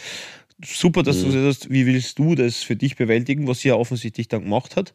Super, 0.65 1.03
dass 1.05 1.21
du 1.21 1.29
Mhm. 1.29 1.33
das 1.35 1.45
hast. 1.57 1.71
Wie 1.71 1.87
willst 1.87 2.19
du 2.19 2.35
das 2.35 2.63
für 2.65 2.75
dich 2.77 2.97
bewältigen, 2.97 3.47
was 3.47 3.61
sie 3.61 3.69
ja 3.69 3.75
offensichtlich 3.77 4.27
dann 4.29 4.43
gemacht 4.43 4.75
hat? 4.77 4.93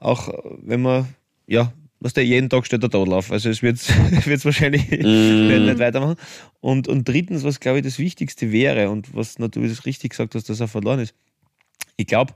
Auch 0.00 0.28
äh, 0.28 0.32
wenn 0.62 0.82
man, 0.82 1.08
ja, 1.46 1.72
was 2.00 2.12
der 2.14 2.24
jeden 2.24 2.50
Tag 2.50 2.66
steht 2.66 2.82
der 2.82 2.90
Tadel 2.90 3.12
auf. 3.14 3.30
Also 3.30 3.48
es 3.48 3.62
wird 3.62 3.76
es 4.28 4.44
wahrscheinlich 4.44 4.90
werden 4.90 5.66
nicht 5.66 5.78
weitermachen. 5.78 6.16
Und, 6.60 6.88
und 6.88 7.06
drittens, 7.08 7.44
was 7.44 7.60
glaube 7.60 7.78
ich 7.78 7.84
das 7.84 7.98
Wichtigste 7.98 8.52
wäre 8.52 8.90
und 8.90 9.14
was 9.14 9.38
natürlich 9.38 9.70
das 9.70 9.86
richtig 9.86 10.10
gesagt 10.10 10.34
hast, 10.34 10.48
dass 10.48 10.60
er 10.60 10.68
verloren 10.68 11.00
ist. 11.00 11.14
Ich 11.96 12.06
glaube, 12.06 12.34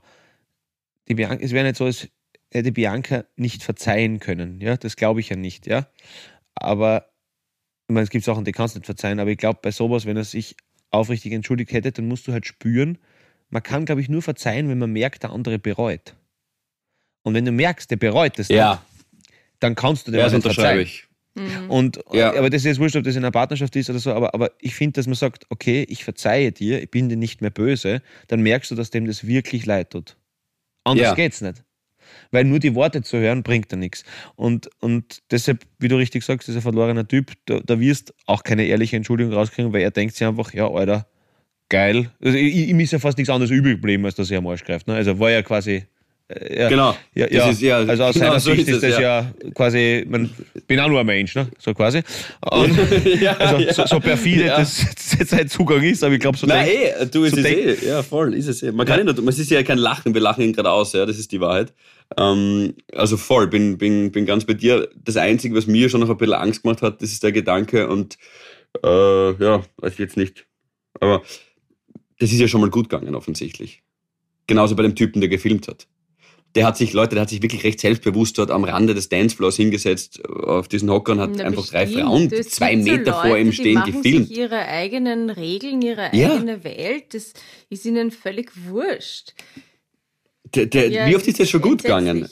es 1.07 1.17
wäre 1.17 1.65
nicht 1.65 1.77
so, 1.77 1.85
als 1.85 2.07
hätte 2.51 2.71
Bianca 2.71 3.25
nicht 3.35 3.63
verzeihen 3.63 4.19
können. 4.19 4.61
Ja, 4.61 4.77
das 4.77 4.95
glaube 4.95 5.19
ich 5.19 5.29
ja 5.29 5.35
nicht, 5.35 5.67
ja. 5.67 5.87
Aber 6.55 7.07
ich 7.87 7.93
meine, 7.93 8.03
es 8.03 8.09
gibt 8.09 8.25
Sachen, 8.25 8.43
die 8.43 8.51
kannst 8.51 8.75
du 8.75 8.79
nicht 8.79 8.85
verzeihen, 8.85 9.19
aber 9.19 9.29
ich 9.31 9.37
glaube, 9.37 9.59
bei 9.61 9.71
sowas, 9.71 10.05
wenn 10.05 10.17
er 10.17 10.25
sich 10.25 10.55
aufrichtig 10.91 11.31
entschuldigt 11.33 11.71
hätte, 11.71 11.91
dann 11.91 12.07
musst 12.07 12.27
du 12.27 12.33
halt 12.33 12.45
spüren, 12.45 12.97
man 13.49 13.63
kann, 13.63 13.85
glaube 13.85 14.01
ich, 14.01 14.09
nur 14.09 14.21
verzeihen, 14.21 14.67
wenn 14.69 14.77
man 14.77 14.91
merkt, 14.91 15.23
der 15.23 15.31
andere 15.31 15.57
bereut. 15.57 16.15
Und 17.23 17.33
wenn 17.33 17.45
du 17.45 17.51
merkst, 17.51 17.89
der 17.89 17.95
bereut 17.97 18.39
es 18.39 18.49
Ja, 18.49 18.83
dann 19.59 19.75
kannst 19.75 20.07
du 20.07 20.11
dem 20.11 20.19
ja 20.19 20.25
auch 20.25 20.31
das 20.31 20.33
nicht 20.33 20.45
unterschreibe 20.45 20.85
verzeihen. 20.85 21.07
ich. 21.47 21.63
Mhm. 21.63 21.69
Und, 21.69 21.99
Ja. 22.11 22.33
Aber 22.35 22.49
das 22.49 22.61
ist 22.61 22.65
jetzt 22.65 22.79
wurscht, 22.79 22.95
ob 22.95 23.03
das 23.03 23.15
in 23.15 23.23
einer 23.23 23.31
Partnerschaft 23.31 23.75
ist 23.75 23.89
oder 23.89 23.99
so, 23.99 24.11
aber, 24.13 24.33
aber 24.33 24.51
ich 24.59 24.75
finde, 24.75 24.93
dass 24.93 25.05
man 25.07 25.15
sagt, 25.15 25.45
okay, 25.49 25.85
ich 25.87 26.03
verzeihe 26.03 26.51
dir, 26.51 26.81
ich 26.83 26.91
bin 26.91 27.07
dir 27.09 27.15
nicht 27.17 27.41
mehr 27.41 27.51
böse, 27.51 28.01
dann 28.27 28.41
merkst 28.41 28.71
du, 28.71 28.75
dass 28.75 28.89
dem 28.89 29.05
das 29.05 29.25
wirklich 29.27 29.65
leid 29.65 29.91
tut. 29.91 30.17
Anders 30.83 31.07
Ja. 31.07 31.15
geht's 31.15 31.41
nicht. 31.41 31.63
Weil 32.31 32.43
nur 32.45 32.59
die 32.59 32.75
Worte 32.75 33.01
zu 33.01 33.17
hören, 33.17 33.43
bringt 33.43 33.71
da 33.71 33.75
nichts. 33.77 34.03
Und, 34.35 34.69
und 34.79 35.19
deshalb, 35.31 35.63
wie 35.79 35.87
du 35.87 35.95
richtig 35.97 36.23
sagst, 36.23 36.47
dieser 36.47 36.61
verlorener 36.61 37.07
Typ, 37.07 37.31
da, 37.45 37.59
da 37.65 37.79
wirst 37.79 38.13
auch 38.25 38.43
keine 38.43 38.65
ehrliche 38.65 38.95
Entschuldigung 38.97 39.33
rauskriegen, 39.33 39.73
weil 39.73 39.81
er 39.81 39.91
denkt 39.91 40.15
sich 40.15 40.27
einfach, 40.27 40.53
ja, 40.53 40.69
Alter, 40.69 41.07
geil. 41.69 42.09
Also, 42.23 42.37
ich- 42.37 42.67
ihm 42.69 42.79
ist 42.79 42.91
ja 42.93 42.99
fast 42.99 43.17
nichts 43.17 43.29
anderes 43.29 43.51
übrig 43.51 43.75
geblieben, 43.75 44.05
als 44.05 44.15
dass 44.15 44.31
er 44.31 44.37
am 44.39 44.47
Arsch 44.47 44.63
greift. 44.63 44.87
Ne? 44.87 44.95
Also 44.95 45.19
war 45.19 45.31
ja 45.31 45.41
quasi. 45.41 45.83
Äh, 46.29 46.59
ja, 46.63 46.67
Genau. 46.69 46.95
ja, 47.15 47.25
Das 47.27 47.33
ja. 47.33 47.49
ist 47.49 47.61
ja- 47.61 47.77
also 47.77 48.03
aus 48.03 48.13
genau 48.13 48.25
seiner 48.27 48.39
so 48.41 48.51
Sicht 48.51 48.67
ist 48.67 48.75
ist 48.77 48.83
es, 48.83 48.91
das 48.95 48.99
ja, 49.01 49.31
quasi, 49.55 50.05
man 50.09 50.29
bin 50.67 50.77
auch 50.81 50.89
nur 50.89 50.99
ein 50.99 51.05
Mensch, 51.05 51.33
ne? 51.35 51.47
so 51.57 51.73
quasi. 51.73 52.01
Und, 52.41 52.77
ja, 53.21 53.31
also 53.37 53.57
ja. 53.59 53.73
so, 53.73 53.85
so 53.85 53.99
perfide 54.01 54.47
Ja. 54.47 54.57
das 54.57 54.83
jetzt 55.17 55.29
sein 55.29 55.47
Zugang 55.47 55.81
ist, 55.83 56.03
aber 56.03 56.15
ich 56.15 56.19
glaube, 56.19 56.37
so 56.37 56.45
Nein, 56.45 56.65
denkt- 56.67 56.97
eh, 57.01 57.05
du, 57.05 57.23
es 57.23 57.31
so 57.31 57.37
ist 57.37 57.43
denk- 57.45 57.81
eh, 57.81 57.87
ja, 57.87 58.03
voll, 58.03 58.33
ist 58.33 58.47
es 58.47 58.61
eh. 58.61 58.73
Man 58.73 58.85
kann 58.85 58.99
Ja. 58.99 59.05
ja. 59.05 59.13
nicht, 59.13 59.25
es 59.29 59.39
ist 59.39 59.51
ja 59.51 59.63
kein 59.63 59.77
Lachen, 59.77 60.13
wir 60.13 60.19
lachen 60.19 60.41
ihn 60.43 60.51
gerade 60.51 60.69
aus, 60.69 60.91
ja, 60.91 61.05
das 61.05 61.17
ist 61.17 61.31
die 61.31 61.39
Wahrheit. 61.39 61.71
Ähm, 62.15 62.75
also 62.93 63.17
voll, 63.17 63.47
bin, 63.47 63.77
bin, 63.77 64.11
bin 64.11 64.25
ganz 64.25 64.45
bei 64.45 64.53
dir. 64.53 64.89
Das 64.95 65.17
Einzige, 65.17 65.55
was 65.55 65.67
mir 65.67 65.89
schon 65.89 65.99
noch 66.01 66.09
ein 66.09 66.17
bisschen 66.17 66.33
Angst 66.35 66.63
gemacht 66.63 66.81
hat, 66.81 67.01
das 67.01 67.11
ist 67.11 67.23
der 67.23 67.31
Gedanke 67.33 67.89
und, 67.89 68.17
äh, 68.83 69.33
ja, 69.43 69.63
weiß 69.77 69.93
ich 69.93 69.99
jetzt 69.99 70.17
nicht. 70.17 70.45
Aber 70.99 71.21
das 72.19 72.31
ist 72.31 72.39
ja 72.39 72.47
schon 72.47 72.61
mal 72.61 72.69
gut 72.69 72.89
gegangen, 72.89 73.13
offensichtlich. 73.15 73.83
Genauso 74.47 74.75
bei 74.75 74.83
dem 74.83 74.95
Typen, 74.95 75.19
der 75.19 75.29
gefilmt 75.29 75.67
hat. 75.67 75.87
Der 76.55 76.65
hat 76.65 76.77
sich, 76.77 76.93
Leute, 76.93 77.15
der 77.15 77.23
hat 77.23 77.29
sich 77.29 77.41
wirklich 77.41 77.65
recht 77.65 77.79
selbstbewusst 77.79 78.37
dort 78.37 78.49
am 78.49 78.63
Rande 78.63 78.95
des 78.95 79.09
Dancefloors 79.09 79.57
hingesetzt, 79.57 80.19
äh, 80.19 80.31
auf 80.31 80.69
diesen 80.69 80.89
Hocker 80.89 81.11
und 81.11 81.19
hat 81.19 81.31
Na, 81.35 81.43
einfach 81.43 81.67
drei 81.67 81.85
bestimmt. 81.85 82.05
Frauen 82.05 82.31
Es 82.31 82.49
zwei 82.51 82.73
gibt 82.73 82.87
so 82.87 82.91
Meter 82.93 83.13
vor 83.13 83.23
Leute, 83.29 83.41
ihm 83.41 83.49
die 83.49 83.55
stehen 83.55 83.73
machen 83.75 84.01
gefilmt. 84.01 84.27
Sich 84.29 84.37
ihre 84.37 84.59
eigenen 84.59 85.29
Regeln, 85.29 85.81
ihre 85.81 86.09
Ja. 86.13 86.33
eigene 86.33 86.63
Welt. 86.63 87.13
Das 87.13 87.33
ist 87.69 87.85
ihnen 87.85 88.11
völlig 88.11 88.51
wurscht. 88.65 89.33
Der, 90.55 90.65
der, 90.65 90.91
Ja, 90.93 91.05
wie 91.07 91.15
oft 91.15 91.27
ist 91.27 91.39
das 91.39 91.49
schon 91.49 91.61
gut 91.61 91.83
gegangen? 91.83 92.27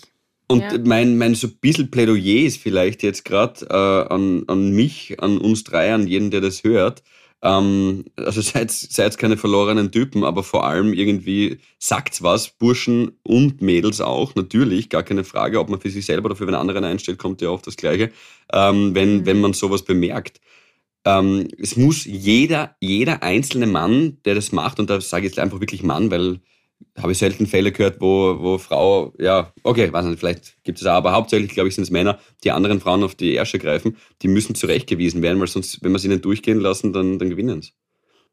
Und 0.48 0.62
Ja. 0.62 0.78
mein, 0.86 1.18
mein 1.18 1.34
so 1.34 1.48
ein 1.48 1.58
bisschen 1.60 1.90
Plädoyer 1.90 2.46
ist 2.46 2.58
vielleicht 2.60 3.02
jetzt 3.02 3.26
gerade 3.26 3.66
äh, 3.68 4.14
an, 4.14 4.44
an 4.48 4.72
mich, 4.72 5.20
an 5.20 5.40
uns 5.40 5.64
drei, 5.64 5.92
an 5.94 6.08
jeden, 6.08 6.30
der 6.30 6.42
das 6.42 6.64
hört. 6.64 7.02
Ähm, 7.42 8.06
also 8.16 8.42
seid, 8.42 8.70
seid 8.72 9.18
keine 9.18 9.38
verlorenen 9.38 9.92
Typen, 9.92 10.24
aber 10.24 10.44
vor 10.44 10.66
allem 10.66 10.94
irgendwie 10.94 11.58
sagt's 11.80 12.22
was, 12.22 12.50
Burschen 12.50 13.14
und 13.24 13.62
Mädels 13.62 14.02
auch, 14.02 14.36
natürlich, 14.36 14.90
gar 14.90 15.04
keine 15.04 15.24
Frage, 15.24 15.60
ob 15.60 15.70
man 15.70 15.82
für 15.82 15.90
sich 15.90 16.06
selber 16.06 16.28
oder 16.28 16.36
für 16.36 16.46
einen 16.46 16.56
anderen 16.56 16.84
einstellt, 16.84 17.18
kommt 17.18 17.42
ja 17.42 17.50
oft 17.50 17.66
das 17.66 17.76
Gleiche, 17.76 18.12
ähm, 18.54 18.94
wenn, 18.94 19.18
Mhm. 19.18 19.26
wenn 19.26 19.42
man 19.42 19.54
sowas 19.54 19.84
bemerkt. 19.84 20.40
Ähm, 21.06 21.48
es 21.58 21.76
muss 21.76 22.06
jeder, 22.06 22.76
jeder 22.80 23.22
einzelne 23.24 23.68
Mann, 23.68 24.18
der 24.26 24.36
das 24.36 24.52
macht, 24.52 24.80
und 24.80 24.90
da 24.90 25.00
sage 25.02 25.26
ich 25.28 25.32
jetzt 25.34 25.40
einfach 25.40 25.60
wirklich 25.60 25.84
Mann, 25.84 26.10
weil 26.12 26.40
habe 26.98 27.12
ich 27.12 27.18
selten 27.18 27.46
Fälle 27.46 27.72
gehört, 27.72 28.00
wo, 28.00 28.40
wo 28.40 28.58
Frau, 28.58 29.14
ja, 29.20 29.54
okay, 29.64 29.92
weiß 29.92 30.06
nicht, 30.06 30.20
vielleicht 30.20 30.64
gibt 30.64 30.80
es 30.80 30.88
auch, 30.88 30.94
aber 30.94 31.12
hauptsächlich, 31.12 31.52
glaube 31.52 31.68
ich, 31.70 31.76
sind 31.76 31.84
es 31.84 31.92
Männer, 31.92 32.20
die 32.44 32.52
anderen 32.52 32.80
Frauen 32.80 33.04
auf 33.04 33.16
die 33.16 33.36
Ärsche 33.36 33.60
greifen, 33.60 33.98
die 34.22 34.28
müssen 34.28 34.56
zurechtgewiesen 34.56 35.22
werden, 35.22 35.40
weil 35.40 35.48
sonst, 35.48 35.84
wenn 35.84 35.92
wir 35.92 36.00
sie 36.00 36.08
nicht 36.08 36.24
durchgehen 36.24 36.60
lassen, 36.60 36.94
dann, 36.94 37.20
dann 37.20 37.30
gewinnen 37.30 37.62
sie. 37.62 37.72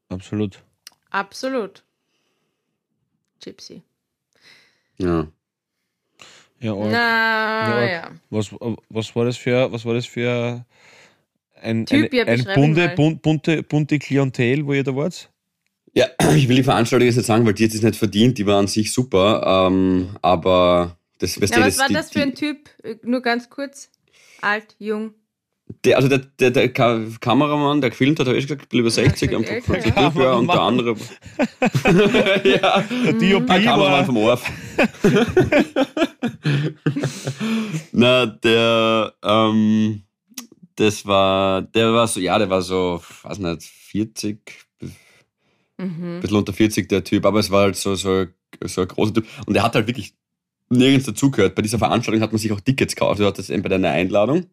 Absolut. 0.09 0.63
Absolut. 1.11 1.85
Gypsy. 3.43 3.83
Ja. 4.99 5.27
Ja, 6.61 6.75
arg. 6.75 6.91
Na, 6.93 7.81
Ja, 7.81 7.91
ja. 7.91 8.11
Was, 8.31 8.53
was 8.89 9.17
war 9.17 9.25
das 9.25 9.37
für, 9.37 9.73
was 9.73 9.85
war 9.85 9.95
das 9.95 10.07
für 10.07 10.65
ein, 11.61 11.87
Typ, 11.87 12.15
ja, 12.15 12.23
eine, 12.23 12.33
ein 12.33 12.39
beschreib 12.39 12.57
ihn 12.57 12.63
bunte, 12.63 12.89
bunt, 12.91 13.23
bunte, 13.23 13.63
bunte 13.65 13.99
Klientel, 13.99 14.65
wo 14.67 14.73
ihr 14.73 14.85
da 14.85 14.95
wart? 14.95 15.32
Ja, 15.95 16.07
ich 16.37 16.49
will 16.49 16.57
die 16.57 16.63
Veranstaltung 16.63 17.07
jetzt 17.07 17.17
nicht 17.17 17.27
sagen, 17.27 17.47
weil 17.47 17.55
die 17.55 17.65
hat 17.65 17.75
es 17.75 17.83
nicht 17.83 17.97
verdient, 17.97 18.39
die 18.39 18.47
war 18.47 18.59
an 18.59 18.67
sich 18.67 18.93
super, 18.93 19.67
ähm, 19.69 20.17
aber 20.23 20.97
das, 21.19 21.41
weißt 21.41 21.57
du, 21.57 21.61
was 21.61 21.67
das, 21.67 21.79
war 21.79 21.89
die, 21.89 21.95
das 21.95 22.11
für 22.11 22.23
ein 22.23 22.35
Typ? 22.35 22.69
Äh, 22.83 22.97
Nur 23.03 23.21
ganz 23.21 23.49
kurz. 23.49 23.91
Alt, 24.41 24.75
jung. 24.79 25.15
Der, 25.85 25.97
also 25.97 26.09
der, 26.09 26.19
der, 26.19 26.51
der 26.51 26.73
Ka 26.73 27.01
Kameramann, 27.21 27.81
der 27.81 27.91
gefilmt 27.91 28.19
hat, 28.19 28.27
habe 28.27 28.37
ich 28.37 28.47
gesagt, 28.47 28.73
über 28.73 28.91
60, 28.91 29.31
gesagt, 29.31 29.49
einfach 29.49 29.75
älter, 29.75 30.01
ja. 30.01 30.11
Typ, 30.11 30.21
ja, 30.21 30.33
und 30.35 30.47
der 30.49 30.61
andere. 30.61 30.91
ja, 32.45 32.85
Der 33.05 33.13
DOP 33.13 33.51
ein 33.51 33.65
Kameramann 33.65 34.07
vom 34.07 34.17
Orf. 34.19 34.51
Na, 37.93 38.27
der, 38.27 39.15
ähm, 39.23 40.03
das 40.77 41.07
war, 41.07 41.63
der 41.63 41.93
war 41.93 42.09
so, 42.09 42.21
ja, 42.21 42.39
der 42.39 42.51
war 42.51 42.63
so, 42.63 43.03
weiß 43.23 43.39
nicht, 43.39 43.63
40, 43.63 44.41
Mhm. 45.83 46.17
ein 46.17 46.21
bisschen 46.21 46.37
unter 46.37 46.53
40 46.53 46.89
der 46.89 47.05
Typ, 47.05 47.25
aber 47.27 47.41
es 47.41 47.51
war 47.51 47.63
halt 47.63 47.77
so, 47.77 47.95
so, 47.95 48.27
so 48.65 48.81
ein 48.83 48.89
großer 48.89 49.15
Typ. 49.15 49.27
Und 49.47 49.57
er 49.57 49.63
hat 49.63 49.75
halt 49.75 49.87
wirklich 49.87 50.15
nirgends 50.71 51.07
dazugehört. 51.07 51.55
Bei 51.55 51.63
dieser 51.63 51.79
Veranstaltung 51.79 52.23
hat 52.23 52.33
man 52.33 52.39
sich 52.39 52.53
auch 52.53 52.61
Tickets 52.61 52.95
gekauft. 52.95 53.21
Du 53.21 53.27
hattest 53.27 53.51
entweder 53.51 53.75
eine 53.77 53.91
Einladung, 53.91 54.47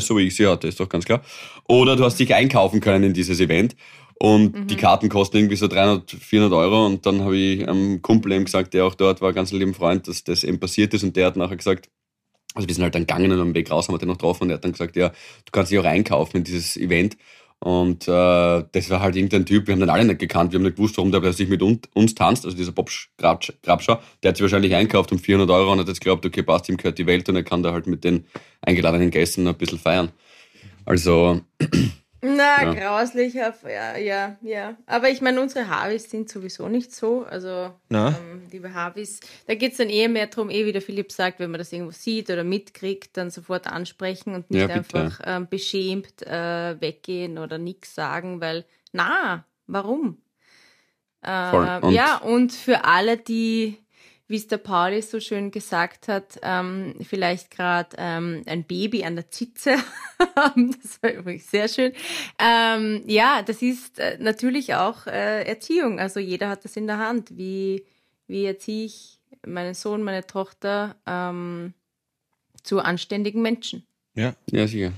so 0.00 0.16
wie 0.18 0.22
ich 0.26 0.36
sie 0.36 0.46
hatte, 0.46 0.66
ist 0.68 0.80
doch 0.80 0.88
ganz 0.88 1.04
klar. 1.04 1.22
Oder 1.68 1.96
du 1.96 2.04
hast 2.04 2.18
dich 2.18 2.34
einkaufen 2.34 2.80
können 2.80 3.04
in 3.04 3.12
dieses 3.14 3.38
Event. 3.40 3.76
Und 4.22 4.54
Mhm. 4.54 4.66
die 4.66 4.76
Karten 4.76 5.08
kosten 5.08 5.38
irgendwie 5.38 5.56
so 5.56 5.66
300, 5.66 6.10
400 6.10 6.52
Euro. 6.58 6.84
Und 6.86 7.06
dann 7.06 7.22
habe 7.22 7.36
ich 7.36 7.66
einem 7.66 8.02
Kumpel 8.02 8.32
eben 8.32 8.44
gesagt, 8.44 8.74
der 8.74 8.84
auch 8.84 8.94
dort 8.94 9.22
war, 9.22 9.32
ganz 9.32 9.50
lieben 9.52 9.72
Freund, 9.72 10.08
dass 10.08 10.24
das 10.24 10.44
eben 10.44 10.60
passiert 10.60 10.92
ist. 10.92 11.04
Und 11.04 11.16
der 11.16 11.26
hat 11.26 11.36
nachher 11.36 11.56
gesagt, 11.56 11.88
also 12.54 12.66
wir 12.68 12.74
sind 12.74 12.82
halt 12.82 12.94
dann 12.96 13.02
gegangen 13.06 13.30
und 13.32 13.40
am 13.40 13.54
Weg 13.54 13.70
raus 13.70 13.86
haben 13.88 13.94
wir 13.94 13.98
den 13.98 14.08
noch 14.08 14.16
getroffen. 14.18 14.42
Und 14.44 14.50
er 14.50 14.54
hat 14.56 14.64
dann 14.64 14.72
gesagt, 14.72 14.96
ja, 14.96 15.08
du 15.10 15.52
kannst 15.52 15.70
dich 15.70 15.78
auch 15.78 15.84
einkaufen 15.84 16.38
in 16.38 16.44
dieses 16.44 16.76
Event. 16.76 17.16
Und 17.62 18.08
äh, 18.08 18.64
das 18.72 18.88
war 18.88 19.00
halt 19.00 19.16
irgendein 19.16 19.44
Typ, 19.44 19.66
wir 19.66 19.72
haben 19.72 19.80
den 19.80 19.90
alle 19.90 20.06
nicht 20.06 20.18
gekannt, 20.18 20.52
wir 20.52 20.58
haben 20.58 20.64
nicht 20.64 20.76
gewusst, 20.76 20.96
warum 20.96 21.12
der 21.12 21.20
plötzlich 21.20 21.48
mit 21.50 21.60
uns, 21.60 21.80
uns 21.92 22.14
tanzt, 22.14 22.46
also 22.46 22.56
dieser 22.56 22.72
Bob 22.72 22.90
Grabsch- 23.18 23.52
Grabscher, 23.62 24.00
der 24.22 24.30
hat 24.30 24.36
sich 24.36 24.42
wahrscheinlich 24.42 24.74
einkauft 24.74 25.12
um 25.12 25.18
400 25.18 25.50
Euro 25.50 25.72
und 25.72 25.78
hat 25.78 25.88
jetzt 25.88 26.00
geglaubt, 26.00 26.24
okay, 26.24 26.42
passt, 26.42 26.70
ihm 26.70 26.78
gehört 26.78 26.98
die 26.98 27.06
Welt 27.06 27.28
und 27.28 27.36
er 27.36 27.42
kann 27.42 27.62
da 27.62 27.72
halt 27.72 27.86
mit 27.86 28.02
den 28.02 28.24
eingeladenen 28.62 29.10
Gästen 29.10 29.46
ein 29.46 29.56
bisschen 29.56 29.78
feiern. 29.78 30.10
Also, 30.86 31.42
Na, 32.22 32.62
Ja. 32.64 32.74
grauslich, 32.74 33.34
ja, 33.34 33.52
ja, 33.96 34.36
ja. 34.42 34.76
Aber 34.86 35.08
ich 35.08 35.20
meine, 35.22 35.40
unsere 35.40 35.68
Harvis 35.68 36.10
sind 36.10 36.28
sowieso 36.28 36.68
nicht 36.68 36.94
so. 36.94 37.24
Also, 37.24 37.72
Na? 37.88 38.08
ähm, 38.10 38.42
liebe 38.50 38.74
Harvis, 38.74 39.20
da 39.46 39.54
geht 39.54 39.72
es 39.72 39.78
dann 39.78 39.88
eher 39.88 40.08
mehr 40.10 40.26
darum, 40.26 40.50
eh 40.50 40.66
wie 40.66 40.72
der 40.72 40.82
Philipp 40.82 41.12
sagt, 41.12 41.38
wenn 41.40 41.50
man 41.50 41.58
das 41.58 41.72
irgendwo 41.72 41.92
sieht 41.92 42.28
oder 42.28 42.44
mitkriegt, 42.44 43.16
dann 43.16 43.30
sofort 43.30 43.66
ansprechen 43.66 44.34
und 44.34 44.50
nicht 44.50 44.68
Ja, 44.68 44.74
einfach 44.74 45.20
ähm, 45.24 45.48
beschämt 45.48 46.22
äh, 46.26 46.80
weggehen 46.80 47.38
oder 47.38 47.56
nichts 47.58 47.94
sagen, 47.94 48.40
weil, 48.40 48.66
na, 48.92 49.46
warum? 49.66 50.20
Äh, 51.22 51.80
Und- 51.80 51.92
ja, 51.94 52.16
und 52.18 52.52
für 52.52 52.84
alle, 52.84 53.16
die, 53.16 53.78
wie 54.30 54.36
es 54.36 54.46
der 54.46 54.58
Pauli 54.58 55.02
so 55.02 55.18
schön 55.18 55.50
gesagt 55.50 56.06
hat, 56.08 56.38
ähm, 56.42 56.94
vielleicht 57.02 57.50
gerade 57.50 57.96
ähm, 57.98 58.42
ein 58.46 58.64
Baby 58.64 59.04
an 59.04 59.16
der 59.16 59.28
Zitze 59.30 59.76
das 60.36 61.02
war 61.02 61.12
übrigens 61.12 61.50
sehr 61.50 61.68
schön. 61.68 61.92
Ähm, 62.38 63.02
ja, 63.06 63.42
das 63.42 63.62
ist 63.62 63.98
äh, 63.98 64.18
natürlich 64.20 64.74
auch 64.74 65.06
äh, 65.06 65.44
Erziehung. 65.44 65.98
Also 65.98 66.20
jeder 66.20 66.48
hat 66.48 66.64
das 66.64 66.76
in 66.76 66.86
der 66.86 66.98
Hand. 66.98 67.36
Wie, 67.36 67.84
wie 68.26 68.44
erziehe 68.44 68.86
ich 68.86 69.18
meinen 69.46 69.74
Sohn, 69.74 70.02
meine 70.02 70.26
Tochter 70.26 70.96
ähm, 71.06 71.74
zu 72.62 72.80
anständigen 72.80 73.42
Menschen? 73.42 73.84
Ja. 74.14 74.34
Ja, 74.50 74.66
sicher. 74.66 74.92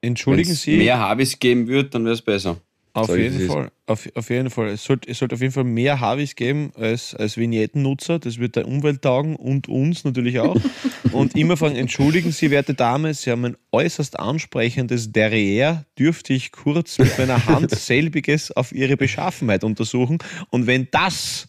Entschuldigen 0.00 0.50
Wenn's 0.50 0.62
Sie. 0.62 0.76
mehr 0.76 0.98
Habis 0.98 1.38
geben 1.38 1.68
wird, 1.68 1.94
dann 1.94 2.04
wäre 2.04 2.14
es 2.14 2.22
besser. 2.22 2.56
Auf 2.94 3.06
Sag 3.06 3.18
jeden. 3.18 3.48
Fall. 3.48 3.70
Auf, 3.86 4.06
auf 4.14 4.28
jeden 4.28 4.50
Fall. 4.50 4.68
Es 4.68 4.84
sollte, 4.84 5.08
es 5.10 5.18
sollte 5.18 5.34
auf 5.34 5.40
jeden 5.40 5.52
Fall 5.54 5.64
mehr 5.64 5.98
Harvis 6.00 6.34
geben 6.36 6.72
als, 6.76 7.14
als 7.14 7.38
Vignettennutzer. 7.38 8.18
Das 8.18 8.38
wird 8.38 8.54
der 8.56 8.68
Umwelt 8.68 9.00
taugen 9.00 9.34
und 9.36 9.66
uns 9.66 10.04
natürlich 10.04 10.38
auch. 10.40 10.56
und 11.12 11.34
immer 11.34 11.56
fragen, 11.56 11.76
entschuldigen 11.76 12.32
Sie, 12.32 12.50
werte 12.50 12.74
Dame, 12.74 13.14
Sie 13.14 13.30
haben 13.30 13.46
ein 13.46 13.56
äußerst 13.72 14.20
ansprechendes 14.20 15.10
Derrière. 15.10 15.84
Dürfte 15.98 16.34
ich 16.34 16.52
kurz 16.52 16.98
mit 16.98 17.16
meiner 17.18 17.46
Hand 17.46 17.70
selbiges 17.74 18.52
auf 18.52 18.72
Ihre 18.72 18.98
Beschaffenheit 18.98 19.64
untersuchen? 19.64 20.18
Und 20.50 20.66
wenn 20.66 20.88
das 20.90 21.48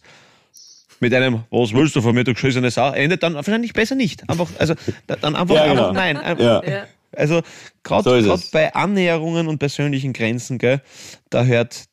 mit 1.00 1.12
einem, 1.12 1.42
was 1.50 1.74
willst 1.74 1.94
du 1.94 2.00
von 2.00 2.14
mir, 2.14 2.24
du 2.24 2.32
geschissene 2.32 2.70
Sau, 2.70 2.90
endet, 2.92 3.22
dann 3.22 3.34
wahrscheinlich 3.34 3.74
besser 3.74 3.96
nicht. 3.96 4.28
Einfach, 4.30 4.48
also, 4.58 4.72
da- 5.06 5.16
dann 5.16 5.36
einfach, 5.36 5.54
Ja, 5.56 5.66
genau. 5.66 5.88
einfach 5.90 5.94
nein. 5.94 6.16
Ein- 6.16 6.38
Ja. 6.38 6.62
Ja. 6.66 6.86
Also 7.16 7.42
gerade 7.82 8.22
So 8.22 8.32
es. 8.34 8.50
bei 8.50 8.74
Annäherungen 8.74 9.48
und 9.48 9.58
persönlichen 9.58 10.12
Grenzen, 10.12 10.58
gell, 10.58 10.80
da 11.30 11.44
hört 11.44 11.84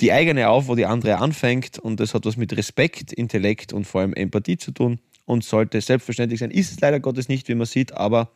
die 0.00 0.12
eigene 0.12 0.48
auf, 0.48 0.68
wo 0.68 0.74
die 0.76 0.86
andere 0.86 1.18
anfängt 1.18 1.78
und 1.78 1.98
das 2.00 2.14
hat 2.14 2.24
was 2.24 2.36
mit 2.36 2.56
Respekt, 2.56 3.12
Intellekt 3.12 3.72
und 3.72 3.84
vor 3.84 4.00
allem 4.02 4.14
Empathie 4.14 4.56
zu 4.56 4.70
tun 4.70 5.00
und 5.24 5.44
sollte 5.44 5.80
selbstverständlich 5.80 6.40
sein. 6.40 6.50
Ist 6.50 6.70
es 6.72 6.80
leider 6.80 7.00
Gottes 7.00 7.28
nicht, 7.28 7.48
wie 7.48 7.54
man 7.54 7.66
sieht, 7.66 7.92
aber 7.92 8.30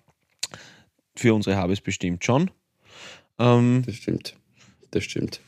für 1.14 1.34
unsere 1.34 1.56
Habes 1.56 1.80
bestimmt 1.80 2.24
schon. 2.24 2.50
Ähm, 3.38 3.82
Das 3.86 3.94
stimmt. 3.96 4.34
Das 4.90 5.04
stimmt. 5.04 5.40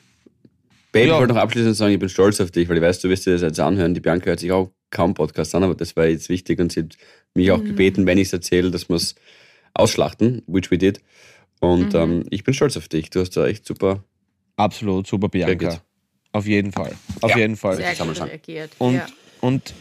Babe, 0.92 1.07
Ja. 1.07 1.14
ich 1.14 1.18
wollte 1.20 1.34
noch 1.34 1.40
abschließend 1.42 1.76
sagen, 1.76 1.92
ich 1.92 1.99
bin 1.99 2.09
stolz 2.09 2.40
auf 2.40 2.51
dich, 2.51 2.68
weil 2.68 2.76
ich 2.76 2.82
weiß, 2.82 3.01
du 3.01 3.09
wirst 3.09 3.26
dir 3.26 3.32
das 3.32 3.42
jetzt 3.42 3.59
anhören. 3.61 3.95
Die 3.95 4.01
Bianca 4.01 4.26
hört 4.26 4.40
sich 4.40 4.53
auch 4.53 4.70
kaum 4.90 5.14
Podcast 5.14 5.55
an, 5.55 5.64
aber 5.64 5.74
das 5.74 5.97
war 5.97 6.07
jetzt 6.07 6.28
wichtig 6.28 6.61
und 6.61 6.70
sie 6.70 6.80
hat 6.82 6.97
mich 7.34 7.51
auch 7.51 7.62
gebeten, 7.62 8.07
wenn 8.07 8.16
ich 8.18 8.28
es 8.28 8.32
erzähle, 8.32 8.70
dass 8.70 8.88
wir 8.88 8.95
es 8.97 9.16
ausschlachten, 9.74 10.42
which 10.46 10.70
we 10.70 10.78
did. 10.78 11.00
Und 11.60 11.94
ähm, 11.94 12.24
ich 12.30 12.44
bin 12.44 12.54
stolz 12.54 12.76
auf 12.76 12.88
dich. 12.88 13.10
Du 13.10 13.20
hast 13.20 13.30
da 13.36 13.46
echt 13.46 13.66
super. 13.66 14.04
absolut 14.56 15.06
super, 15.06 15.28
Bianca. 15.28 15.80
Auf 16.32 16.46
jeden 16.46 16.72
Fall. 16.72 16.94
Auf 17.20 17.30
Ja. 17.30 17.38
jeden 17.38 17.56
Fall. 17.56 17.76
Sehr 17.76 17.94
gut 17.94 18.16
schon. 18.16 18.28
reagiert. 18.28 18.72
Und, 18.78 18.94
ja. 18.96 19.06
und, 19.40 19.72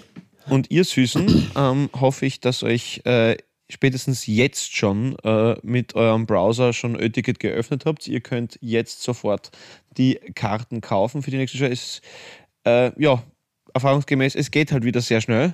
und 0.47 0.69
ihr 0.71 0.83
Süßen, 0.83 1.51
ähm, 1.55 1.89
hoffe 1.99 2.25
ich, 2.25 2.39
dass 2.39 2.63
euch 2.63 3.01
äh, 3.05 3.35
spätestens 3.69 4.27
jetzt 4.27 4.75
schon 4.75 5.17
äh, 5.23 5.55
mit 5.63 5.95
eurem 5.95 6.25
Browser 6.25 6.71
schon 6.73 6.95
Ö-Ticket 6.95 7.39
geöffnet 7.39 7.85
habt. 7.85 8.07
Ihr 8.07 8.21
könnt 8.21 8.57
jetzt 8.61 9.01
sofort 9.01 9.51
die 9.97 10.19
Karten 10.35 10.79
kaufen 10.81 11.23
für 11.23 11.31
die 11.31 11.37
nächste 11.37 11.57
Show. 11.57 11.65
Es, 11.65 12.01
äh, 12.65 12.91
ja, 13.01 13.23
erfahrungsgemäß, 13.73 14.35
es 14.35 14.51
geht 14.51 14.71
halt 14.71 14.83
wieder 14.83 15.01
sehr 15.01 15.21
schnell. 15.21 15.53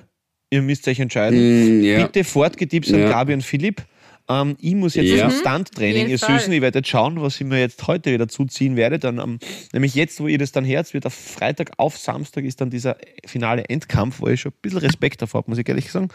Ihr 0.50 0.62
müsst 0.62 0.86
euch 0.88 1.00
entscheiden. 1.00 1.80
Mm, 1.80 1.84
ja. 1.84 2.06
Bitte 2.06 2.24
Fortgetipps 2.24 2.92
an. 2.92 3.00
Gabi 3.08 3.32
und 3.34 3.42
Philipp. 3.42 3.82
Ähm, 4.30 4.56
ich 4.60 4.74
muss 4.76 4.94
jetzt 4.94 5.08
Ja. 5.10 5.28
zum 5.28 5.38
Stunt-Training, 5.38 6.08
Jeden 6.08 6.10
ihr. 6.10 6.18
Süßen. 6.18 6.52
Ich 6.52 6.60
werde 6.60 6.78
jetzt 6.78 6.88
schauen, 6.88 7.20
was 7.20 7.40
ich 7.40 7.46
mir 7.46 7.58
jetzt 7.58 7.84
heute 7.88 8.12
wieder 8.12 8.28
zuziehen 8.28 8.76
werde. 8.76 8.98
Dann, 9.00 9.18
am 9.18 9.38
nämlich 9.72 9.94
jetzt, 9.94 10.20
wo 10.20 10.28
ihr 10.28 10.38
das 10.38 10.52
dann 10.52 10.64
hört, 10.64 10.94
wird 10.94 11.04
auf 11.06 11.14
Freitag 11.14 11.72
auf 11.78 11.96
Samstag 11.98 12.44
ist 12.44 12.60
dann 12.60 12.70
dieser 12.70 12.96
finale 13.26 13.64
Endkampf, 13.68 14.20
wo 14.20 14.28
ich 14.28 14.40
schon 14.40 14.52
ein 14.52 14.58
bisschen 14.62 14.78
Respekt 14.78 15.20
davor 15.20 15.40
habe, 15.40 15.50
muss 15.50 15.58
ich 15.58 15.68
ehrlich 15.68 15.90
sagen. 15.90 16.08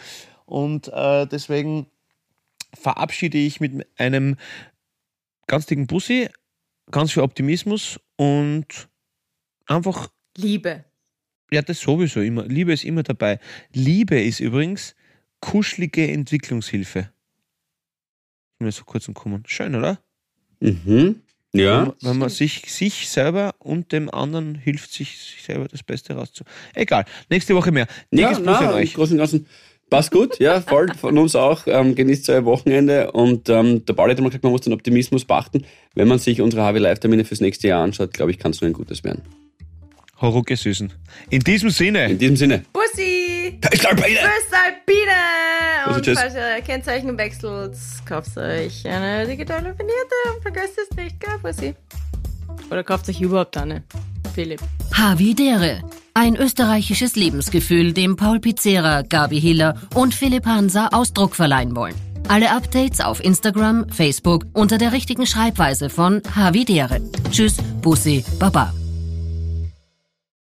Und 0.45 0.87
äh, 0.93 1.27
deswegen 1.27 1.87
verabschiede 2.73 3.37
ich 3.37 3.59
mit 3.59 3.85
einem 3.97 4.37
ganz 5.47 5.65
dicken 5.65 5.87
Bussi, 5.87 6.29
ganz 6.91 7.11
viel 7.11 7.23
Optimismus 7.23 7.99
und 8.15 8.87
einfach 9.67 10.09
Liebe. 10.37 10.85
ja, 11.51 11.61
das 11.61 11.79
sowieso 11.81 12.21
immer. 12.21 12.45
Liebe 12.45 12.71
ist 12.73 12.83
immer 12.85 13.03
dabei. 13.03 13.39
Liebe 13.73 14.21
ist 14.21 14.39
übrigens 14.39 14.95
kuschelige 15.41 16.09
Entwicklungshilfe. 16.11 17.09
Mir 18.65 18.71
so 18.71 18.83
kurz 18.83 19.07
umkommen. 19.07 19.43
Schön, 19.45 19.75
oder? 19.75 19.99
Mhm. 20.59 21.21
Ja. 21.53 21.93
wenn 22.01 22.17
man 22.17 22.29
sich, 22.29 22.63
sich 22.69 23.07
selber 23.07 23.53
und 23.59 23.93
dem 23.93 24.13
anderen 24.13 24.55
hilft, 24.55 24.91
sich, 24.91 25.17
sich 25.17 25.43
selber 25.43 25.67
das 25.69 25.83
Beste 25.83 26.13
rauszu. 26.13 26.43
Egal. 26.73 27.05
Nächste 27.29 27.55
Woche 27.55 27.71
mehr. 27.71 27.87
Ja, 28.11 28.29
Dickes 28.29 28.43
Bussi 28.43 28.63
an 28.63 28.71
na, 28.71 28.73
euch. 28.73 28.93
Großen 28.93 29.13
und 29.13 29.19
Ganzen 29.19 29.45
passt 29.89 30.11
gut, 30.11 30.39
ja, 30.39 30.59
voll 30.61 30.91
von 30.99 31.17
uns 31.17 31.35
auch. 31.35 31.67
Ähm, 31.67 31.95
genießt 31.95 32.29
euer 32.29 32.43
Wochenende 32.43 33.11
und 33.11 33.47
ähm, 33.49 33.85
der 33.85 33.93
Pauli 33.93 34.11
hat 34.11 34.19
immer 34.19 34.29
gesagt, 34.29 34.43
man 34.43 34.51
muss 34.51 34.61
den 34.61 34.73
Optimismus 34.73 35.23
beachten. 35.23 35.63
Wenn 35.93 36.07
man 36.07 36.19
sich 36.19 36.41
unsere 36.41 36.63
HW 36.63 36.79
Live-Termine 36.79 37.23
fürs 37.23 37.39
nächste 37.39 37.67
Jahr 37.67 37.83
anschaut, 37.83 38.13
glaube 38.13 38.31
ich, 38.31 38.39
kann 38.39 38.51
es 38.51 38.61
nur 38.61 38.69
ein 38.69 38.73
gutes 38.73 39.03
werden. 39.03 39.21
Horucke 40.19 40.57
Süßen. 40.57 40.91
In 41.29 41.41
diesem 41.41 41.69
Sinne. 41.69 42.09
In 42.09 42.17
diesem 42.17 42.35
Sinne, 42.35 42.65
Bussi! 42.73 43.59
ich 43.71 43.87
Alpine! 43.87 44.19
Also, 45.95 45.97
Und 45.97 46.03
tschüss. 46.03 46.19
falls 46.19 46.35
ihr 46.35 46.61
Kennzeichen 46.61 47.17
wechselt, 47.17 47.75
kauft 48.05 48.37
euch 48.37 48.85
eine 48.87 49.25
digitale 49.25 49.77
Vinierte 49.77 50.15
und 50.35 50.41
vergesst 50.41 50.77
es 50.77 50.97
nicht, 50.97 51.19
gell, 51.19 51.37
Bussi? 51.41 51.75
Oder 52.69 52.83
kauft 52.83 53.07
euch 53.09 53.21
überhaupt 53.21 53.57
eine, 53.57 53.83
Philipp. 54.33 54.61
Havidere. 54.93 55.81
Ein 56.13 56.35
österreichisches 56.35 57.15
Lebensgefühl, 57.15 57.91
dem 57.93 58.15
Paul 58.15 58.39
Pizzera, 58.39 59.01
Gabi 59.01 59.39
Hiller 59.39 59.75
und 59.93 60.13
Philipp 60.13 60.45
Hansa 60.45 60.89
Ausdruck 60.93 61.35
verleihen 61.35 61.75
wollen. 61.75 61.95
Alle 62.27 62.51
Updates 62.51 63.01
auf 63.01 63.23
Instagram, 63.23 63.87
Facebook 63.89 64.45
unter 64.53 64.77
der 64.77 64.93
richtigen 64.93 65.27
Schreibweise 65.27 65.89
von 65.89 66.21
Havidere. 66.35 67.01
Tschüss, 67.31 67.57
Bussi, 67.81 68.23
Baba. 68.39 68.73